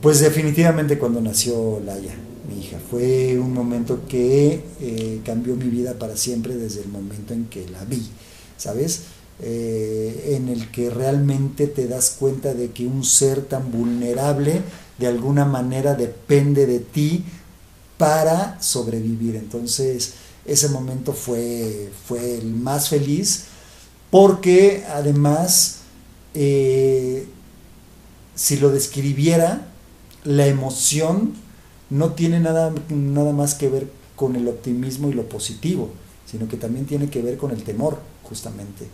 Pues 0.06 0.20
definitivamente 0.20 1.00
cuando 1.00 1.20
nació 1.20 1.82
Laia, 1.84 2.14
mi 2.48 2.64
hija. 2.64 2.78
Fue 2.92 3.40
un 3.40 3.52
momento 3.52 4.02
que 4.08 4.64
eh, 4.80 5.22
cambió 5.26 5.56
mi 5.56 5.66
vida 5.66 5.96
para 5.96 6.16
siempre 6.16 6.56
desde 6.56 6.82
el 6.82 6.90
momento 6.90 7.34
en 7.34 7.46
que 7.46 7.68
la 7.70 7.84
vi, 7.86 8.08
¿sabes? 8.56 9.06
Eh, 9.42 10.36
en 10.38 10.50
el 10.50 10.70
que 10.70 10.92
realmente 10.92 11.66
te 11.66 11.88
das 11.88 12.18
cuenta 12.20 12.54
de 12.54 12.70
que 12.70 12.86
un 12.86 13.04
ser 13.04 13.46
tan 13.46 13.72
vulnerable 13.72 14.62
de 15.00 15.08
alguna 15.08 15.44
manera 15.44 15.96
depende 15.96 16.68
de 16.68 16.82
ti 16.82 17.26
para 17.98 18.62
sobrevivir. 18.62 19.36
Entonces, 19.36 20.14
ese 20.46 20.70
momento 20.70 21.14
fue, 21.14 21.90
fue 22.08 22.38
el 22.38 22.54
más 22.54 22.90
feliz 22.90 23.46
porque 24.12 24.84
además, 24.88 25.78
eh, 26.36 27.26
si 28.36 28.58
lo 28.58 28.70
describiera, 28.70 29.72
la 30.26 30.48
emoción 30.48 31.34
no 31.90 32.12
tiene 32.12 32.40
nada, 32.42 32.74
nada 32.90 33.32
más 33.32 33.56
que 33.56 33.70
ver 33.70 33.88
con 34.18 34.36
el 34.36 34.48
optimismo 34.48 35.10
y 35.10 35.14
lo 35.14 35.30
positivo, 35.30 35.90
sino 36.26 36.48
que 36.48 36.58
también 36.58 36.86
tiene 36.86 37.10
que 37.10 37.22
ver 37.22 37.38
con 37.38 37.52
el 37.52 37.64
temor, 37.64 38.00
justamente 38.24 38.86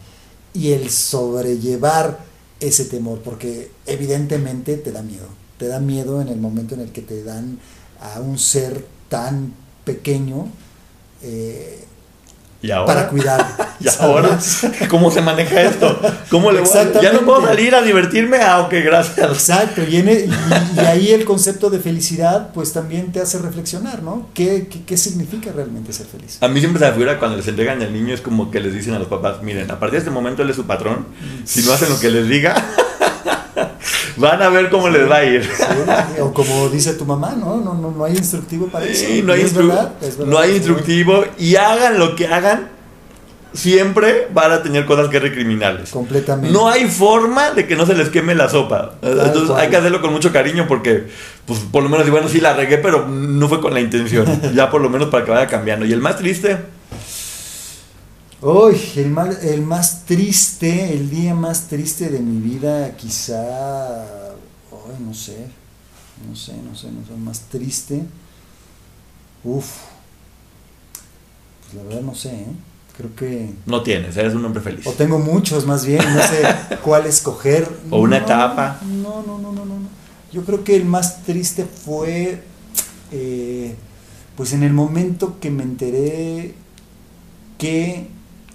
y 0.54 0.72
el 0.72 0.90
sobrellevar 0.90 2.20
ese 2.60 2.86
temor, 2.86 3.20
porque 3.20 3.72
evidentemente 3.86 4.78
te 4.78 4.92
da 4.92 5.02
miedo, 5.02 5.28
te 5.58 5.68
da 5.68 5.80
miedo 5.80 6.22
en 6.22 6.28
el 6.28 6.40
momento 6.40 6.76
en 6.76 6.82
el 6.82 6.92
que 6.92 7.02
te 7.02 7.24
dan 7.24 7.60
a 8.00 8.20
un 8.20 8.38
ser 8.38 8.86
tan 9.10 9.54
pequeño 9.86 10.48
eh, 11.24 11.86
¿Y 12.62 12.72
ahora? 12.72 12.94
para 12.94 13.08
cuidar. 13.10 13.76
¿Y 13.80 13.88
ahora? 14.00 14.40
¿Cómo 14.90 15.10
se 15.10 15.22
maneja 15.22 15.62
esto? 15.62 16.00
¿Cómo 16.30 16.52
le 16.52 16.62
voy 16.62 16.78
a... 16.78 17.02
Ya 17.02 17.12
no 17.12 17.22
puedo 17.22 17.46
salir 17.46 17.74
a 17.74 17.82
divertirme, 17.82 18.38
ah, 18.38 18.62
ok, 18.62 18.74
gracias. 18.84 19.32
Exacto, 19.32 19.82
y, 19.90 19.96
en 19.96 20.08
el, 20.08 20.26
y, 20.26 20.80
y, 20.80 20.80
ahí 20.80 21.12
el 21.12 21.26
concepto 21.26 21.72
de 21.72 21.80
felicidad 21.80 22.52
pues 22.54 22.74
también 22.74 23.12
te 23.12 23.20
hace 23.20 23.40
reflexionar, 23.40 24.04
¿no? 24.04 24.30
¿Qué, 24.36 24.68
qué, 24.70 24.84
qué 24.86 24.98
significa 24.98 25.52
realmente 25.52 25.92
ser 25.94 26.06
feliz? 26.06 26.38
A 26.42 26.48
mí 26.48 26.60
siempre 26.60 26.80
se 26.80 26.86
me 26.86 26.94
figura 26.94 27.18
cuando 27.18 27.38
les 27.38 27.48
entregan 27.48 27.82
al 27.82 27.92
niño 27.92 28.14
es 28.14 28.22
como 28.22 28.52
que 28.52 28.60
les 28.60 28.74
dicen 28.74 28.94
a 28.94 29.00
los 29.00 29.08
papás, 29.08 29.42
miren, 29.42 29.72
a 29.72 29.80
partir 29.80 29.94
de 29.94 30.00
este 30.00 30.12
momento 30.12 30.44
él 30.44 30.50
es 30.52 30.56
su 30.56 30.66
patrón, 30.66 31.08
si 31.46 31.64
no 31.64 31.74
hacen 31.74 31.90
lo 31.90 32.00
que 32.00 32.12
les 32.12 32.28
diga... 32.28 32.54
Van 34.22 34.42
a 34.42 34.50
ver 34.50 34.70
cómo 34.70 34.88
les 34.90 35.10
va 35.10 35.18
a 35.18 35.26
ir. 35.26 35.44
Sí, 35.44 35.64
o 36.22 36.32
como 36.34 36.70
dice 36.70 36.94
tu 36.94 37.06
mamá, 37.06 37.36
¿no? 37.38 37.58
No, 37.58 37.74
no, 37.74 37.92
no 37.92 38.06
hay 38.06 38.16
instructivo 38.16 38.68
para 38.68 38.86
eso. 38.86 39.06
Sí, 39.06 39.22
no, 39.24 39.34
hay 39.34 39.42
instru 39.42 39.68
verdad, 39.68 39.94
verdad, 40.00 40.26
no 40.26 40.38
hay 40.38 40.56
instructivo 40.56 41.26
y 41.38 41.56
hagan 41.56 41.98
lo 42.00 42.16
que 42.16 42.28
hagan, 42.28 42.70
siempre 43.54 44.28
van 44.34 44.52
a 44.52 44.64
tener 44.64 44.86
cosas 44.86 45.10
que 45.10 45.20
recriminarles. 45.20 45.90
Completamente. 45.90 46.52
No 46.52 46.70
hay 46.70 46.86
forma 46.86 47.52
de 47.52 47.68
que 47.68 47.76
no 47.76 47.86
se 47.86 47.96
les 47.96 48.10
queme 48.10 48.36
la 48.36 48.48
sopa. 48.48 48.94
Tal 49.02 49.12
Entonces 49.12 49.50
cual. 49.50 49.60
hay 49.60 49.70
que 49.70 49.78
hacerlo 49.78 50.02
con 50.02 50.14
mucho 50.14 50.32
cariño 50.32 50.66
porque, 50.68 51.08
pues 51.46 51.60
por 51.60 51.84
lo 51.84 51.90
menos, 51.90 52.10
bueno, 52.10 52.28
sí 52.30 52.40
la 52.40 52.54
regué, 52.54 52.78
pero 52.78 53.08
no 53.08 53.50
fue 53.50 53.60
con 53.60 53.74
la 53.74 53.82
intención. 53.82 54.26
ya 54.56 54.70
por 54.70 54.82
lo 54.82 54.90
menos 54.90 55.10
para 55.10 55.26
que 55.26 55.32
vaya 55.32 55.48
cambiando. 55.48 55.86
Y 55.86 55.94
el 55.94 56.02
más 56.02 56.18
triste... 56.18 56.58
Uy, 58.42 58.76
el, 58.96 59.12
mal, 59.12 59.38
el 59.44 59.62
más 59.62 60.06
triste, 60.06 60.94
el 60.94 61.12
día 61.12 61.36
más 61.36 61.68
triste 61.68 62.10
de 62.10 62.20
mi 62.20 62.42
vida, 62.42 62.96
quizá, 62.98 64.34
no 65.00 65.14
sé, 65.14 65.46
no 66.28 66.36
sé, 66.36 66.54
no 66.54 66.76
sé, 66.76 66.92
no 66.92 67.06
sé, 67.06 67.14
más 67.20 67.42
triste. 67.42 68.04
Uf, 69.44 69.68
pues 71.62 71.76
la 71.76 71.84
verdad 71.84 72.02
no 72.02 72.16
sé, 72.16 72.32
¿eh? 72.32 72.48
creo 72.98 73.16
que... 73.16 73.54
No 73.68 73.84
tienes, 73.84 74.18
eres 74.18 74.34
un 74.34 74.44
hombre 74.44 74.62
feliz. 74.62 74.88
O 74.88 74.94
tengo 74.94 75.20
muchos 75.20 75.68
más 75.68 75.86
bien, 75.86 76.02
no 76.04 76.22
sé 76.24 76.44
cuál 76.84 77.06
escoger. 77.06 77.70
O 77.92 78.00
una 78.00 78.18
no, 78.18 78.26
etapa. 78.26 78.80
No, 78.84 79.22
no, 79.22 79.38
no, 79.38 79.52
no, 79.52 79.66
no. 79.66 79.76
Yo 80.34 80.44
creo 80.46 80.64
que 80.64 80.76
el 80.76 80.86
más 80.86 81.22
triste 81.24 81.66
fue, 81.66 82.42
eh, 83.12 83.76
pues 84.36 84.54
en 84.54 84.64
el 84.64 84.74
momento 84.74 85.40
que 85.40 85.52
me 85.52 85.62
enteré 85.62 86.56
que 87.60 88.08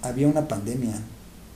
había 0.03 0.29
una 0.29 0.49
pandemia. 0.49 0.95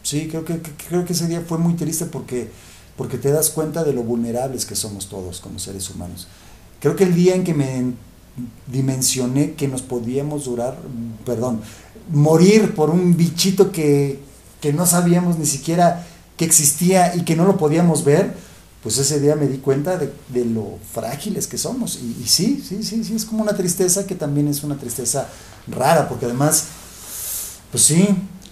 Sí, 0.02 0.28
creo 0.28 0.44
que, 0.44 0.60
creo 0.88 1.04
que 1.04 1.12
ese 1.12 1.28
día 1.28 1.42
fue 1.46 1.58
muy 1.58 1.74
triste 1.74 2.06
porque, 2.06 2.50
porque 2.96 3.18
te 3.18 3.30
das 3.30 3.50
cuenta 3.50 3.84
de 3.84 3.92
lo 3.92 4.02
vulnerables 4.02 4.64
que 4.64 4.74
somos 4.74 5.08
todos 5.08 5.40
como 5.40 5.58
seres 5.58 5.90
humanos. 5.90 6.26
Creo 6.80 6.96
que 6.96 7.04
el 7.04 7.14
día 7.14 7.34
en 7.34 7.44
que 7.44 7.54
me 7.54 7.92
dimensioné 8.66 9.52
que 9.52 9.68
nos 9.68 9.82
podíamos 9.82 10.44
durar, 10.44 10.78
perdón, 11.26 11.60
morir 12.10 12.74
por 12.74 12.90
un 12.90 13.16
bichito 13.16 13.70
que, 13.70 14.20
que 14.60 14.72
no 14.72 14.86
sabíamos 14.86 15.38
ni 15.38 15.46
siquiera 15.46 16.06
que 16.36 16.44
existía 16.44 17.14
y 17.14 17.24
que 17.24 17.36
no 17.36 17.44
lo 17.44 17.58
podíamos 17.58 18.04
ver, 18.04 18.34
pues 18.82 18.96
ese 18.96 19.20
día 19.20 19.36
me 19.36 19.46
di 19.46 19.58
cuenta 19.58 19.98
de, 19.98 20.10
de 20.28 20.46
lo 20.46 20.78
frágiles 20.94 21.46
que 21.46 21.58
somos. 21.58 21.98
Y, 22.02 22.22
y 22.22 22.26
sí, 22.26 22.64
sí, 22.66 22.82
sí, 22.82 23.04
sí, 23.04 23.14
es 23.14 23.26
como 23.26 23.42
una 23.42 23.54
tristeza 23.54 24.06
que 24.06 24.14
también 24.14 24.48
es 24.48 24.62
una 24.64 24.78
tristeza 24.78 25.28
rara, 25.68 26.08
porque 26.08 26.24
además 26.24 26.64
pues 27.70 27.84
sí, 27.84 28.08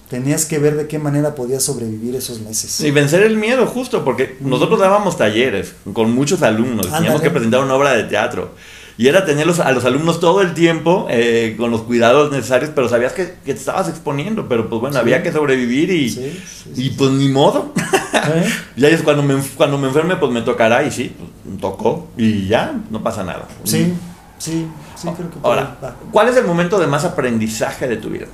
tenías 0.08 0.46
que 0.46 0.58
ver 0.58 0.76
de 0.76 0.86
qué 0.88 0.98
manera 0.98 1.34
podías 1.34 1.62
sobrevivir 1.62 2.14
esos 2.16 2.40
meses. 2.40 2.80
Y 2.80 2.90
vencer 2.90 3.22
el 3.22 3.36
miedo, 3.36 3.66
justo, 3.66 4.04
porque 4.04 4.36
nosotros 4.40 4.78
dábamos 4.80 5.16
talleres 5.18 5.74
con 5.92 6.12
muchos 6.12 6.42
alumnos, 6.42 6.86
Ándale. 6.86 6.96
teníamos 7.02 7.22
que 7.22 7.30
presentar 7.30 7.60
una 7.62 7.74
obra 7.74 7.92
de 7.94 8.04
teatro. 8.04 8.54
y 9.00 9.06
era 9.06 9.24
tenerlos 9.24 9.60
a 9.60 9.70
los 9.70 9.84
alumnos 9.84 10.18
todo 10.18 10.42
el 10.42 10.54
tiempo 10.54 11.06
eh, 11.08 11.54
con 11.56 11.70
los 11.70 11.82
cuidados 11.82 12.32
necesarios, 12.32 12.72
pero 12.74 12.88
sabías 12.88 13.12
que, 13.12 13.34
que, 13.44 13.52
te 13.54 13.58
estabas 13.60 13.88
exponiendo, 13.88 14.48
pero 14.48 14.68
pues 14.68 14.80
bueno, 14.80 14.94
Sí. 14.94 15.00
había 15.00 15.22
que 15.22 15.30
sobrevivir 15.30 15.88
y, 15.90 16.10
Sí, 16.10 16.42
sí, 16.74 16.84
y 16.86 16.90
pues 16.90 17.12
ni 17.12 17.28
modo. 17.28 17.72
¿Eh? 17.76 18.48
ya 18.76 18.88
es 18.88 19.02
cuando 19.02 19.22
me, 19.22 19.40
cuando 19.56 19.78
me 19.78 19.86
enferme, 19.86 20.16
pues 20.16 20.32
me 20.32 20.40
tocará 20.42 20.82
y 20.82 20.90
sí, 20.90 21.14
pues, 21.16 21.60
tocó 21.60 22.08
y 22.16 22.48
ya, 22.48 22.74
no 22.90 23.00
pasa 23.00 23.22
nada. 23.22 23.46
Sí, 23.62 23.92
sí, 24.38 24.66
sí, 24.96 25.08
creo 25.16 25.30
que 25.30 25.36
Ahora. 25.44 25.76
¿cuál 26.10 26.28
es 26.28 26.36
el 26.36 26.44
momento 26.44 26.80
de 26.80 26.88
más 26.88 27.04
aprendizaje 27.04 27.86
de 27.86 27.98
tu 27.98 28.08
vida? 28.10 28.26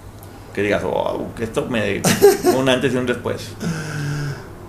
Que 0.54 0.62
digas, 0.62 0.82
wow, 0.82 1.34
que 1.36 1.44
esto 1.44 1.66
me. 1.68 2.00
un 2.56 2.68
antes 2.68 2.94
y 2.94 2.96
un 2.96 3.06
después. 3.06 3.42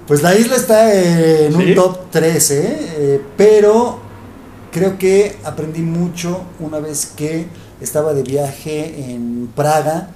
Pues 0.07 0.21
la 0.21 0.35
isla 0.35 0.55
está 0.55 0.93
en 0.93 1.53
¿Sí? 1.55 1.69
un 1.69 1.75
top 1.75 1.97
3, 2.11 2.51
¿eh? 2.51 2.77
Eh, 2.97 3.21
pero 3.37 3.99
creo 4.71 4.97
que 4.97 5.37
aprendí 5.43 5.81
mucho 5.81 6.41
una 6.59 6.79
vez 6.79 7.11
que 7.15 7.47
estaba 7.81 8.13
de 8.13 8.23
viaje 8.23 9.11
en 9.11 9.49
Praga 9.55 10.09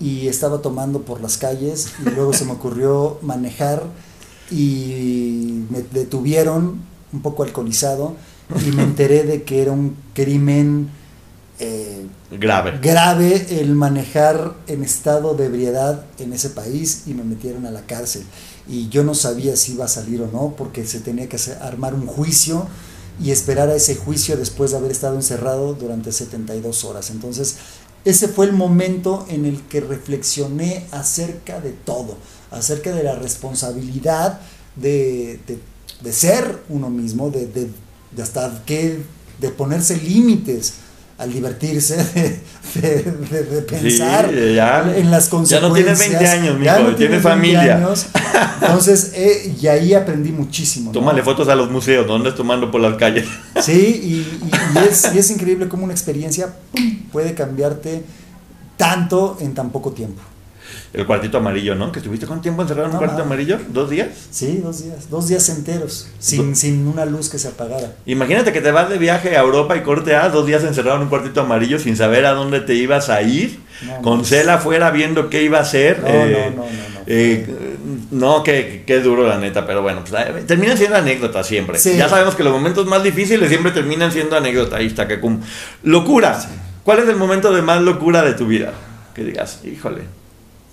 y 0.00 0.28
estaba 0.28 0.62
tomando 0.62 1.02
por 1.02 1.20
las 1.20 1.36
calles 1.36 1.92
y 2.04 2.10
luego 2.10 2.32
se 2.32 2.44
me 2.44 2.52
ocurrió 2.52 3.18
manejar 3.22 3.84
y 4.50 5.64
me 5.70 5.82
detuvieron 5.82 6.80
un 7.12 7.22
poco 7.22 7.42
alcoholizado 7.42 8.14
y 8.66 8.72
me 8.72 8.82
enteré 8.82 9.22
de 9.24 9.42
que 9.42 9.62
era 9.62 9.72
un 9.72 9.96
crimen 10.14 10.90
eh, 11.60 12.06
Grave. 12.30 12.78
grave 12.82 13.60
el 13.60 13.74
manejar 13.74 14.54
en 14.66 14.82
estado 14.82 15.34
de 15.34 15.46
ebriedad 15.46 16.04
en 16.18 16.32
ese 16.32 16.50
país 16.50 17.02
y 17.06 17.14
me 17.14 17.22
metieron 17.24 17.66
a 17.66 17.70
la 17.70 17.82
cárcel. 17.86 18.22
Y 18.68 18.88
yo 18.88 19.04
no 19.04 19.14
sabía 19.14 19.56
si 19.56 19.72
iba 19.72 19.84
a 19.84 19.88
salir 19.88 20.22
o 20.22 20.26
no, 20.30 20.54
porque 20.56 20.86
se 20.86 21.00
tenía 21.00 21.28
que 21.28 21.36
armar 21.60 21.94
un 21.94 22.06
juicio 22.06 22.66
y 23.22 23.30
esperar 23.32 23.68
a 23.68 23.74
ese 23.74 23.96
juicio 23.96 24.36
después 24.36 24.70
de 24.70 24.78
haber 24.78 24.90
estado 24.92 25.16
encerrado 25.16 25.74
durante 25.74 26.10
72 26.12 26.84
horas. 26.84 27.10
Entonces, 27.10 27.56
ese 28.04 28.28
fue 28.28 28.46
el 28.46 28.52
momento 28.54 29.26
en 29.28 29.44
el 29.44 29.60
que 29.62 29.80
reflexioné 29.80 30.86
acerca 30.90 31.60
de 31.60 31.70
todo, 31.72 32.16
acerca 32.50 32.94
de 32.94 33.02
la 33.02 33.14
responsabilidad 33.16 34.40
de, 34.76 35.40
de- 35.46 35.58
de 36.02 36.12
ser 36.14 36.60
uno 36.70 36.88
mismo, 36.88 37.28
de, 37.30 37.46
de- 37.46 37.68
de 38.16 38.22
hasta 38.22 38.62
qué, 38.64 39.02
de 39.38 39.48
ponerse 39.50 39.96
límites 39.98 40.74
al 41.20 41.32
divertirse, 41.32 41.96
de, 42.74 42.82
de- 42.82 43.12
de- 43.30 43.42
de 43.44 43.62
pensar 43.62 44.30
Sí, 44.30 44.54
ya. 44.54 44.92
en 44.96 45.10
las 45.10 45.24
Ya 45.24 45.60
no 45.60 45.68
consecuencias. 45.70 45.74
tienes 45.74 45.98
20 45.98 46.28
años, 46.28 46.58
mijo, 46.58 46.78
no 46.78 46.94
tienes 46.96 47.22
20 47.22 47.28
familia. 47.28 47.76
años. 47.76 48.06
Entonces, 48.62 49.12
eh, 49.14 49.54
y 49.60 49.66
ahí 49.66 49.92
aprendí 49.94 50.32
muchísimo. 50.32 50.86
¿no? 50.86 50.92
Tómale 50.92 51.22
fotos 51.22 51.48
a 51.48 51.54
los 51.54 51.70
museos, 51.70 52.06
¿no 52.06 52.16
andes 52.16 52.34
tomando 52.34 52.70
por 52.70 52.80
las 52.80 52.96
calles? 52.96 53.26
Sí, 53.60 54.00
y, 54.02 54.12
y- 54.14 54.50
y 54.74 54.88
es, 54.88 55.10
y 55.14 55.18
es 55.18 55.30
increíble 55.30 55.68
cómo 55.68 55.84
una 55.84 55.92
experiencia 55.92 56.54
¡pum! 56.72 56.98
puede 57.12 57.34
cambiarte 57.34 58.02
tanto 58.76 59.36
en 59.40 59.52
tan 59.54 59.70
poco 59.70 59.92
tiempo. 59.92 60.22
El 60.92 61.06
cuartito 61.06 61.38
amarillo, 61.38 61.74
¿no? 61.74 61.92
Que 61.92 62.00
estuviste 62.00 62.26
cuánto 62.26 62.42
tiempo 62.42 62.62
encerrado 62.62 62.86
en 62.88 62.90
un 62.90 62.94
No, 62.94 62.98
cuartito 63.00 63.22
amarillo? 63.22 63.58
¿Dos 63.68 63.90
días? 63.90 64.08
Sí, 64.30 64.60
dos 64.62 64.82
días, 64.82 65.08
dos 65.10 65.28
días 65.28 65.48
enteros, 65.48 66.08
sin, 66.18 66.56
sin 66.56 66.86
una 66.86 67.04
luz 67.04 67.28
que 67.28 67.38
se 67.38 67.48
apagara. 67.48 67.92
Imagínate 68.06 68.52
que 68.52 68.60
te 68.60 68.70
vas 68.72 68.88
de 68.90 68.98
viaje 68.98 69.36
a 69.36 69.40
Europa 69.40 69.76
y 69.76 69.82
corte 69.82 70.16
A, 70.16 70.28
dos 70.28 70.46
días 70.46 70.64
encerrado 70.64 70.96
en 70.96 71.02
un 71.02 71.08
cuartito 71.08 71.40
amarillo 71.42 71.78
sin 71.78 71.96
saber 71.96 72.26
a 72.26 72.32
dónde 72.32 72.60
te 72.60 72.74
ibas 72.74 73.08
a 73.08 73.22
ir, 73.22 73.60
No, 73.86 74.02
con 74.02 74.18
pues. 74.18 74.28
Cela 74.30 74.54
afuera 74.54 74.90
viendo 74.90 75.30
qué 75.30 75.42
iba 75.42 75.58
a 75.58 75.62
hacer. 75.62 76.00
No, 76.00 76.08
eh, 76.08 76.52
no, 76.54 76.62
no, 76.62 76.64
no, 76.64 76.70
no. 76.70 77.00
eh, 77.06 77.46
no, 78.10 78.42
qué, 78.42 78.82
qué 78.86 79.00
duro 79.00 79.26
la 79.28 79.38
neta, 79.38 79.66
pero 79.66 79.82
bueno, 79.82 80.02
pues, 80.08 80.20
eh, 80.26 80.42
terminan 80.46 80.76
siendo 80.76 80.96
anécdotas 80.96 81.46
siempre. 81.46 81.78
Sí. 81.78 81.96
Ya 81.96 82.08
sabemos 82.08 82.34
que 82.34 82.42
los 82.42 82.52
momentos 82.52 82.86
más 82.86 83.02
difíciles 83.04 83.48
siempre 83.48 83.70
terminan 83.72 84.10
siendo 84.10 84.36
anécdotas. 84.36 84.80
Ahí 84.80 84.86
está, 84.86 85.06
que 85.06 85.20
cum. 85.20 85.40
Locura. 85.84 86.38
¿Cuál 86.84 87.00
es 87.00 87.08
el 87.08 87.16
momento 87.16 87.52
de 87.52 87.62
más 87.62 87.80
locura 87.82 88.22
de 88.22 88.32
tu 88.34 88.46
vida? 88.46 88.72
Que 89.14 89.22
digas, 89.22 89.60
híjole. 89.64 90.02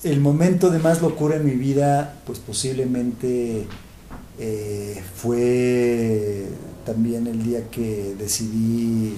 El 0.03 0.21
momento 0.21 0.69
de 0.69 0.79
más 0.79 1.01
locura 1.01 1.37
en 1.37 1.45
mi 1.45 1.51
vida, 1.51 2.19
pues 2.25 2.39
posiblemente 2.39 3.67
eh, 4.39 5.03
fue 5.15 6.47
también 6.85 7.27
el 7.27 7.43
día 7.43 7.69
que 7.69 8.15
decidí 8.17 9.15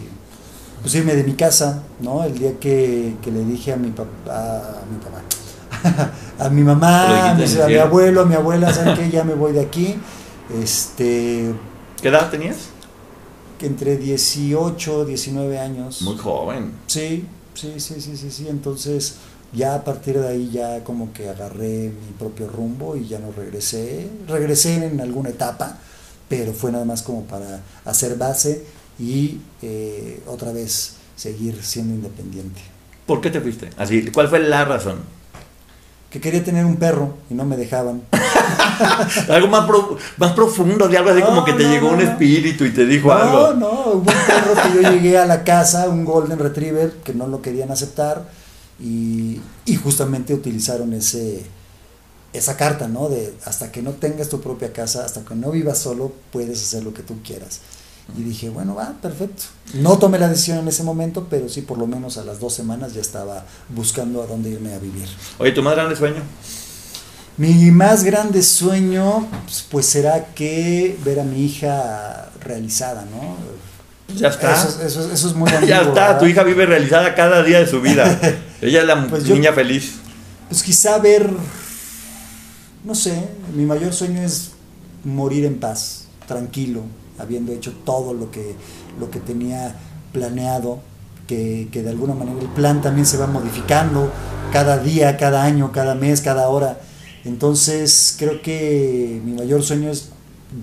pues, 0.81 0.95
irme 0.95 1.15
de 1.15 1.23
mi 1.23 1.33
casa, 1.33 1.83
¿no? 1.99 2.23
El 2.23 2.37
día 2.37 2.59
que, 2.59 3.15
que 3.21 3.31
le 3.31 3.43
dije 3.43 3.73
a 3.73 3.77
mi 3.77 3.91
papá, 3.91 4.81
a 4.81 4.85
mi 4.89 4.97
papá, 5.03 6.11
a 6.39 6.49
mi 6.49 6.63
mamá, 6.63 7.31
a 7.31 7.35
mi, 7.35 7.75
a 7.75 7.83
abuelo, 7.83 8.21
a 8.21 8.25
mi 8.25 8.35
abuela, 8.35 8.73
¿saben 8.73 8.95
qué? 8.95 9.09
Ya 9.09 9.23
me 9.23 9.33
voy 9.33 9.51
de 9.51 9.61
aquí. 9.61 9.95
Este, 10.61 11.53
¿Qué 12.01 12.07
edad 12.07 12.29
tenías? 12.31 12.69
que 13.59 13.67
entre 13.67 13.97
18, 13.97 15.05
19 15.05 15.59
años. 15.59 16.01
Muy 16.01 16.17
joven. 16.17 16.71
Sí, 16.87 17.25
sí, 17.53 17.73
sí, 17.77 17.99
sí, 17.99 18.15
sí, 18.17 18.31
sí. 18.31 18.47
Entonces, 18.47 19.17
ya 19.53 19.75
a 19.75 19.83
partir 19.83 20.19
de 20.19 20.27
ahí 20.27 20.49
ya 20.51 20.83
como 20.83 21.11
que 21.13 21.29
agarré 21.29 21.89
mi 21.89 22.11
propio 22.17 22.47
rumbo 22.47 22.95
y 22.95 23.07
ya 23.07 23.19
no 23.19 23.31
regresé. 23.31 24.07
Regresé 24.27 24.85
en 24.85 25.01
alguna 25.01 25.29
etapa, 25.29 25.77
pero 26.27 26.53
fue 26.53 26.71
nada 26.71 26.85
más 26.85 27.01
como 27.01 27.23
para 27.23 27.61
hacer 27.85 28.15
base 28.17 28.63
y 28.99 29.39
eh, 29.61 30.21
otra 30.27 30.51
vez 30.51 30.93
seguir 31.15 31.63
siendo 31.63 31.93
independiente. 31.95 32.61
¿Por 33.05 33.21
qué 33.21 33.29
te 33.31 33.41
fuiste? 33.41 33.69
Así, 33.77 34.05
¿cuál 34.11 34.27
fue 34.27 34.39
la 34.39 34.65
razón? 34.65 34.99
Que 36.11 36.19
quería 36.19 36.43
tener 36.43 36.65
un 36.65 36.77
perro 36.77 37.15
y 37.29 37.33
no 37.35 37.45
me 37.45 37.55
dejaban. 37.57 38.01
Algo 39.29 39.47
más, 39.47 39.65
pro- 39.67 39.97
más 40.17 40.31
profundo, 40.33 40.87
de 40.87 40.97
algo 40.97 41.09
así 41.11 41.19
No, 41.19 41.25
como 41.27 41.45
que 41.45 41.53
te 41.53 41.63
no, 41.65 41.69
llegó 41.69 41.87
no, 41.87 41.93
un 41.97 42.03
no. 42.03 42.09
espíritu 42.11 42.65
y 42.65 42.71
te 42.71 42.85
dijo 42.85 43.09
No, 43.09 43.13
algo. 43.13 43.53
no, 43.53 43.69
hubo 43.69 43.93
un 43.99 44.03
perro 44.05 44.53
que 44.63 44.81
yo 44.81 44.89
llegué 44.91 45.17
a 45.17 45.25
la 45.25 45.43
casa, 45.43 45.87
un 45.89 46.05
Golden 46.05 46.39
Retriever, 46.39 46.93
que 47.03 47.13
no 47.13 47.27
lo 47.27 47.41
querían 47.41 47.71
aceptar 47.71 48.23
y, 48.81 49.39
y 49.65 49.75
justamente 49.75 50.33
utilizaron 50.33 50.93
ese 50.93 51.43
esa 52.31 52.55
carta, 52.57 52.87
¿no? 52.87 53.09
De 53.09 53.33
hasta 53.45 53.71
que 53.71 53.81
no 53.81 53.91
tengas 53.93 54.29
tu 54.29 54.39
propia 54.39 54.71
casa, 54.71 55.03
hasta 55.03 55.21
que 55.25 55.33
no 55.35 55.49
vivas 55.51 55.79
solo, 55.79 56.11
puedes 56.31 56.61
hacer 56.61 56.83
lo 56.83 56.93
que 56.93 57.01
tú 57.01 57.15
quieras. 57.23 57.59
Y 58.17 58.21
dije, 58.23 58.49
bueno, 58.49 58.75
va, 58.75 58.93
perfecto. 59.01 59.43
No 59.73 59.97
tomé 59.97 60.17
la 60.19 60.29
decisión 60.29 60.59
en 60.59 60.67
ese 60.67 60.83
momento, 60.83 61.27
pero 61.29 61.49
sí 61.49 61.61
por 61.61 61.77
lo 61.79 61.87
menos 61.87 62.17
a 62.17 62.23
las 62.23 62.39
dos 62.39 62.53
semanas 62.53 62.93
ya 62.93 63.01
estaba 63.01 63.45
buscando 63.69 64.21
a 64.21 64.27
dónde 64.27 64.49
irme 64.51 64.73
a 64.73 64.79
vivir. 64.79 65.07
Oye, 65.39 65.51
¿tu 65.51 65.61
más 65.63 65.73
grande 65.75 65.95
sueño? 65.95 66.21
Mi 67.37 67.71
más 67.71 68.03
grande 68.03 68.43
sueño, 68.43 69.27
pues, 69.45 69.65
pues, 69.69 69.85
será 69.85 70.25
que 70.35 70.97
ver 71.05 71.19
a 71.19 71.23
mi 71.23 71.45
hija 71.45 72.29
realizada, 72.41 73.05
¿no? 73.05 73.37
Ya 74.15 74.27
está. 74.29 74.53
Eso, 74.55 74.67
es- 74.69 74.79
eso 74.91 75.05
es- 75.07 75.13
eso 75.13 75.27
es 75.29 75.33
muy 75.35 75.49
ambiguo, 75.49 75.67
ya 75.75 75.81
está, 75.81 75.91
¿verdad? 75.93 76.19
tu 76.19 76.25
hija 76.25 76.43
vive 76.43 76.65
realizada 76.65 77.15
cada 77.15 77.41
día 77.43 77.59
de 77.59 77.67
su 77.67 77.81
vida. 77.81 78.19
Ella 78.61 78.81
es 78.81 78.87
la 78.87 79.07
Pues 79.07 79.23
yo- 79.25 79.35
niña 79.35 79.53
feliz. 79.53 79.93
Pues 80.49 80.63
quizá 80.63 80.97
ver, 80.97 81.31
no 82.83 82.95
sé, 82.95 83.27
mi 83.55 83.65
mayor 83.65 83.93
sueño 83.93 84.21
es 84.21 84.51
morir 85.03 85.45
en 85.45 85.59
paz, 85.59 86.05
tranquilo, 86.27 86.81
habiendo 87.17 87.51
hecho 87.51 87.73
todo 87.85 88.13
lo 88.13 88.31
que, 88.31 88.55
lo 88.99 89.09
que 89.11 89.19
tenía 89.19 89.75
planeado, 90.11 90.79
que, 91.27 91.67
que 91.71 91.83
de 91.83 91.89
alguna 91.91 92.15
manera 92.15 92.39
el 92.41 92.47
plan 92.47 92.81
también 92.81 93.05
se 93.05 93.17
va 93.17 93.27
modificando 93.27 94.11
cada 94.51 94.79
día, 94.79 95.15
cada 95.17 95.43
año, 95.43 95.71
cada 95.71 95.93
mes, 95.95 96.21
cada 96.21 96.47
hora. 96.49 96.79
Entonces 97.25 98.15
creo 98.17 98.41
que 98.41 99.21
mi 99.23 99.33
mayor 99.33 99.61
sueño 99.61 99.91
es 99.91 100.09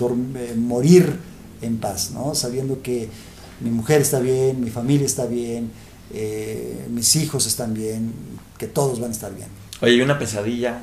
eh, 0.01 0.55
morir 0.57 1.19
en 1.63 1.79
paz, 1.79 2.11
¿no? 2.13 2.35
Sabiendo 2.35 2.83
que 2.83 3.09
mi 3.61 3.71
mujer 3.71 4.01
está 4.01 4.19
bien, 4.19 4.61
mi 4.61 4.71
familia 4.71 5.07
está 5.07 5.27
bien, 5.27 5.71
eh, 6.13 6.87
mis 6.91 7.17
hijos 7.17 7.47
están 7.47 7.75
bien, 7.75 8.13
que 8.59 8.67
todos 8.67 9.01
van 9.01 9.11
a 9.11 9.13
estar 9.13 9.35
bien. 9.35 9.49
Oye, 9.81 9.95
y 9.95 10.01
una 10.01 10.19
pesadilla. 10.19 10.83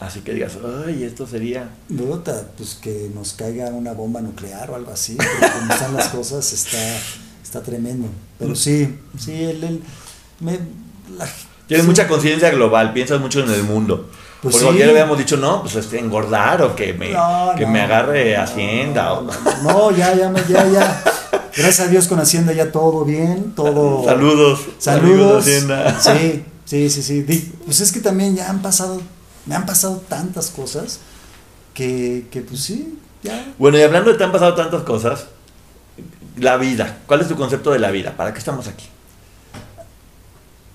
Así 0.00 0.20
que 0.20 0.32
digas, 0.32 0.52
ay, 0.86 1.02
esto 1.02 1.26
sería. 1.26 1.70
Puta, 1.88 2.44
pues 2.56 2.78
que 2.80 3.10
nos 3.14 3.32
caiga 3.32 3.66
una 3.70 3.92
bomba 3.92 4.20
nuclear 4.20 4.70
o 4.70 4.76
algo 4.76 4.92
así, 4.92 5.16
porque 5.16 5.52
como 5.58 5.72
están 5.72 5.94
las 5.94 6.08
cosas 6.08 6.52
está, 6.52 6.78
está 7.42 7.62
tremendo. 7.62 8.06
Pero 8.38 8.54
sí, 8.54 8.96
sí, 9.18 9.32
el, 9.32 9.64
el- 9.64 9.82
me- 10.40 10.60
la- 11.18 11.28
Tienes 11.66 11.84
sí, 11.84 11.90
mucha 11.90 12.06
conciencia 12.06 12.50
global, 12.50 12.92
piensas 12.92 13.20
mucho 13.20 13.40
en 13.40 13.50
el 13.50 13.62
mundo. 13.64 14.08
Pues 14.40 14.52
Porque 14.52 14.58
sí. 14.58 14.64
cualquiera 14.66 14.90
habíamos 14.92 15.18
dicho, 15.18 15.36
no, 15.36 15.62
pues 15.62 15.74
este, 15.74 15.98
engordar 15.98 16.62
o 16.62 16.76
que 16.76 16.92
me, 16.94 17.10
No, 17.12 17.50
que 17.56 17.66
no, 17.66 17.72
me 17.72 17.80
agarre 17.80 18.36
no, 18.36 18.42
Hacienda. 18.42 19.12
o- 19.14 19.28
No, 19.64 19.90
ya, 19.90 20.14
ya, 20.14 20.32
ya, 20.48 20.66
ya. 20.68 21.04
Gracias 21.56 21.80
a 21.80 21.90
Dios 21.90 22.06
con 22.06 22.20
Hacienda 22.20 22.52
ya 22.52 22.70
todo 22.70 23.04
bien, 23.04 23.52
todo. 23.56 24.04
Saludos. 24.08 24.60
Saludos. 24.78 25.44
Hacienda. 25.44 26.00
Sí, 26.00 26.44
sí, 26.64 26.88
sí, 26.88 27.02
sí. 27.02 27.52
Pues 27.64 27.80
es 27.80 27.90
que 27.90 27.98
también 27.98 28.36
ya 28.36 28.48
han 28.48 28.62
pasado, 28.62 29.00
me 29.48 29.54
han 29.54 29.66
pasado 29.66 29.96
tantas 30.08 30.50
cosas 30.50 31.00
que, 31.74 32.28
que 32.30 32.42
pues 32.42 32.60
sí, 32.60 32.98
ya. 33.22 33.54
Bueno, 33.58 33.78
y 33.78 33.82
hablando 33.82 34.12
de 34.12 34.18
te 34.18 34.24
han 34.24 34.30
pasado 34.30 34.54
tantas 34.54 34.82
cosas, 34.82 35.26
la 36.36 36.56
vida. 36.56 36.98
¿Cuál 37.06 37.22
es 37.22 37.28
tu 37.28 37.36
concepto 37.36 37.70
de 37.70 37.78
la 37.78 37.90
vida? 37.90 38.16
¿Para 38.16 38.32
qué 38.32 38.38
estamos 38.38 38.68
aquí? 38.68 38.86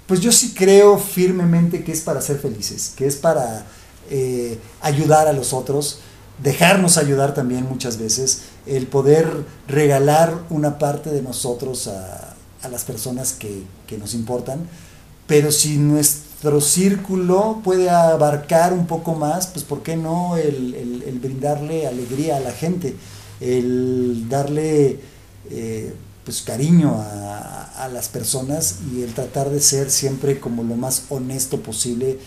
Pues 0.08 0.20
yo 0.20 0.32
sí 0.32 0.54
creo 0.54 0.98
firmemente 0.98 1.84
que 1.84 1.92
es 1.92 2.02
para 2.02 2.20
ser 2.20 2.40
felices, 2.40 2.94
que 2.98 3.06
es 3.06 3.16
para 3.16 3.66
eh, 4.10 4.60
ayudar 4.82 5.28
a 5.28 5.34
los 5.34 5.54
otros, 5.54 6.00
dejarnos 6.42 6.98
ayudar 6.98 7.34
también 7.34 7.64
muchas 7.70 7.98
veces, 7.98 8.42
el 8.66 8.88
poder 8.88 9.30
regalar 9.68 10.34
una 10.50 10.80
parte 10.80 11.12
de 11.12 11.22
nosotros 11.22 11.88
a, 11.88 12.36
a 12.64 12.68
las 12.70 12.84
personas 12.84 13.34
que, 13.34 13.64
que 13.88 13.98
nos 13.98 14.14
importan, 14.14 14.68
pero 15.28 15.52
si 15.52 15.78
nuestro 15.78 16.33
círculo 16.62 17.62
puede 17.64 17.90
abarcar 17.90 18.74
un 18.74 18.86
poco 18.88 19.14
más, 19.16 19.48
pues 19.48 19.64
¿por 19.64 19.82
qué 19.84 19.96
no 19.96 20.36
el, 20.38 20.76
el- 20.76 21.04
el 21.08 21.20
brindarle 21.20 21.88
alegría 21.88 22.38
a 22.38 22.40
la 22.40 22.52
gente, 22.52 22.96
el 23.40 24.28
darle 24.30 25.00
eh, 25.50 25.94
pues 26.26 26.42
cariño 26.42 26.96
a, 27.02 27.84
a 27.84 27.88
las 27.90 28.08
personas 28.10 28.80
y 28.94 29.02
el 29.04 29.14
tratar 29.14 29.50
de 29.50 29.60
ser 29.60 29.90
siempre 29.92 30.40
como 30.40 30.64
lo 30.64 30.76
más 30.76 31.04
honesto 31.10 31.60
posible, 31.60 32.18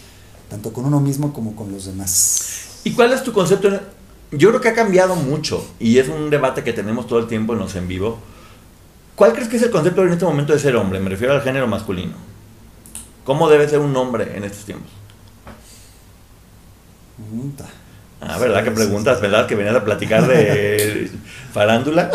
tanto 0.51 0.73
con 0.73 0.85
uno 0.85 1.01
mismo 1.01 1.33
como 1.33 1.57
con 1.57 1.73
los 1.73 1.87
demás. 1.87 2.41
¿Y 2.85 2.93
cuál 2.93 3.13
es 3.13 3.23
tu 3.23 3.33
concepto? 3.33 3.69
Yo 4.33 4.49
creo 4.51 4.61
que 4.61 4.69
ha 4.69 4.75
cambiado 4.75 5.15
mucho 5.17 5.65
y 5.79 5.99
es 5.99 6.09
un 6.09 6.31
debate 6.31 6.63
que 6.65 6.73
tenemos 6.73 7.07
todo 7.07 7.19
el 7.21 7.27
tiempo 7.27 7.53
en 7.55 7.61
los 7.61 7.75
en 7.77 7.89
vivo. 7.89 8.19
¿Cuál 9.15 9.33
crees 9.33 9.49
que 9.49 9.57
es 9.57 9.63
el 9.63 9.71
concepto 9.71 10.03
en 10.05 10.13
este 10.13 10.25
momento 10.27 10.53
de 10.53 10.59
ser 10.59 10.77
hombre? 10.77 11.01
Me 11.01 11.09
refiero 11.09 11.33
al 11.33 11.43
género 11.43 11.67
masculino. 11.67 12.13
¿Cómo 13.27 13.49
debe 13.51 13.69
ser 13.69 13.81
un 13.81 13.95
hombre 13.97 14.37
en 14.37 14.45
estos 14.45 14.65
tiempos? 14.65 14.91
Puta. 17.17 17.67
Ah, 18.21 18.39
¿verdad? 18.39 18.65
Que 18.65 18.71
preguntas, 18.71 19.21
¿verdad? 19.21 19.47
Que 19.47 19.55
venías 19.55 19.77
a 19.77 19.85
platicar 19.85 20.27
de 20.27 21.11
farándula. 21.53 22.11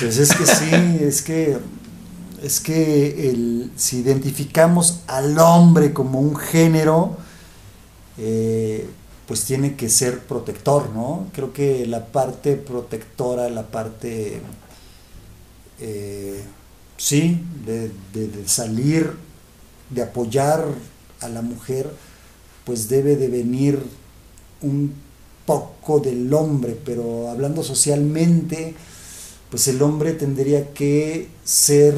Pues 0.00 0.16
es 0.18 0.34
que 0.34 0.46
sí, 0.46 0.98
es 1.02 1.22
que 1.22 1.58
es 2.42 2.58
que 2.60 3.28
el, 3.30 3.70
si 3.76 3.98
identificamos 3.98 5.00
al 5.08 5.38
hombre 5.38 5.92
como 5.92 6.20
un 6.20 6.36
género, 6.36 7.18
eh, 8.16 8.88
pues 9.26 9.44
tiene 9.44 9.74
que 9.76 9.90
ser 9.90 10.20
protector, 10.20 10.88
¿no? 10.90 11.26
Creo 11.34 11.52
que 11.52 11.86
la 11.86 12.06
parte 12.06 12.56
protectora, 12.56 13.50
la 13.50 13.64
parte, 13.66 14.40
eh, 15.80 16.42
sí, 16.96 17.42
de, 17.66 17.90
de- 18.14 18.28
de 18.28 18.48
salir, 18.48 19.12
de 19.90 20.02
apoyar 20.02 20.64
a 21.20 21.28
la 21.28 21.42
mujer, 21.42 21.90
pues 22.64 22.88
debe 22.88 23.16
de 23.16 23.28
venir 23.28 23.82
un 24.62 24.94
poco 25.46 26.00
del 26.00 26.32
hombre, 26.32 26.78
pero 26.84 27.28
hablando 27.28 27.62
socialmente, 27.62 28.74
pues 29.50 29.66
el 29.68 29.82
hombre 29.82 30.12
tendría 30.12 30.72
que 30.72 31.28
ser 31.44 31.94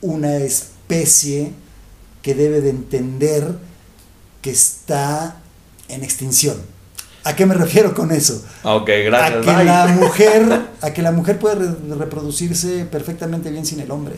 una 0.00 0.36
especie 0.38 1.52
que 2.22 2.34
debe 2.34 2.60
de 2.60 2.70
entender 2.70 3.56
que 4.42 4.50
está 4.50 5.40
en 5.88 6.02
extinción. 6.04 6.56
¿A 7.22 7.34
qué 7.36 7.46
me 7.46 7.54
refiero 7.54 7.94
con 7.94 8.10
eso? 8.12 8.42
Ok, 8.64 8.88
A 8.90 8.92
gracias. 9.04 9.44
que 9.46 9.52
bye. 9.54 9.64
la 9.64 9.86
mujer, 10.00 10.62
a 10.80 10.92
que 10.92 11.02
la 11.02 11.12
mujer 11.12 11.38
puede 11.38 11.54
re- 11.54 11.94
reproducirse 11.96 12.84
perfectamente 12.84 13.50
bien 13.50 13.64
sin 13.64 13.80
el 13.80 13.90
hombre. 13.90 14.16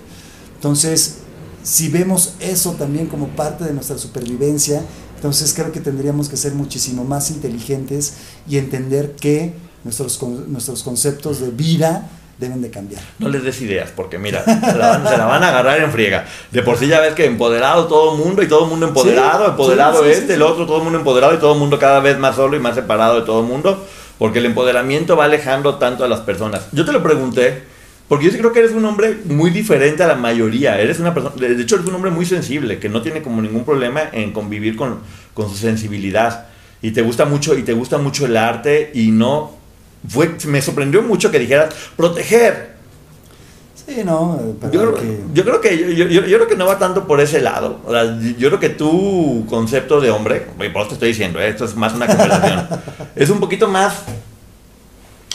Entonces, 0.57 1.19
si 1.67 1.89
vemos 1.89 2.35
eso 2.39 2.77
también 2.79 3.07
como 3.09 3.27
parte 3.31 3.65
de 3.65 3.73
nuestra 3.73 3.99
supervivencia, 3.99 4.83
entonces 5.17 5.53
creo 5.53 5.73
que 5.73 5.81
tendríamos 5.81 6.29
que 6.29 6.37
ser 6.37 6.55
muchísimo 6.55 7.03
más 7.03 7.33
inteligentes 7.33 8.15
y 8.49 8.59
entender 8.59 9.17
que 9.17 9.53
nuestros, 9.83 10.23
nuestros 10.47 10.85
conceptos 10.85 11.41
de 11.41 11.51
vida 11.51 12.09
deben 12.39 12.63
de 12.63 12.71
cambiar. 12.71 13.03
No 13.19 13.29
les 13.29 13.43
des 13.43 13.61
ideas, 13.63 13.91
porque 13.97 14.17
mira, 14.17 14.45
se 14.45 14.79
la, 14.79 14.91
van, 14.91 15.09
se 15.09 15.17
la 15.17 15.25
van 15.25 15.43
a 15.43 15.49
agarrar 15.49 15.81
en 15.81 15.91
friega. 15.91 16.25
De 16.53 16.63
por 16.63 16.79
sí 16.79 16.87
ya 16.87 17.01
ves 17.01 17.15
que 17.15 17.25
empoderado 17.25 17.89
todo 17.89 18.15
el 18.15 18.25
mundo 18.25 18.43
y 18.45 18.49
todo 18.49 18.63
el 18.63 18.71
mundo 18.71 18.87
empoderado, 18.87 19.47
Sí, 19.47 19.51
empoderado 19.51 20.05
sí, 20.05 20.11
sí, 20.13 20.21
este, 20.21 20.35
el 20.35 20.43
otro, 20.43 20.67
todo 20.67 20.77
el 20.77 20.85
mundo 20.85 21.01
empoderado 21.01 21.35
y 21.35 21.39
todo 21.39 21.55
el 21.55 21.59
mundo 21.59 21.81
cada 21.81 21.99
vez 21.99 22.17
más 22.17 22.37
solo 22.37 22.57
y 22.57 22.61
más 22.61 22.77
separado 22.77 23.19
de 23.19 23.27
todo 23.27 23.41
el 23.41 23.47
mundo, 23.47 23.85
porque 24.19 24.39
el 24.39 24.47
empoderamiento 24.47 25.17
va 25.17 25.25
alejando 25.25 25.79
tanto 25.79 26.05
a 26.05 26.09
las 26.09 26.21
personas. 26.21 26.67
Yo 26.71 26.85
te 26.85 26.93
lo 26.93 27.03
pregunté, 27.03 27.65
porque 28.09 28.27
yo 28.27 28.31
sí 28.33 28.39
creo 28.39 28.53
que 28.53 28.61
eres 28.61 28.73
un 28.73 28.85
hombre 28.85 29.17
muy 29.25 29.51
diferente 29.51 30.03
a 30.03 30.07
la 30.07 30.15
mayoría. 30.15 30.81
Eres 30.81 31.01
una 31.01 31.13
persona, 31.15 31.35
de 31.37 31.61
hecho 31.63 31.75
eres 31.77 31.87
un 31.89 31.95
hombre 31.95 32.11
muy 32.11 32.25
sensible, 32.27 32.79
que 32.79 32.89
no 32.89 33.03
tiene 33.03 33.23
como 33.23 33.43
ningún 33.43 33.65
problema 33.65 34.03
en 34.13 34.33
convivir 34.33 34.77
con, 34.77 35.01
con 35.35 35.49
su 35.51 35.57
sensibilidad. 35.57 36.47
Y 36.83 36.91
te 36.93 37.03
gusta 37.03 37.25
mucho, 37.25 37.57
y 37.59 37.63
te 37.63 37.73
gusta 37.73 37.99
mucho 37.99 38.27
el 38.27 38.37
arte, 38.37 38.91
y 38.95 39.11
no. 39.11 39.57
Fue, 40.09 40.37
me 40.47 40.63
sorprendió 40.63 41.03
mucho 41.03 41.31
que 41.33 41.39
dijeras 41.39 41.75
proteger, 41.97 42.77
Sí, 43.87 44.03
¿no? 44.05 44.37
Yo, 44.73 44.81
creo- 44.81 44.95
que- 44.95 45.21
yo 45.33 45.45
creo 45.45 45.61
que 45.61 45.79
yo, 45.79 45.87
yo- 45.87 46.09
yo- 46.09 46.27
yo 46.27 46.37
creo 46.39 46.49
que 46.49 46.57
no 46.57 46.67
va 46.67 46.77
tanto 46.77 47.07
por 47.07 47.21
ese 47.21 47.41
lado. 47.41 47.81
O 47.87 47.93
sea, 47.93 48.19
yo 48.37 48.49
creo 48.49 48.59
que 48.59 48.69
tu 48.71 49.47
concepto 49.49 50.01
de 50.01 50.11
hombre, 50.11 50.41
por 50.57 50.67
eso 50.83 50.89
te 50.89 50.95
estoy 50.95 51.09
diciendo, 51.11 51.39
¿eh? 51.41 51.49
esto 51.49 51.65
es 51.65 51.77
más 51.77 51.93
una 51.95 52.09
conversación, 52.09 52.67
es 53.15 53.31
un 53.31 53.39
poquito 53.39 53.69
más 53.69 54.03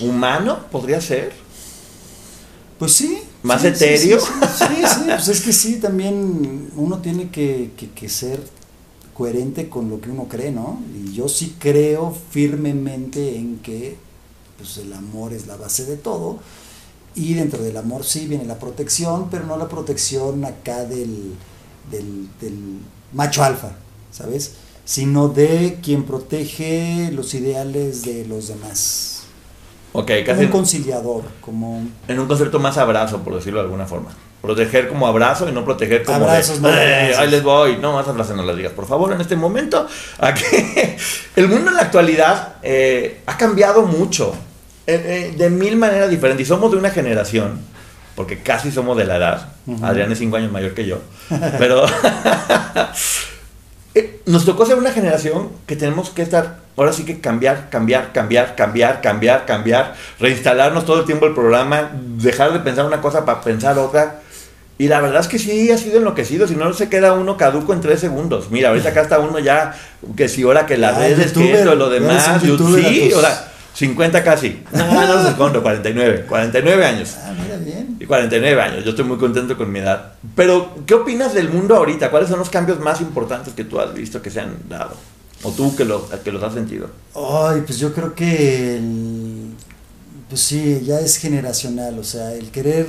humano, 0.01 0.59
podría 0.72 0.99
ser. 1.01 1.32
Pues 2.82 2.93
sí. 2.93 3.19
¿Más 3.43 3.61
sí, 3.61 3.67
etéreo? 3.67 4.19
Sí, 4.19 4.25
sí, 4.57 4.65
sí, 4.65 4.75
sí, 4.88 5.01
pues 5.07 5.27
es 5.27 5.41
que 5.41 5.53
sí, 5.53 5.75
también 5.77 6.71
uno 6.75 6.99
tiene 6.99 7.29
que, 7.29 7.71
que- 7.77 7.91
que 7.91 8.09
ser 8.09 8.41
coherente 9.13 9.69
con 9.69 9.89
lo 9.89 10.01
que 10.01 10.09
uno 10.09 10.27
cree, 10.27 10.51
¿no? 10.51 10.82
Y 10.95 11.13
yo 11.13 11.27
sí 11.29 11.55
creo 11.59 12.15
firmemente 12.32 13.38
en 13.38 13.59
que 13.59 13.97
pues, 14.57 14.77
el 14.77 14.93
amor 14.93 15.34
es 15.34 15.47
la 15.47 15.57
base 15.57 15.86
de 15.86 15.97
todo. 15.97 16.39
Y 17.15 17.36
dentro 17.36 17.61
del 17.63 17.77
amor 17.77 18.05
sí 18.05 18.27
viene 18.27 18.45
la 18.45 18.59
protección, 18.59 19.29
pero 19.29 19.45
no 19.45 19.57
la 19.57 19.69
protección 19.69 20.45
acá 20.45 20.86
del, 20.86 21.34
del, 21.91 22.29
del 22.41 22.79
macho 23.13 23.43
alfa, 23.43 23.73
¿sabes? 24.11 24.53
Sino 24.86 25.29
de 25.29 25.79
quien 25.84 26.05
protege 26.05 27.11
los 27.13 27.34
ideales 27.36 28.03
de 28.03 28.25
los 28.25 28.47
demás. 28.49 29.11
Ok, 29.93 30.07
Como 30.11 30.25
casi 30.25 30.45
un 30.45 30.51
conciliador, 30.51 31.23
como 31.41 31.83
en 32.07 32.19
un 32.19 32.27
concepto 32.27 32.59
más 32.59 32.77
abrazo, 32.77 33.19
por 33.19 33.35
decirlo 33.35 33.59
de 33.59 33.65
alguna 33.65 33.85
forma. 33.85 34.09
Proteger 34.41 34.87
como 34.87 35.05
abrazo 35.05 35.47
y 35.47 35.51
no 35.51 35.63
proteger 35.65 36.03
como 36.03 36.19
de, 36.19 36.25
Abrazos, 36.25 36.61
no 36.61 36.69
"Eh, 36.69 37.03
abrazos". 37.03 37.19
ahí 37.19 37.29
les 37.29 37.43
voy. 37.43 37.77
No, 37.77 37.93
más 37.93 38.05
frases 38.05 38.35
no 38.35 38.43
las 38.43 38.55
digas, 38.55 38.71
por 38.71 38.87
favor, 38.87 39.11
en 39.13 39.21
este 39.21 39.35
momento. 39.35 39.85
El 41.35 41.47
mundo 41.47 41.69
en 41.69 41.75
la 41.75 41.81
actualidad 41.83 42.55
eh, 42.63 43.19
ha 43.25 43.37
cambiado 43.37 43.83
mucho, 43.83 44.33
eh, 44.87 45.29
eh, 45.31 45.35
de 45.37 45.49
mil 45.49 45.75
maneras 45.75 46.09
diferentes. 46.09 46.47
Y 46.47 46.49
somos 46.49 46.71
de 46.71 46.77
una 46.77 46.89
generación, 46.89 47.59
porque 48.15 48.41
casi 48.41 48.71
somos 48.71 48.97
de 48.97 49.05
la 49.05 49.17
edad. 49.17 49.49
Adrián 49.83 50.11
es 50.11 50.17
cinco 50.19 50.37
años 50.37 50.51
mayor 50.51 50.73
que 50.73 50.85
yo. 50.87 50.99
Pero 51.59 51.85
eh, 53.95 54.21
nos 54.25 54.45
tocó 54.45 54.65
ser 54.65 54.77
una 54.77 54.91
generación 54.91 55.49
que 55.67 55.75
tenemos 55.75 56.09
que 56.09 56.21
estar, 56.21 56.57
ahora 56.77 56.93
sí 56.93 57.03
que 57.03 57.19
cambiar, 57.19 57.69
cambiar, 57.69 58.13
cambiar, 58.13 58.55
cambiar, 58.55 59.01
cambiar, 59.01 59.45
cambiar, 59.45 59.95
reinstalarnos 60.19 60.85
todo 60.85 60.99
el 61.01 61.05
tiempo 61.05 61.25
el 61.25 61.33
programa, 61.33 61.91
dejar 62.17 62.53
de 62.53 62.59
pensar 62.59 62.85
una 62.85 63.01
cosa 63.01 63.25
para 63.25 63.41
pensar 63.41 63.77
otra. 63.77 64.19
Y 64.77 64.87
la 64.87 64.99
verdad 64.99 65.21
es 65.21 65.27
que 65.27 65.37
sí 65.37 65.69
ha 65.71 65.77
sido 65.77 65.97
enloquecido, 65.99 66.47
si 66.47 66.55
no 66.55 66.73
se 66.73 66.89
queda 66.89 67.13
uno 67.13 67.37
caduco 67.37 67.71
en 67.73 67.81
tres 67.81 67.99
segundos. 67.99 68.49
Mira, 68.49 68.69
ahorita 68.69 68.89
acá 68.89 69.01
está 69.01 69.19
uno 69.19 69.37
ya, 69.37 69.75
que 70.17 70.27
si 70.27 70.41
ahora 70.41 70.65
que 70.65 70.75
las 70.77 70.95
Ah, 70.95 70.99
redes, 71.01 71.31
que 71.33 71.53
esto, 71.53 71.75
lo 71.75 71.89
demás, 71.89 72.27
un 72.27 72.39
yo- 72.41 72.47
youtuber 72.57 72.85
a 72.85 72.89
sí, 72.89 73.13
o 73.13 73.19
sea, 73.21 73.50
50 73.74 74.24
casi. 74.24 74.61
No, 74.74 75.07
no 75.07 75.28
sé 75.28 75.34
cuánto, 75.36 75.61
49, 75.61 76.26
49 76.28 76.86
años. 76.86 77.15
Ah, 77.24 77.34
mira 77.41 77.57
bien. 77.57 77.97
Y 77.99 78.05
49 78.05 78.61
años, 78.61 78.84
yo 78.84 78.89
estoy 78.91 79.05
muy 79.05 79.17
contento 79.17 79.57
con 79.57 79.72
mi 79.72 79.80
edad. 79.80 80.13
Pero, 80.36 80.76
¿qué 80.86 80.93
opinas 80.95 81.34
del 81.34 81.49
mundo 81.49 81.76
ahorita? 81.76 82.11
¿Cuáles 82.11 82.30
son 82.30 82.39
los 82.39 82.49
cambios 82.49 82.80
más 82.80 82.99
importantes 83.01 83.53
que 83.53 83.63
tú 83.63 83.80
has 83.80 83.93
visto 83.93 84.22
que 84.22 84.30
se 84.30 84.41
han 84.41 84.57
dado? 84.67 84.95
O 85.43 85.51
tú 85.51 85.76
que, 85.76 85.86
lo, 85.86 86.07
que 86.24 86.32
los 86.32 86.43
has 86.43 86.53
sentido. 86.53 86.89
Ay, 87.15 87.61
pues 87.65 87.80
yo 87.80 87.93
creo 87.93 88.13
que 88.13 88.78
el- 88.78 89.53
pues 90.30 90.41
sí, 90.41 90.82
ya 90.86 90.99
es 90.99 91.17
generacional, 91.17 91.97
o 91.99 92.03
sea, 92.03 92.34
el 92.34 92.51
querer 92.51 92.88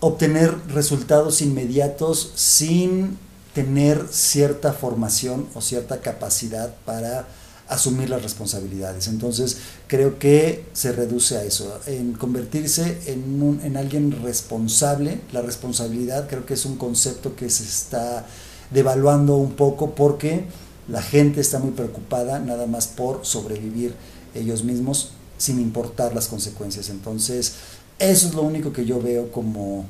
obtener 0.00 0.54
resultados 0.68 1.40
inmediatos 1.40 2.32
sin 2.34 3.16
tener 3.54 4.06
cierta 4.10 4.72
formación 4.72 5.46
o 5.54 5.60
cierta 5.60 6.00
capacidad 6.00 6.74
para 6.84 7.26
asumir 7.68 8.10
las 8.10 8.22
responsabilidades. 8.22 9.08
Entonces, 9.08 9.56
creo 9.86 10.18
que 10.18 10.64
se 10.74 10.92
reduce 10.92 11.36
a 11.36 11.44
eso, 11.44 11.78
en 11.86 12.12
convertirse 12.12 12.98
en, 13.06 13.42
un- 13.42 13.60
en 13.64 13.76
alguien 13.76 14.22
responsable. 14.22 15.20
La 15.32 15.42
responsabilidad 15.42 16.28
creo 16.28 16.44
que 16.46 16.54
es 16.54 16.64
un 16.66 16.76
concepto 16.76 17.34
que 17.36 17.48
se 17.50 17.64
está 17.64 18.26
devaluando 18.70 19.36
un 19.36 19.52
poco 19.52 19.94
porque 19.94 20.44
la 20.88 21.00
gente 21.02 21.40
está 21.40 21.58
muy 21.58 21.70
preocupada 21.72 22.38
nada 22.38 22.66
más 22.66 22.86
por 22.86 23.24
sobrevivir 23.24 23.94
ellos 24.34 24.64
mismos 24.64 25.10
sin 25.38 25.60
importar 25.60 26.14
las 26.14 26.28
consecuencias. 26.28 26.90
Entonces, 26.90 27.54
eso 27.98 28.28
es 28.28 28.34
lo 28.34 28.42
único 28.42 28.72
que 28.72 28.84
yo 28.84 29.00
veo 29.00 29.32
como, 29.32 29.86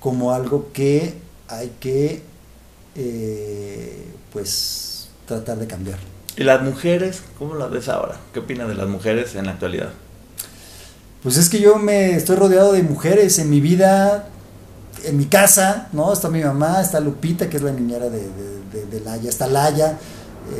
como 0.00 0.32
algo 0.32 0.70
que 0.72 1.14
hay 1.48 1.72
que 1.80 2.22
eh, 2.96 4.04
pues 4.32 5.08
tratar 5.26 5.58
de 5.58 5.66
cambiar. 5.66 5.98
¿Y 6.36 6.42
las 6.42 6.62
mujeres? 6.62 7.22
¿Cómo 7.38 7.54
las 7.54 7.70
ves 7.70 7.88
ahora? 7.88 8.16
¿Qué 8.32 8.40
opinas 8.40 8.68
de 8.68 8.74
las 8.74 8.88
mujeres 8.88 9.36
en 9.36 9.46
la 9.46 9.52
actualidad? 9.52 9.90
Pues 11.22 11.36
es 11.36 11.48
que 11.48 11.60
yo 11.60 11.76
me 11.76 12.16
estoy 12.16 12.36
rodeado 12.36 12.72
de 12.72 12.82
mujeres 12.82 13.38
en 13.38 13.48
mi 13.50 13.60
vida, 13.60 14.28
en 15.04 15.16
mi 15.16 15.26
casa, 15.26 15.88
¿no? 15.92 16.12
Está 16.12 16.28
mi 16.28 16.42
mamá, 16.42 16.80
está 16.80 16.98
Lupita, 16.98 17.48
que 17.48 17.56
es 17.56 17.62
la 17.62 17.72
niñera 17.72 18.10
de, 18.10 18.28
de, 18.72 19.00
de, 19.00 19.28
está 19.28 19.46
Laya, 19.46 19.96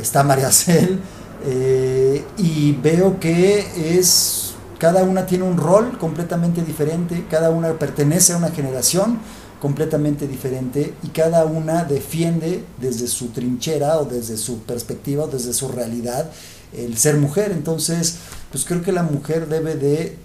está 0.01 0.23
María 0.23 0.51
Cel, 0.51 0.99
eh, 1.45 2.23
y 2.37 2.71
veo 2.71 3.19
que 3.19 3.99
es, 3.99 4.53
cada 4.79 5.03
una 5.03 5.25
tiene 5.25 5.43
un 5.43 5.57
rol 5.57 5.97
completamente 5.99 6.63
diferente, 6.63 7.25
cada 7.29 7.49
una 7.49 7.73
pertenece 7.73 8.33
a 8.33 8.37
una 8.37 8.49
generación 8.49 9.19
completamente 9.65 10.27
diferente 10.27 10.93
y 11.01 11.07
cada 11.07 11.43
una 11.45 11.85
defiende 11.85 12.63
desde 12.79 13.07
su 13.07 13.29
trinchera 13.29 13.97
o 13.97 14.05
desde 14.05 14.37
su 14.37 14.59
perspectiva 14.59 15.23
o 15.23 15.27
desde 15.27 15.53
su 15.53 15.69
realidad 15.69 16.29
el 16.77 16.95
ser 16.99 17.17
mujer. 17.17 17.51
Entonces, 17.51 18.17
pues 18.51 18.63
creo 18.63 18.83
que 18.83 18.91
la 18.91 19.01
mujer 19.01 19.47
debe 19.47 19.73
de 19.73 20.17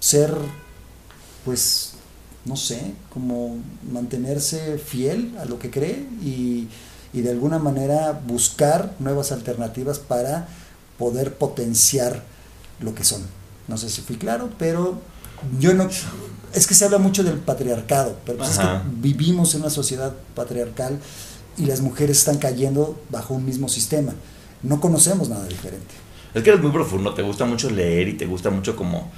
ser, 0.00 0.34
pues, 1.46 1.92
no 2.44 2.56
sé, 2.56 2.92
como 3.08 3.56
mantenerse 3.90 4.76
fiel 4.76 5.34
a 5.40 5.46
lo 5.46 5.58
que 5.58 5.70
cree 5.70 6.06
y, 6.22 6.68
y 7.14 7.22
de 7.22 7.30
alguna 7.30 7.58
manera 7.58 8.20
buscar 8.26 8.96
nuevas 8.98 9.32
alternativas 9.32 9.98
para 9.98 10.46
poder 10.98 11.38
potenciar 11.38 12.22
lo 12.80 12.94
que 12.94 13.04
son. 13.04 13.22
No 13.66 13.78
sé 13.78 13.88
si 13.88 14.02
fui 14.02 14.16
claro, 14.16 14.50
pero 14.58 15.00
yo 15.58 15.72
no 15.72 15.88
es 16.54 16.66
que 16.66 16.74
se 16.74 16.84
habla 16.84 16.98
mucho 16.98 17.24
del 17.24 17.38
patriarcado, 17.38 18.16
pero 18.24 18.38
pues 18.38 18.50
es 18.50 18.58
que 18.58 18.66
vivimos 19.00 19.54
en 19.54 19.62
una 19.62 19.70
sociedad 19.70 20.12
patriarcal 20.34 20.98
y 21.56 21.66
las 21.66 21.80
mujeres 21.80 22.18
están 22.18 22.38
cayendo 22.38 22.98
bajo 23.10 23.34
un 23.34 23.44
mismo 23.44 23.68
sistema. 23.68 24.12
No 24.62 24.80
conocemos 24.80 25.28
nada 25.28 25.46
diferente. 25.46 25.94
Es 26.34 26.42
que 26.42 26.50
eres 26.50 26.62
muy 26.62 26.72
profundo, 26.72 27.14
te 27.14 27.22
gusta 27.22 27.44
mucho 27.44 27.70
leer 27.70 28.08
y 28.08 28.14
te 28.14 28.26
gusta 28.26 28.50
mucho 28.50 28.74
como 28.74 29.10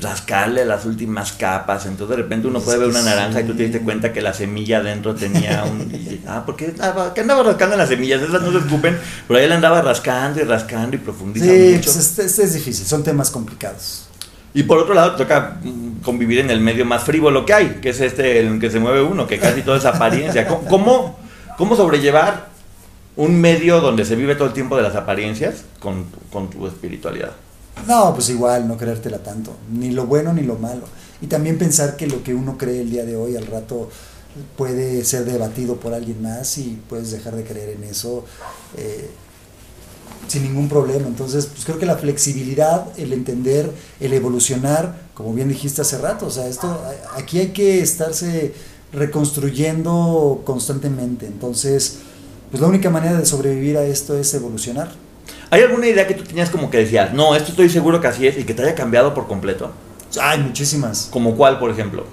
rascarle 0.00 0.64
las 0.64 0.84
últimas 0.86 1.32
capas. 1.32 1.86
Entonces 1.86 2.16
de 2.16 2.22
repente 2.22 2.48
uno 2.48 2.60
puede 2.60 2.78
ver 2.78 2.88
una 2.88 3.02
naranja 3.02 3.40
y 3.40 3.44
tú 3.44 3.54
te 3.54 3.64
diste 3.64 3.80
cuenta 3.80 4.12
que 4.12 4.22
la 4.22 4.32
semilla 4.32 4.78
adentro 4.78 5.14
tenía 5.14 5.64
un... 5.64 6.22
ah, 6.26 6.44
¿por 6.44 6.56
qué 6.56 6.66
andaba, 6.66 7.12
andaba 7.16 7.42
rascando 7.42 7.76
las 7.76 7.88
semillas? 7.88 8.22
Esas 8.22 8.42
no 8.42 8.52
se 8.52 8.58
escupen, 8.58 8.98
pero 9.28 9.40
ahí 9.40 9.48
la 9.48 9.56
andaba 9.56 9.82
rascando 9.82 10.40
y 10.40 10.44
rascando 10.44 10.96
y 10.96 10.98
profundizando. 10.98 11.54
Sí, 11.54 11.74
mucho. 11.76 11.92
pues 11.92 11.96
este, 11.96 12.24
este, 12.24 12.44
es 12.44 12.54
difícil, 12.54 12.86
son 12.86 13.02
temas 13.02 13.30
complicados. 13.30 14.06
Y 14.54 14.62
por 14.62 14.78
otro 14.78 14.94
lado, 14.94 15.16
toca 15.16 15.58
convivir 16.04 16.38
en 16.38 16.50
el 16.50 16.60
medio 16.60 16.84
más 16.84 17.02
frívolo 17.02 17.44
que 17.44 17.52
hay, 17.52 17.68
que 17.82 17.90
es 17.90 18.00
este 18.00 18.40
en 18.40 18.54
el 18.54 18.60
que 18.60 18.70
se 18.70 18.78
mueve 18.78 19.02
uno, 19.02 19.26
que 19.26 19.38
casi 19.38 19.62
todo 19.62 19.76
es 19.76 19.84
apariencia. 19.84 20.46
¿Cómo, 20.46 21.18
cómo 21.58 21.76
sobrellevar 21.76 22.48
un 23.16 23.40
medio 23.40 23.80
donde 23.80 24.04
se 24.04 24.14
vive 24.14 24.36
todo 24.36 24.48
el 24.48 24.54
tiempo 24.54 24.76
de 24.76 24.82
las 24.82 24.94
apariencias 24.94 25.64
con, 25.80 26.06
con 26.32 26.50
tu 26.50 26.66
espiritualidad? 26.66 27.32
No, 27.88 28.14
pues 28.14 28.30
igual, 28.30 28.68
no 28.68 28.76
creértela 28.76 29.18
tanto, 29.18 29.56
ni 29.72 29.90
lo 29.90 30.06
bueno 30.06 30.32
ni 30.32 30.42
lo 30.42 30.56
malo. 30.56 30.84
Y 31.20 31.26
también 31.26 31.58
pensar 31.58 31.96
que 31.96 32.06
lo 32.06 32.22
que 32.22 32.34
uno 32.34 32.56
cree 32.56 32.80
el 32.80 32.90
día 32.90 33.04
de 33.04 33.16
hoy 33.16 33.36
al 33.36 33.46
rato 33.46 33.90
puede 34.56 35.04
ser 35.04 35.24
debatido 35.24 35.76
por 35.76 35.94
alguien 35.94 36.22
más 36.22 36.58
y 36.58 36.80
puedes 36.88 37.10
dejar 37.10 37.34
de 37.34 37.44
creer 37.44 37.70
en 37.70 37.84
eso. 37.84 38.24
Eh, 38.76 39.10
sin 40.28 40.42
ningún 40.42 40.68
problema. 40.68 41.06
Entonces, 41.06 41.46
pues 41.46 41.64
creo 41.64 41.78
que 41.78 41.86
la 41.86 41.96
flexibilidad, 41.96 42.86
el 42.96 43.12
entender, 43.12 43.70
el 44.00 44.12
evolucionar, 44.12 44.94
como 45.14 45.32
bien 45.32 45.48
dijiste 45.48 45.82
hace 45.82 45.98
rato, 45.98 46.26
o 46.26 46.30
sea, 46.30 46.46
esto 46.48 46.80
aquí 47.16 47.38
hay 47.38 47.48
que 47.48 47.80
estarse 47.80 48.52
reconstruyendo 48.92 50.42
constantemente. 50.44 51.26
Entonces, 51.26 51.98
pues 52.50 52.60
la 52.60 52.68
única 52.68 52.90
manera 52.90 53.18
de 53.18 53.26
sobrevivir 53.26 53.76
a 53.76 53.84
esto 53.84 54.16
es 54.16 54.32
evolucionar. 54.34 54.90
¿Hay 55.50 55.62
alguna 55.62 55.86
idea 55.86 56.06
que 56.06 56.14
tú 56.14 56.24
tenías 56.24 56.50
como 56.50 56.70
que 56.70 56.78
decías, 56.78 57.12
no, 57.12 57.36
esto 57.36 57.50
estoy 57.50 57.68
seguro 57.68 58.00
que 58.00 58.08
así 58.08 58.26
es 58.26 58.38
y 58.38 58.44
que 58.44 58.54
te 58.54 58.62
haya 58.62 58.74
cambiado 58.74 59.14
por 59.14 59.26
completo? 59.26 59.70
Hay 60.20 60.38
muchísimas. 60.38 61.08
¿Como 61.10 61.36
cuál, 61.36 61.58
por 61.58 61.70
ejemplo? 61.70 62.04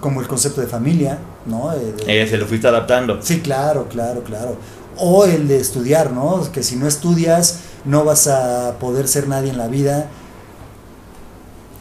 Como 0.00 0.20
el 0.20 0.28
concepto 0.28 0.60
de 0.60 0.66
familia, 0.66 1.18
¿no? 1.46 1.72
Eh, 2.06 2.26
se 2.28 2.36
lo 2.36 2.46
fuiste 2.46 2.68
adaptando. 2.68 3.20
Sí, 3.22 3.40
claro, 3.40 3.88
claro, 3.88 4.22
claro 4.22 4.58
o 4.98 5.24
el 5.24 5.48
de 5.48 5.58
estudiar, 5.58 6.12
¿no? 6.12 6.50
Que 6.52 6.62
si 6.62 6.76
no 6.76 6.86
estudias 6.86 7.60
no 7.84 8.04
vas 8.04 8.26
a 8.26 8.78
poder 8.78 9.08
ser 9.08 9.28
nadie 9.28 9.50
en 9.50 9.58
la 9.58 9.68
vida, 9.68 10.08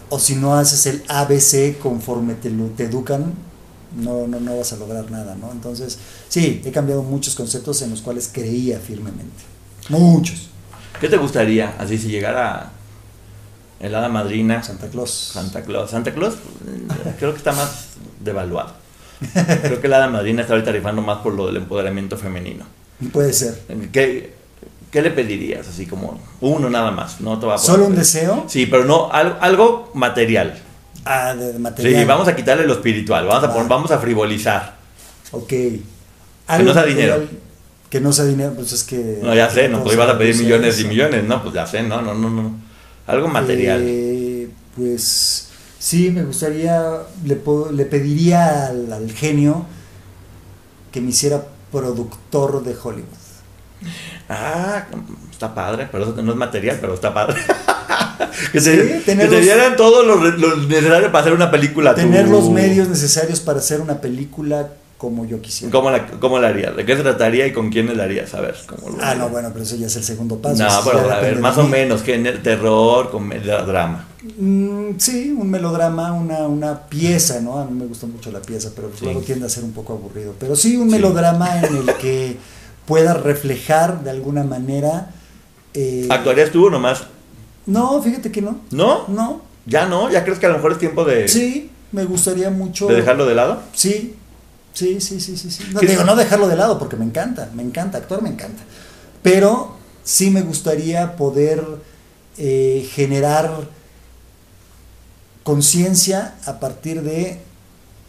o 0.09 0.19
si 0.19 0.35
no 0.35 0.55
haces 0.55 0.85
el 0.85 1.03
ABC 1.07 1.77
conforme 1.79 2.35
te, 2.35 2.49
lo, 2.49 2.65
te 2.67 2.85
educan, 2.85 3.33
no, 3.95 4.27
no, 4.27 4.39
no 4.39 4.57
vas 4.57 4.71
a 4.73 4.77
lograr 4.77 5.09
nada, 5.11 5.35
¿no? 5.35 5.51
Entonces, 5.51 5.97
sí, 6.29 6.61
he 6.63 6.71
cambiado 6.71 7.03
muchos 7.03 7.35
conceptos 7.35 7.81
en 7.81 7.89
los 7.89 8.01
cuales 8.01 8.29
creía 8.31 8.79
firmemente. 8.79 9.43
Muchos. 9.89 10.49
¿Qué 10.99 11.09
te 11.09 11.17
gustaría, 11.17 11.75
así 11.77 11.97
si 11.97 12.09
llegara 12.09 12.71
el 13.79 13.93
hada 13.93 14.09
madrina? 14.09 14.63
Santa 14.63 14.87
Claus. 14.87 15.11
Santa 15.33 15.63
Claus. 15.63 15.91
Santa 15.91 16.13
Claus 16.13 16.35
eh, 16.35 17.13
creo 17.19 17.31
que 17.31 17.37
está 17.37 17.51
más 17.51 17.87
devaluado. 18.19 18.73
Creo 19.33 19.81
que 19.81 19.87
el 19.87 19.93
hada 19.93 20.07
madrina 20.07 20.41
está 20.41 20.53
ahorita 20.53 20.71
rifando 20.71 21.01
más 21.01 21.19
por 21.19 21.33
lo 21.33 21.47
del 21.47 21.57
empoderamiento 21.57 22.17
femenino. 22.17 22.65
Puede 23.11 23.33
ser. 23.33 23.61
¿Qué, 23.91 24.33
¿Qué, 24.91 25.01
le 25.01 25.11
pedirías? 25.11 25.67
Así 25.67 25.85
como 25.85 26.19
uno 26.41 26.69
nada 26.69 26.91
más. 26.91 27.21
No 27.21 27.39
te 27.39 27.45
va 27.45 27.55
a 27.55 27.57
¿Solo 27.57 27.85
un 27.85 27.95
deseo? 27.95 28.45
Sí, 28.47 28.65
pero 28.65 28.85
no, 28.85 29.11
algo, 29.11 29.37
algo 29.41 29.91
material. 29.93 30.59
Ah, 31.05 31.35
de 31.35 31.57
material. 31.59 32.01
Sí, 32.01 32.05
vamos 32.05 32.27
a 32.27 32.35
quitarle 32.35 32.65
lo 32.65 32.73
espiritual, 32.73 33.25
vamos 33.25 33.43
a, 33.43 33.53
poner, 33.53 33.67
vamos 33.69 33.91
a 33.91 33.99
frivolizar. 33.99 34.75
Ok. 35.31 35.53
Algo 36.47 36.57
que 36.57 36.63
no 36.63 36.73
sea 36.73 36.83
dinero. 36.83 37.23
Que 37.89 38.01
no 38.01 38.11
sea 38.11 38.25
dinero, 38.25 38.53
pues 38.53 38.73
es 38.73 38.83
que... 38.83 39.19
No, 39.21 39.33
ya 39.33 39.49
sé, 39.49 39.69
no, 39.69 39.83
pues 39.83 39.95
ibas 39.95 40.09
a 40.09 40.17
pedir 40.17 40.35
millones 40.35 40.79
y 40.81 40.85
millones, 40.85 41.23
no, 41.23 41.41
pues 41.41 41.53
ya 41.55 41.65
sé, 41.65 41.83
no, 41.83 42.01
no, 42.01 42.13
no, 42.13 42.29
no. 42.29 42.55
Algo 43.05 43.29
material. 43.29 43.81
Eh, 43.85 44.49
pues 44.75 45.47
sí, 45.79 46.11
me 46.11 46.23
gustaría, 46.23 47.03
le, 47.23 47.39
le 47.71 47.85
pediría 47.85 48.67
al, 48.67 48.91
al 48.91 49.11
genio 49.11 49.65
que 50.91 50.99
me 50.99 51.11
hiciera 51.11 51.45
productor 51.71 52.63
de 52.63 52.75
Hollywood. 52.81 53.27
Ah, 54.29 54.85
está 55.31 55.53
padre, 55.53 55.87
pero 55.91 56.03
eso 56.03 56.21
no 56.21 56.31
es 56.31 56.37
material, 56.37 56.77
pero 56.81 56.93
está 56.93 57.13
padre. 57.13 57.39
que, 58.51 58.59
se, 58.59 59.03
que 59.03 59.15
te 59.15 59.41
dieran 59.41 59.75
todo 59.75 60.03
lo, 60.03 60.17
necesario 60.67 61.11
para 61.11 61.21
hacer 61.21 61.33
una 61.33 61.51
película. 61.51 61.95
Tener 61.95 62.27
los 62.27 62.49
medios 62.49 62.87
necesarios 62.87 63.39
para 63.39 63.59
hacer 63.59 63.81
una 63.81 64.01
película 64.01 64.69
como 64.97 65.25
yo 65.25 65.41
quisiera. 65.41 65.71
¿Cómo 65.71 65.91
la, 65.91 66.07
cómo 66.07 66.39
la 66.39 66.47
harías? 66.47 66.75
¿De 66.75 66.85
qué 66.85 66.95
se 66.95 67.03
trataría 67.03 67.45
y 67.45 67.53
con 67.53 67.69
quién 67.69 67.95
la 67.95 68.03
harías? 68.03 68.33
A 68.33 68.41
ver, 68.41 68.55
¿cómo 68.65 68.97
Ah, 68.99 69.13
no, 69.15 69.29
bueno, 69.29 69.49
pero 69.53 69.63
eso 69.63 69.75
ya 69.75 69.87
es 69.87 69.95
el 69.95 70.03
segundo 70.03 70.37
paso. 70.39 70.63
No, 70.63 70.69
pero 70.83 71.11
a 71.11 71.19
ver, 71.19 71.39
más 71.39 71.57
o 71.57 71.67
menos, 71.67 72.01
¿qué? 72.01 72.17
Terror, 72.17 73.11
comedia, 73.11 73.61
drama. 73.61 74.05
Mm, 74.37 74.97
sí, 74.97 75.35
un 75.37 75.49
melodrama, 75.51 76.13
una, 76.13 76.47
una 76.47 76.81
pieza, 76.87 77.39
¿no? 77.41 77.59
A 77.59 77.65
mí 77.65 77.79
me 77.79 77.85
gusta 77.85 78.07
mucho 78.07 78.31
la 78.31 78.41
pieza, 78.41 78.71
pero 78.75 78.91
luego 79.01 79.21
tiende 79.21 79.45
a 79.45 79.49
ser 79.49 79.63
un 79.63 79.71
poco 79.71 79.93
aburrido. 79.93 80.33
Pero 80.39 80.55
sí, 80.55 80.75
un 80.77 80.89
melodrama 80.89 81.59
en 81.59 81.75
el 81.75 81.95
que 82.01 82.37
pueda 82.85 83.13
reflejar 83.13 84.03
de 84.03 84.09
alguna 84.09 84.43
manera. 84.43 85.11
Eh, 85.75 86.07
¿Actuarías 86.09 86.49
tú 86.49 86.67
o 86.67 86.69
nomás? 86.71 87.03
No, 87.67 88.01
fíjate 88.01 88.31
que 88.31 88.41
no. 88.41 88.61
¿No? 88.71 89.05
No. 89.09 89.41
¿Ya 89.67 89.85
no? 89.85 90.09
¿Ya 90.09 90.23
crees 90.23 90.39
que 90.39 90.47
a 90.47 90.49
lo 90.49 90.55
mejor 90.55 90.71
es 90.71 90.79
tiempo 90.79 91.05
de.? 91.05 91.27
Sí, 91.27 91.69
me 91.91 92.05
gustaría 92.05 92.49
mucho. 92.49 92.87
¿De 92.87 92.95
dejarlo 92.95 93.25
de 93.25 93.35
lado? 93.35 93.61
Sí, 93.73 94.15
sí, 94.77 95.01
sí, 95.01 95.19
sí, 95.19 95.37
sí. 95.37 95.49
sí. 95.49 95.63
No, 95.73 95.79
digo, 95.79 96.03
no 96.03 96.15
dejarlo 96.15 96.47
de 96.47 96.55
lado 96.55 96.77
porque 96.77 96.95
me 96.95 97.05
encanta, 97.05 97.49
me 97.53 97.63
encanta, 97.63 97.97
actuar 97.97 98.21
me 98.21 98.29
encanta. 98.29 98.63
Pero 99.23 99.75
sí 100.03 100.29
me 100.29 100.41
gustaría 100.41 101.15
poder 101.15 101.63
eh, 102.37 102.87
generar 102.93 103.67
conciencia 105.43 106.35
a 106.45 106.59
partir 106.59 107.01
de 107.01 107.41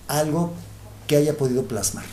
algo 0.09 0.53
que 1.07 1.17
haya 1.17 1.37
podido 1.37 1.65
plasmar. 1.65 2.05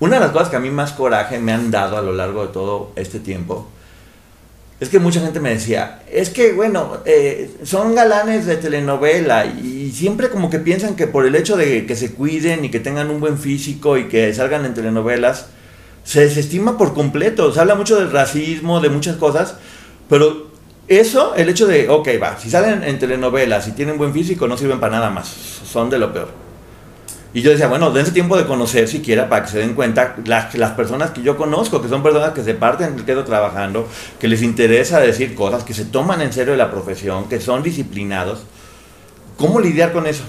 Una 0.00 0.16
de 0.16 0.20
las 0.20 0.30
cosas 0.32 0.48
que 0.48 0.56
a 0.56 0.60
mí 0.60 0.70
más 0.70 0.92
coraje 0.92 1.38
me 1.38 1.52
han 1.52 1.70
dado 1.70 1.96
a 1.96 2.02
lo 2.02 2.12
largo 2.12 2.46
de 2.46 2.52
todo 2.52 2.92
este 2.94 3.20
tiempo 3.20 3.66
es 4.80 4.88
que 4.88 5.00
mucha 5.00 5.20
gente 5.20 5.40
me 5.40 5.50
decía, 5.50 6.02
es 6.10 6.30
que 6.30 6.52
bueno, 6.52 6.98
eh, 7.04 7.50
son 7.64 7.96
galanes 7.96 8.46
de 8.46 8.56
telenovela 8.56 9.44
y 9.46 9.90
siempre 9.92 10.28
como 10.28 10.50
que 10.50 10.60
piensan 10.60 10.94
que 10.94 11.08
por 11.08 11.26
el 11.26 11.34
hecho 11.34 11.56
de 11.56 11.84
que 11.84 11.96
se 11.96 12.14
cuiden 12.14 12.64
y 12.64 12.70
que 12.70 12.78
tengan 12.78 13.10
un 13.10 13.18
buen 13.18 13.38
físico 13.38 13.98
y 13.98 14.04
que 14.08 14.32
salgan 14.32 14.64
en 14.64 14.74
telenovelas, 14.74 15.46
se 16.04 16.20
desestima 16.20 16.78
por 16.78 16.94
completo. 16.94 17.52
Se 17.52 17.60
habla 17.60 17.74
mucho 17.74 17.98
del 17.98 18.12
racismo, 18.12 18.80
de 18.80 18.88
muchas 18.88 19.16
cosas, 19.16 19.56
pero 20.08 20.48
eso, 20.86 21.34
el 21.34 21.48
hecho 21.48 21.66
de, 21.66 21.88
ok, 21.88 22.08
va, 22.22 22.38
si 22.38 22.48
salen 22.48 22.84
en 22.84 22.98
telenovelas 22.98 23.66
y 23.66 23.72
tienen 23.72 23.98
buen 23.98 24.14
físico, 24.14 24.46
no 24.46 24.56
sirven 24.56 24.80
para 24.80 24.96
nada 24.96 25.10
más. 25.10 25.28
Son 25.28 25.90
de 25.90 25.98
lo 25.98 26.12
peor. 26.12 26.47
Y 27.34 27.42
yo 27.42 27.50
decía, 27.50 27.68
bueno, 27.68 27.90
dense 27.90 28.12
tiempo 28.12 28.36
de 28.38 28.46
conocer 28.46 28.88
siquiera 28.88 29.28
para 29.28 29.44
que 29.44 29.50
se 29.50 29.58
den 29.58 29.74
cuenta 29.74 30.16
las, 30.24 30.54
las 30.54 30.70
personas 30.72 31.10
que 31.10 31.22
yo 31.22 31.36
conozco, 31.36 31.82
que 31.82 31.88
son 31.88 32.02
personas 32.02 32.32
que 32.32 32.42
se 32.42 32.54
parten 32.54 32.94
el 32.94 33.04
quedo 33.04 33.24
trabajando, 33.24 33.86
que 34.18 34.28
les 34.28 34.42
interesa 34.42 34.98
decir 35.00 35.34
cosas, 35.34 35.62
que 35.62 35.74
se 35.74 35.84
toman 35.84 36.22
en 36.22 36.32
serio 36.32 36.56
la 36.56 36.70
profesión, 36.70 37.28
que 37.28 37.38
son 37.40 37.62
disciplinados. 37.62 38.44
¿Cómo 39.36 39.60
lidiar 39.60 39.92
con 39.92 40.06
eso? 40.06 40.24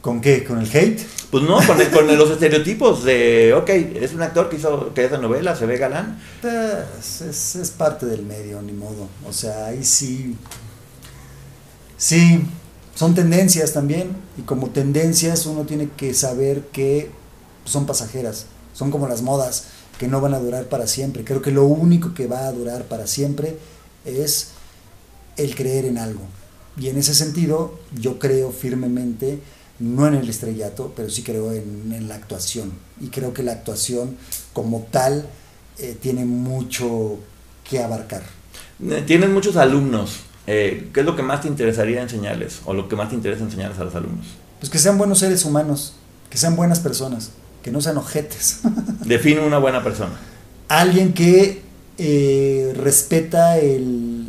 ¿Con 0.00 0.20
qué? 0.20 0.44
¿Con 0.44 0.58
el 0.60 0.68
hate? 0.74 1.00
Pues 1.30 1.42
no, 1.44 1.56
con, 1.66 1.80
el- 1.80 1.90
con 1.90 2.06
los 2.18 2.30
estereotipos 2.30 3.04
de, 3.04 3.54
ok, 3.54 3.68
es 3.70 4.12
un 4.12 4.22
actor 4.22 4.48
que 4.48 4.56
hizo 4.56 4.92
que 4.94 5.04
esa 5.06 5.18
novela, 5.18 5.56
se 5.56 5.66
ve 5.66 5.78
galán. 5.78 6.20
Pues, 6.42 7.22
es, 7.22 7.56
es 7.56 7.70
parte 7.70 8.06
del 8.06 8.22
medio, 8.22 8.60
ni 8.60 8.72
modo. 8.72 9.08
O 9.26 9.32
sea, 9.32 9.66
ahí 9.66 9.82
sí. 9.82 10.36
Sí, 11.96 12.44
son 12.94 13.14
tendencias 13.14 13.72
también. 13.72 14.16
Y 14.38 14.42
como 14.42 14.70
tendencias 14.70 15.46
uno 15.46 15.62
tiene 15.62 15.88
que 15.96 16.14
saber 16.14 16.68
que 16.72 17.10
son 17.64 17.86
pasajeras. 17.86 18.46
Son 18.72 18.90
como 18.90 19.08
las 19.08 19.22
modas, 19.22 19.64
que 19.98 20.08
no 20.08 20.20
van 20.20 20.34
a 20.34 20.40
durar 20.40 20.68
para 20.68 20.86
siempre. 20.86 21.24
Creo 21.24 21.42
que 21.42 21.50
lo 21.50 21.64
único 21.64 22.14
que 22.14 22.26
va 22.26 22.46
a 22.46 22.52
durar 22.52 22.84
para 22.84 23.06
siempre 23.06 23.56
es 24.04 24.48
el 25.36 25.54
creer 25.54 25.84
en 25.84 25.98
algo. 25.98 26.22
Y 26.76 26.88
en 26.88 26.98
ese 26.98 27.14
sentido, 27.14 27.78
yo 27.94 28.18
creo 28.18 28.50
firmemente, 28.50 29.38
no 29.78 30.06
en 30.06 30.14
el 30.14 30.28
estrellato, 30.28 30.92
pero 30.96 31.08
sí 31.08 31.22
creo 31.22 31.52
en, 31.52 32.08
la 32.08 32.16
actuación. 32.16 32.72
Y 33.00 33.08
creo 33.08 33.32
que 33.32 33.42
la 33.42 33.52
actuación 33.52 34.16
como 34.52 34.86
tal 34.90 35.26
eh, 35.78 35.96
tiene 36.00 36.24
mucho 36.24 37.18
que 37.68 37.82
abarcar. 37.82 38.22
Eh, 38.88 39.04
Tienes 39.06 39.30
muchos 39.30 39.56
alumnos. 39.56 40.20
Eh, 40.46 40.90
¿Qué 40.92 41.00
es 41.00 41.06
lo 41.06 41.16
que 41.16 41.22
más 41.22 41.40
te 41.40 41.48
interesaría 41.48 42.02
enseñarles? 42.02 42.60
O 42.66 42.74
lo 42.74 42.88
que 42.88 42.96
más 42.96 43.08
te 43.08 43.14
interesa 43.14 43.44
enseñarles 43.44 43.78
a 43.78 43.84
los 43.84 43.94
alumnos. 43.94 44.26
Pues 44.60 44.70
que 44.70 44.78
sean 44.78 44.98
buenos 44.98 45.18
seres 45.18 45.44
humanos, 45.44 45.94
que 46.30 46.38
sean 46.38 46.56
buenas 46.56 46.80
personas, 46.80 47.30
que 47.62 47.70
no 47.70 47.80
sean 47.80 47.96
ojetes. 47.96 48.60
Define 49.06 49.40
una 49.40 49.58
buena 49.58 49.82
persona. 49.82 50.12
Alguien 50.68 51.12
que 51.14 51.62
eh, 51.98 52.72
respeta 52.76 53.58
el, 53.58 54.26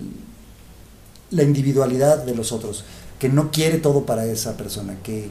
la 1.32 1.43
individualidad 1.43 2.24
de 2.24 2.36
los 2.36 2.51
otros, 2.51 2.84
que 3.20 3.30
no 3.30 3.51
quiere 3.51 3.78
todo 3.78 4.05
para 4.05 4.26
esa 4.26 4.57
persona, 4.57 4.95
que, 5.03 5.30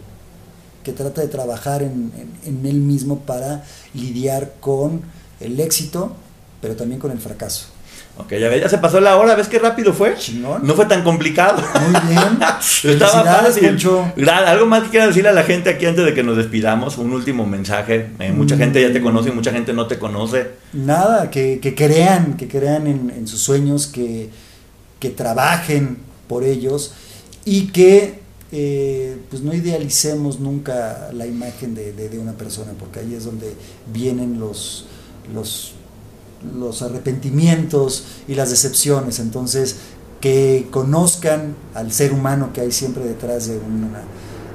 que 0.82 0.92
trata 0.92 1.20
de 1.20 1.28
trabajar 1.28 1.82
en, 1.82 2.12
en- 2.16 2.56
en 2.58 2.66
él 2.66 2.76
mismo 2.76 3.20
para 3.20 3.64
lidiar 3.94 4.54
con 4.60 5.02
el 5.40 5.60
éxito, 5.60 6.14
pero 6.60 6.76
también 6.76 7.00
con 7.00 7.10
el 7.10 7.18
fracaso. 7.18 7.66
Ok, 8.16 8.30
ya, 8.30 8.56
ya 8.56 8.68
se 8.68 8.78
pasó 8.78 9.00
la 9.00 9.16
hora, 9.16 9.34
¿ves 9.34 9.48
qué 9.48 9.58
rápido 9.58 9.92
fue? 9.92 10.14
Chingón. 10.16 10.64
No 10.64 10.74
fue 10.74 10.86
tan 10.86 11.02
complicado. 11.02 11.60
Muy 11.80 12.00
bien. 12.14 12.38
Estaba 12.84 13.24
fácil. 13.24 13.76
Algo 14.28 14.66
más 14.66 14.84
que 14.84 14.90
quieras 14.90 15.08
decirle 15.08 15.30
a 15.30 15.32
la 15.32 15.42
gente 15.42 15.70
aquí 15.70 15.84
antes 15.86 16.04
de 16.04 16.14
que 16.14 16.22
nos 16.22 16.36
despidamos, 16.36 16.96
un 16.98 17.12
último 17.12 17.44
mensaje. 17.44 18.10
Eh, 18.20 18.30
mucha 18.32 18.54
Mm. 18.54 18.58
gente 18.58 18.80
ya 18.82 18.92
te 18.92 19.00
conoce 19.02 19.30
y 19.30 19.32
mucha 19.32 19.50
gente 19.50 19.72
no 19.72 19.88
te 19.88 19.98
conoce. 19.98 20.48
Nada, 20.72 21.28
que, 21.30 21.58
que 21.60 21.74
crean, 21.74 22.36
que 22.36 22.46
crean 22.46 22.86
en, 22.86 23.10
en 23.10 23.26
sus 23.26 23.40
sueños, 23.40 23.88
que, 23.88 24.30
que 25.00 25.10
trabajen 25.10 25.98
por 26.28 26.44
ellos 26.44 26.94
y 27.44 27.66
que 27.72 28.20
eh, 28.52 29.16
pues 29.28 29.42
no 29.42 29.52
idealicemos 29.52 30.38
nunca 30.38 31.08
la 31.12 31.26
imagen 31.26 31.74
de, 31.74 31.92
de- 31.92 32.08
de 32.08 32.18
una 32.20 32.34
persona, 32.34 32.70
porque 32.78 33.00
ahí 33.00 33.12
es 33.14 33.24
donde 33.24 33.52
vienen 33.92 34.38
los, 34.38 34.86
los, 35.34 35.72
los 36.56 36.82
arrepentimientos 36.82 38.04
y 38.28 38.34
las 38.34 38.50
decepciones. 38.50 39.18
Entonces, 39.18 39.76
que 40.20 40.68
conozcan 40.70 41.54
al 41.74 41.92
ser 41.92 42.12
humano 42.12 42.50
que 42.54 42.62
hay 42.62 42.72
siempre 42.72 43.04
detrás 43.04 43.46
de 43.46 43.58
una, 43.58 44.02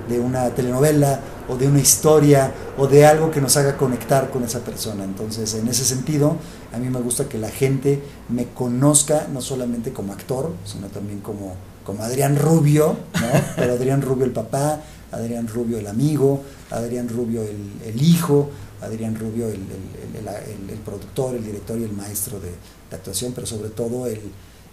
de 0.10 0.20
una 0.20 0.50
telenovela 0.50 1.20
o 1.48 1.58
de 1.58 1.68
una 1.68 1.80
historia 1.80 2.52
o 2.78 2.88
de 2.88 3.06
algo 3.06 3.30
que 3.30 3.40
nos 3.42 3.56
haga 3.58 3.78
conectar 3.78 4.32
con 4.32 4.44
esa 4.44 4.62
persona. 4.62 5.04
Entonces, 5.04 5.54
en 5.54 5.68
ese 5.68 5.86
sentido, 5.86 6.38
a 6.74 6.78
mí 6.78 6.90
me 6.90 7.00
gusta 7.00 7.30
que 7.30 7.38
la 7.38 7.50
gente 7.50 8.02
me 8.30 8.46
conozca 8.46 9.28
no 9.32 9.42
solamente 9.42 9.92
como 9.92 10.14
actor, 10.14 10.54
sino 10.66 10.88
también 10.88 11.20
como, 11.20 11.54
como 11.86 12.04
Adrián 12.04 12.38
Rubio, 12.38 12.98
¿no? 13.14 13.28
Pero 13.56 13.74
Adrián 13.74 14.02
Rubio 14.02 14.26
el 14.26 14.32
papá, 14.32 14.82
Adrián 15.12 15.48
Rubio 15.48 15.78
el 15.78 15.88
amigo, 15.88 16.42
Adrián 16.72 17.10
Rubio 17.10 17.44
el, 17.44 17.72
el 17.86 18.02
hijo, 18.02 18.50
Adrián 18.82 19.16
Rubio 19.16 19.48
el, 19.48 19.56
el- 19.56 20.70
el- 20.70 20.78
productor, 20.80 21.36
el 21.36 21.44
director 21.46 21.78
y 21.80 21.84
el 21.84 21.92
maestro 21.94 22.40
de, 22.40 22.50
de 22.50 22.96
actuación, 22.96 23.34
pero 23.34 23.46
sobre 23.48 23.70
todo 23.70 24.08
el, 24.08 24.22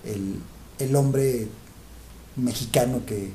el- 0.04 0.36
el 0.78 0.96
hombre 0.96 1.48
mexicano 2.36 3.00
que, 3.06 3.30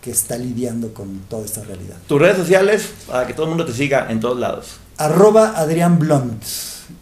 que 0.00 0.10
está 0.10 0.36
lidiando 0.36 0.92
con 0.94 1.20
toda 1.28 1.44
esta 1.44 1.62
realidad. 1.64 1.96
Tus 2.06 2.20
redes 2.20 2.36
sociales, 2.36 2.90
para 3.06 3.26
que 3.26 3.32
todo 3.34 3.44
el 3.44 3.50
mundo 3.50 3.64
te 3.64 3.72
siga 3.72 4.10
en 4.10 4.20
todos 4.20 4.38
lados. 4.38 4.76
Arroba 4.98 5.54
Adrián 5.58 5.98
Blunt 5.98 6.42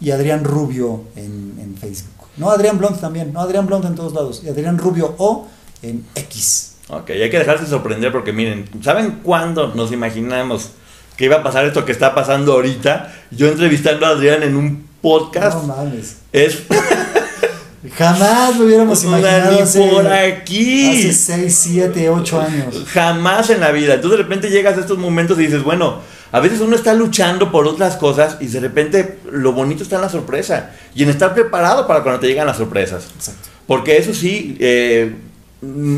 y 0.00 0.10
Adrián 0.10 0.44
Rubio 0.44 1.04
en, 1.16 1.54
en 1.60 1.76
Facebook. 1.76 2.12
No, 2.36 2.50
Adrián 2.50 2.78
Blunt 2.78 3.00
también, 3.00 3.32
no, 3.32 3.40
Adrián 3.40 3.66
Blunt 3.66 3.84
en 3.86 3.94
todos 3.94 4.12
lados. 4.12 4.42
Y 4.44 4.48
Adrián 4.48 4.78
Rubio 4.78 5.14
O 5.18 5.48
en 5.82 6.04
X. 6.14 6.72
Ok, 6.88 7.10
hay 7.10 7.30
que 7.30 7.38
dejarse 7.38 7.66
sorprender 7.66 8.12
porque 8.12 8.32
miren, 8.32 8.68
¿saben 8.82 9.20
cuándo 9.22 9.74
nos 9.74 9.90
imaginamos 9.92 10.70
que 11.16 11.24
iba 11.24 11.36
a 11.36 11.42
pasar 11.42 11.64
esto 11.64 11.84
que 11.84 11.92
está 11.92 12.14
pasando 12.14 12.52
ahorita? 12.52 13.12
Yo 13.30 13.48
entrevistando 13.48 14.06
a 14.06 14.10
Adrián 14.10 14.42
en 14.42 14.56
un 14.56 14.86
podcast. 15.00 15.58
No 15.58 15.74
mames. 15.74 16.16
es 16.32 16.62
Jamás 17.96 18.56
lo 18.56 18.64
hubiéramos 18.64 19.02
imaginado 19.04 19.52
ni 19.52 19.60
hace, 19.60 19.88
por 19.88 20.06
aquí. 20.06 21.08
hace 21.08 21.12
6, 21.12 21.54
7, 21.54 22.08
8 22.10 22.40
años. 22.40 22.84
Jamás 22.88 23.50
en 23.50 23.60
la 23.60 23.70
vida. 23.70 23.94
Entonces 23.94 24.18
de 24.18 24.24
repente 24.24 24.50
llegas 24.50 24.76
a 24.76 24.80
estos 24.80 24.98
momentos 24.98 25.38
y 25.38 25.42
dices, 25.42 25.62
bueno, 25.62 26.00
a 26.32 26.40
veces 26.40 26.60
uno 26.60 26.74
está 26.74 26.94
luchando 26.94 27.52
por 27.52 27.66
otras 27.66 27.96
cosas 27.96 28.38
y 28.40 28.46
de 28.48 28.60
repente 28.60 29.18
lo 29.30 29.52
bonito 29.52 29.82
está 29.82 29.96
en 29.96 30.02
la 30.02 30.08
sorpresa 30.08 30.72
y 30.94 31.04
en 31.04 31.10
estar 31.10 31.32
preparado 31.32 31.86
para 31.86 32.02
cuando 32.02 32.20
te 32.20 32.26
llegan 32.26 32.46
las 32.46 32.56
sorpresas. 32.56 33.06
Exacto. 33.14 33.48
Porque 33.66 33.96
eso 33.98 34.12
sí, 34.14 34.56
eh, 34.60 35.14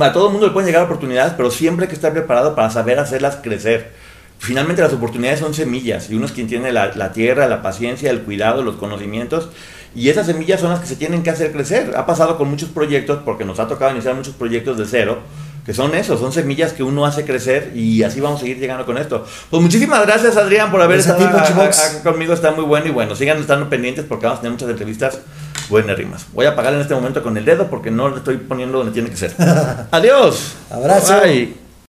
a 0.00 0.12
todo 0.12 0.26
el 0.26 0.32
mundo 0.32 0.46
le 0.46 0.52
pueden 0.52 0.66
llegar 0.66 0.84
oportunidades, 0.84 1.32
pero 1.36 1.50
siempre 1.50 1.84
hay 1.84 1.88
que 1.88 1.94
estar 1.94 2.12
preparado 2.12 2.54
para 2.54 2.70
saber 2.70 2.98
hacerlas 2.98 3.36
crecer. 3.42 3.92
Finalmente 4.38 4.82
las 4.82 4.92
oportunidades 4.92 5.40
son 5.40 5.52
semillas 5.52 6.10
y 6.10 6.14
uno 6.14 6.26
es 6.26 6.32
quien 6.32 6.46
tiene 6.46 6.70
la, 6.72 6.94
la 6.94 7.12
tierra, 7.12 7.48
la 7.48 7.60
paciencia, 7.60 8.10
el 8.10 8.22
cuidado, 8.22 8.62
los 8.62 8.76
conocimientos 8.76 9.48
y 9.94 10.10
esas 10.10 10.26
semillas 10.26 10.60
son 10.60 10.70
las 10.70 10.80
que 10.80 10.86
se 10.86 10.96
tienen 10.96 11.22
que 11.24 11.30
hacer 11.30 11.50
crecer. 11.52 11.92
Ha 11.96 12.06
pasado 12.06 12.38
con 12.38 12.48
muchos 12.48 12.68
proyectos 12.68 13.18
porque 13.24 13.44
nos 13.44 13.58
ha 13.58 13.66
tocado 13.66 13.90
iniciar 13.90 14.14
muchos 14.14 14.34
proyectos 14.34 14.78
de 14.78 14.84
cero 14.86 15.18
que 15.66 15.74
son 15.74 15.94
eso, 15.94 16.16
son 16.16 16.32
semillas 16.32 16.72
que 16.72 16.82
uno 16.82 17.04
hace 17.04 17.26
crecer 17.26 17.72
y 17.74 18.02
así 18.02 18.20
vamos 18.20 18.38
a 18.38 18.40
seguir 18.42 18.58
llegando 18.58 18.86
con 18.86 18.96
esto. 18.96 19.26
Pues 19.50 19.62
muchísimas 19.62 20.06
gracias 20.06 20.36
Adrián 20.38 20.70
por 20.70 20.80
haber 20.80 20.96
a 20.98 21.00
estado 21.00 21.18
ti, 21.18 21.24
a- 21.24 22.02
conmigo, 22.02 22.32
está 22.32 22.52
muy 22.52 22.64
bueno 22.64 22.86
y 22.86 22.90
bueno, 22.90 23.14
sigan 23.14 23.38
estando 23.38 23.68
pendientes 23.68 24.06
porque 24.08 24.24
vamos 24.26 24.38
a 24.38 24.42
tener 24.42 24.52
muchas 24.52 24.70
entrevistas 24.70 25.18
buenas 25.68 25.98
rimas. 25.98 26.24
Voy 26.32 26.46
a 26.46 26.50
apagar 26.50 26.72
en 26.72 26.80
este 26.80 26.94
momento 26.94 27.22
con 27.22 27.36
el 27.36 27.44
dedo 27.44 27.66
porque 27.68 27.90
no 27.90 28.08
le 28.08 28.16
estoy 28.16 28.38
poniendo 28.38 28.78
donde 28.78 28.92
tiene 28.94 29.10
que 29.10 29.16
ser. 29.16 29.34
Adiós. 29.90 30.54
Abrazo. 30.70 31.20
Bye. 31.22 31.67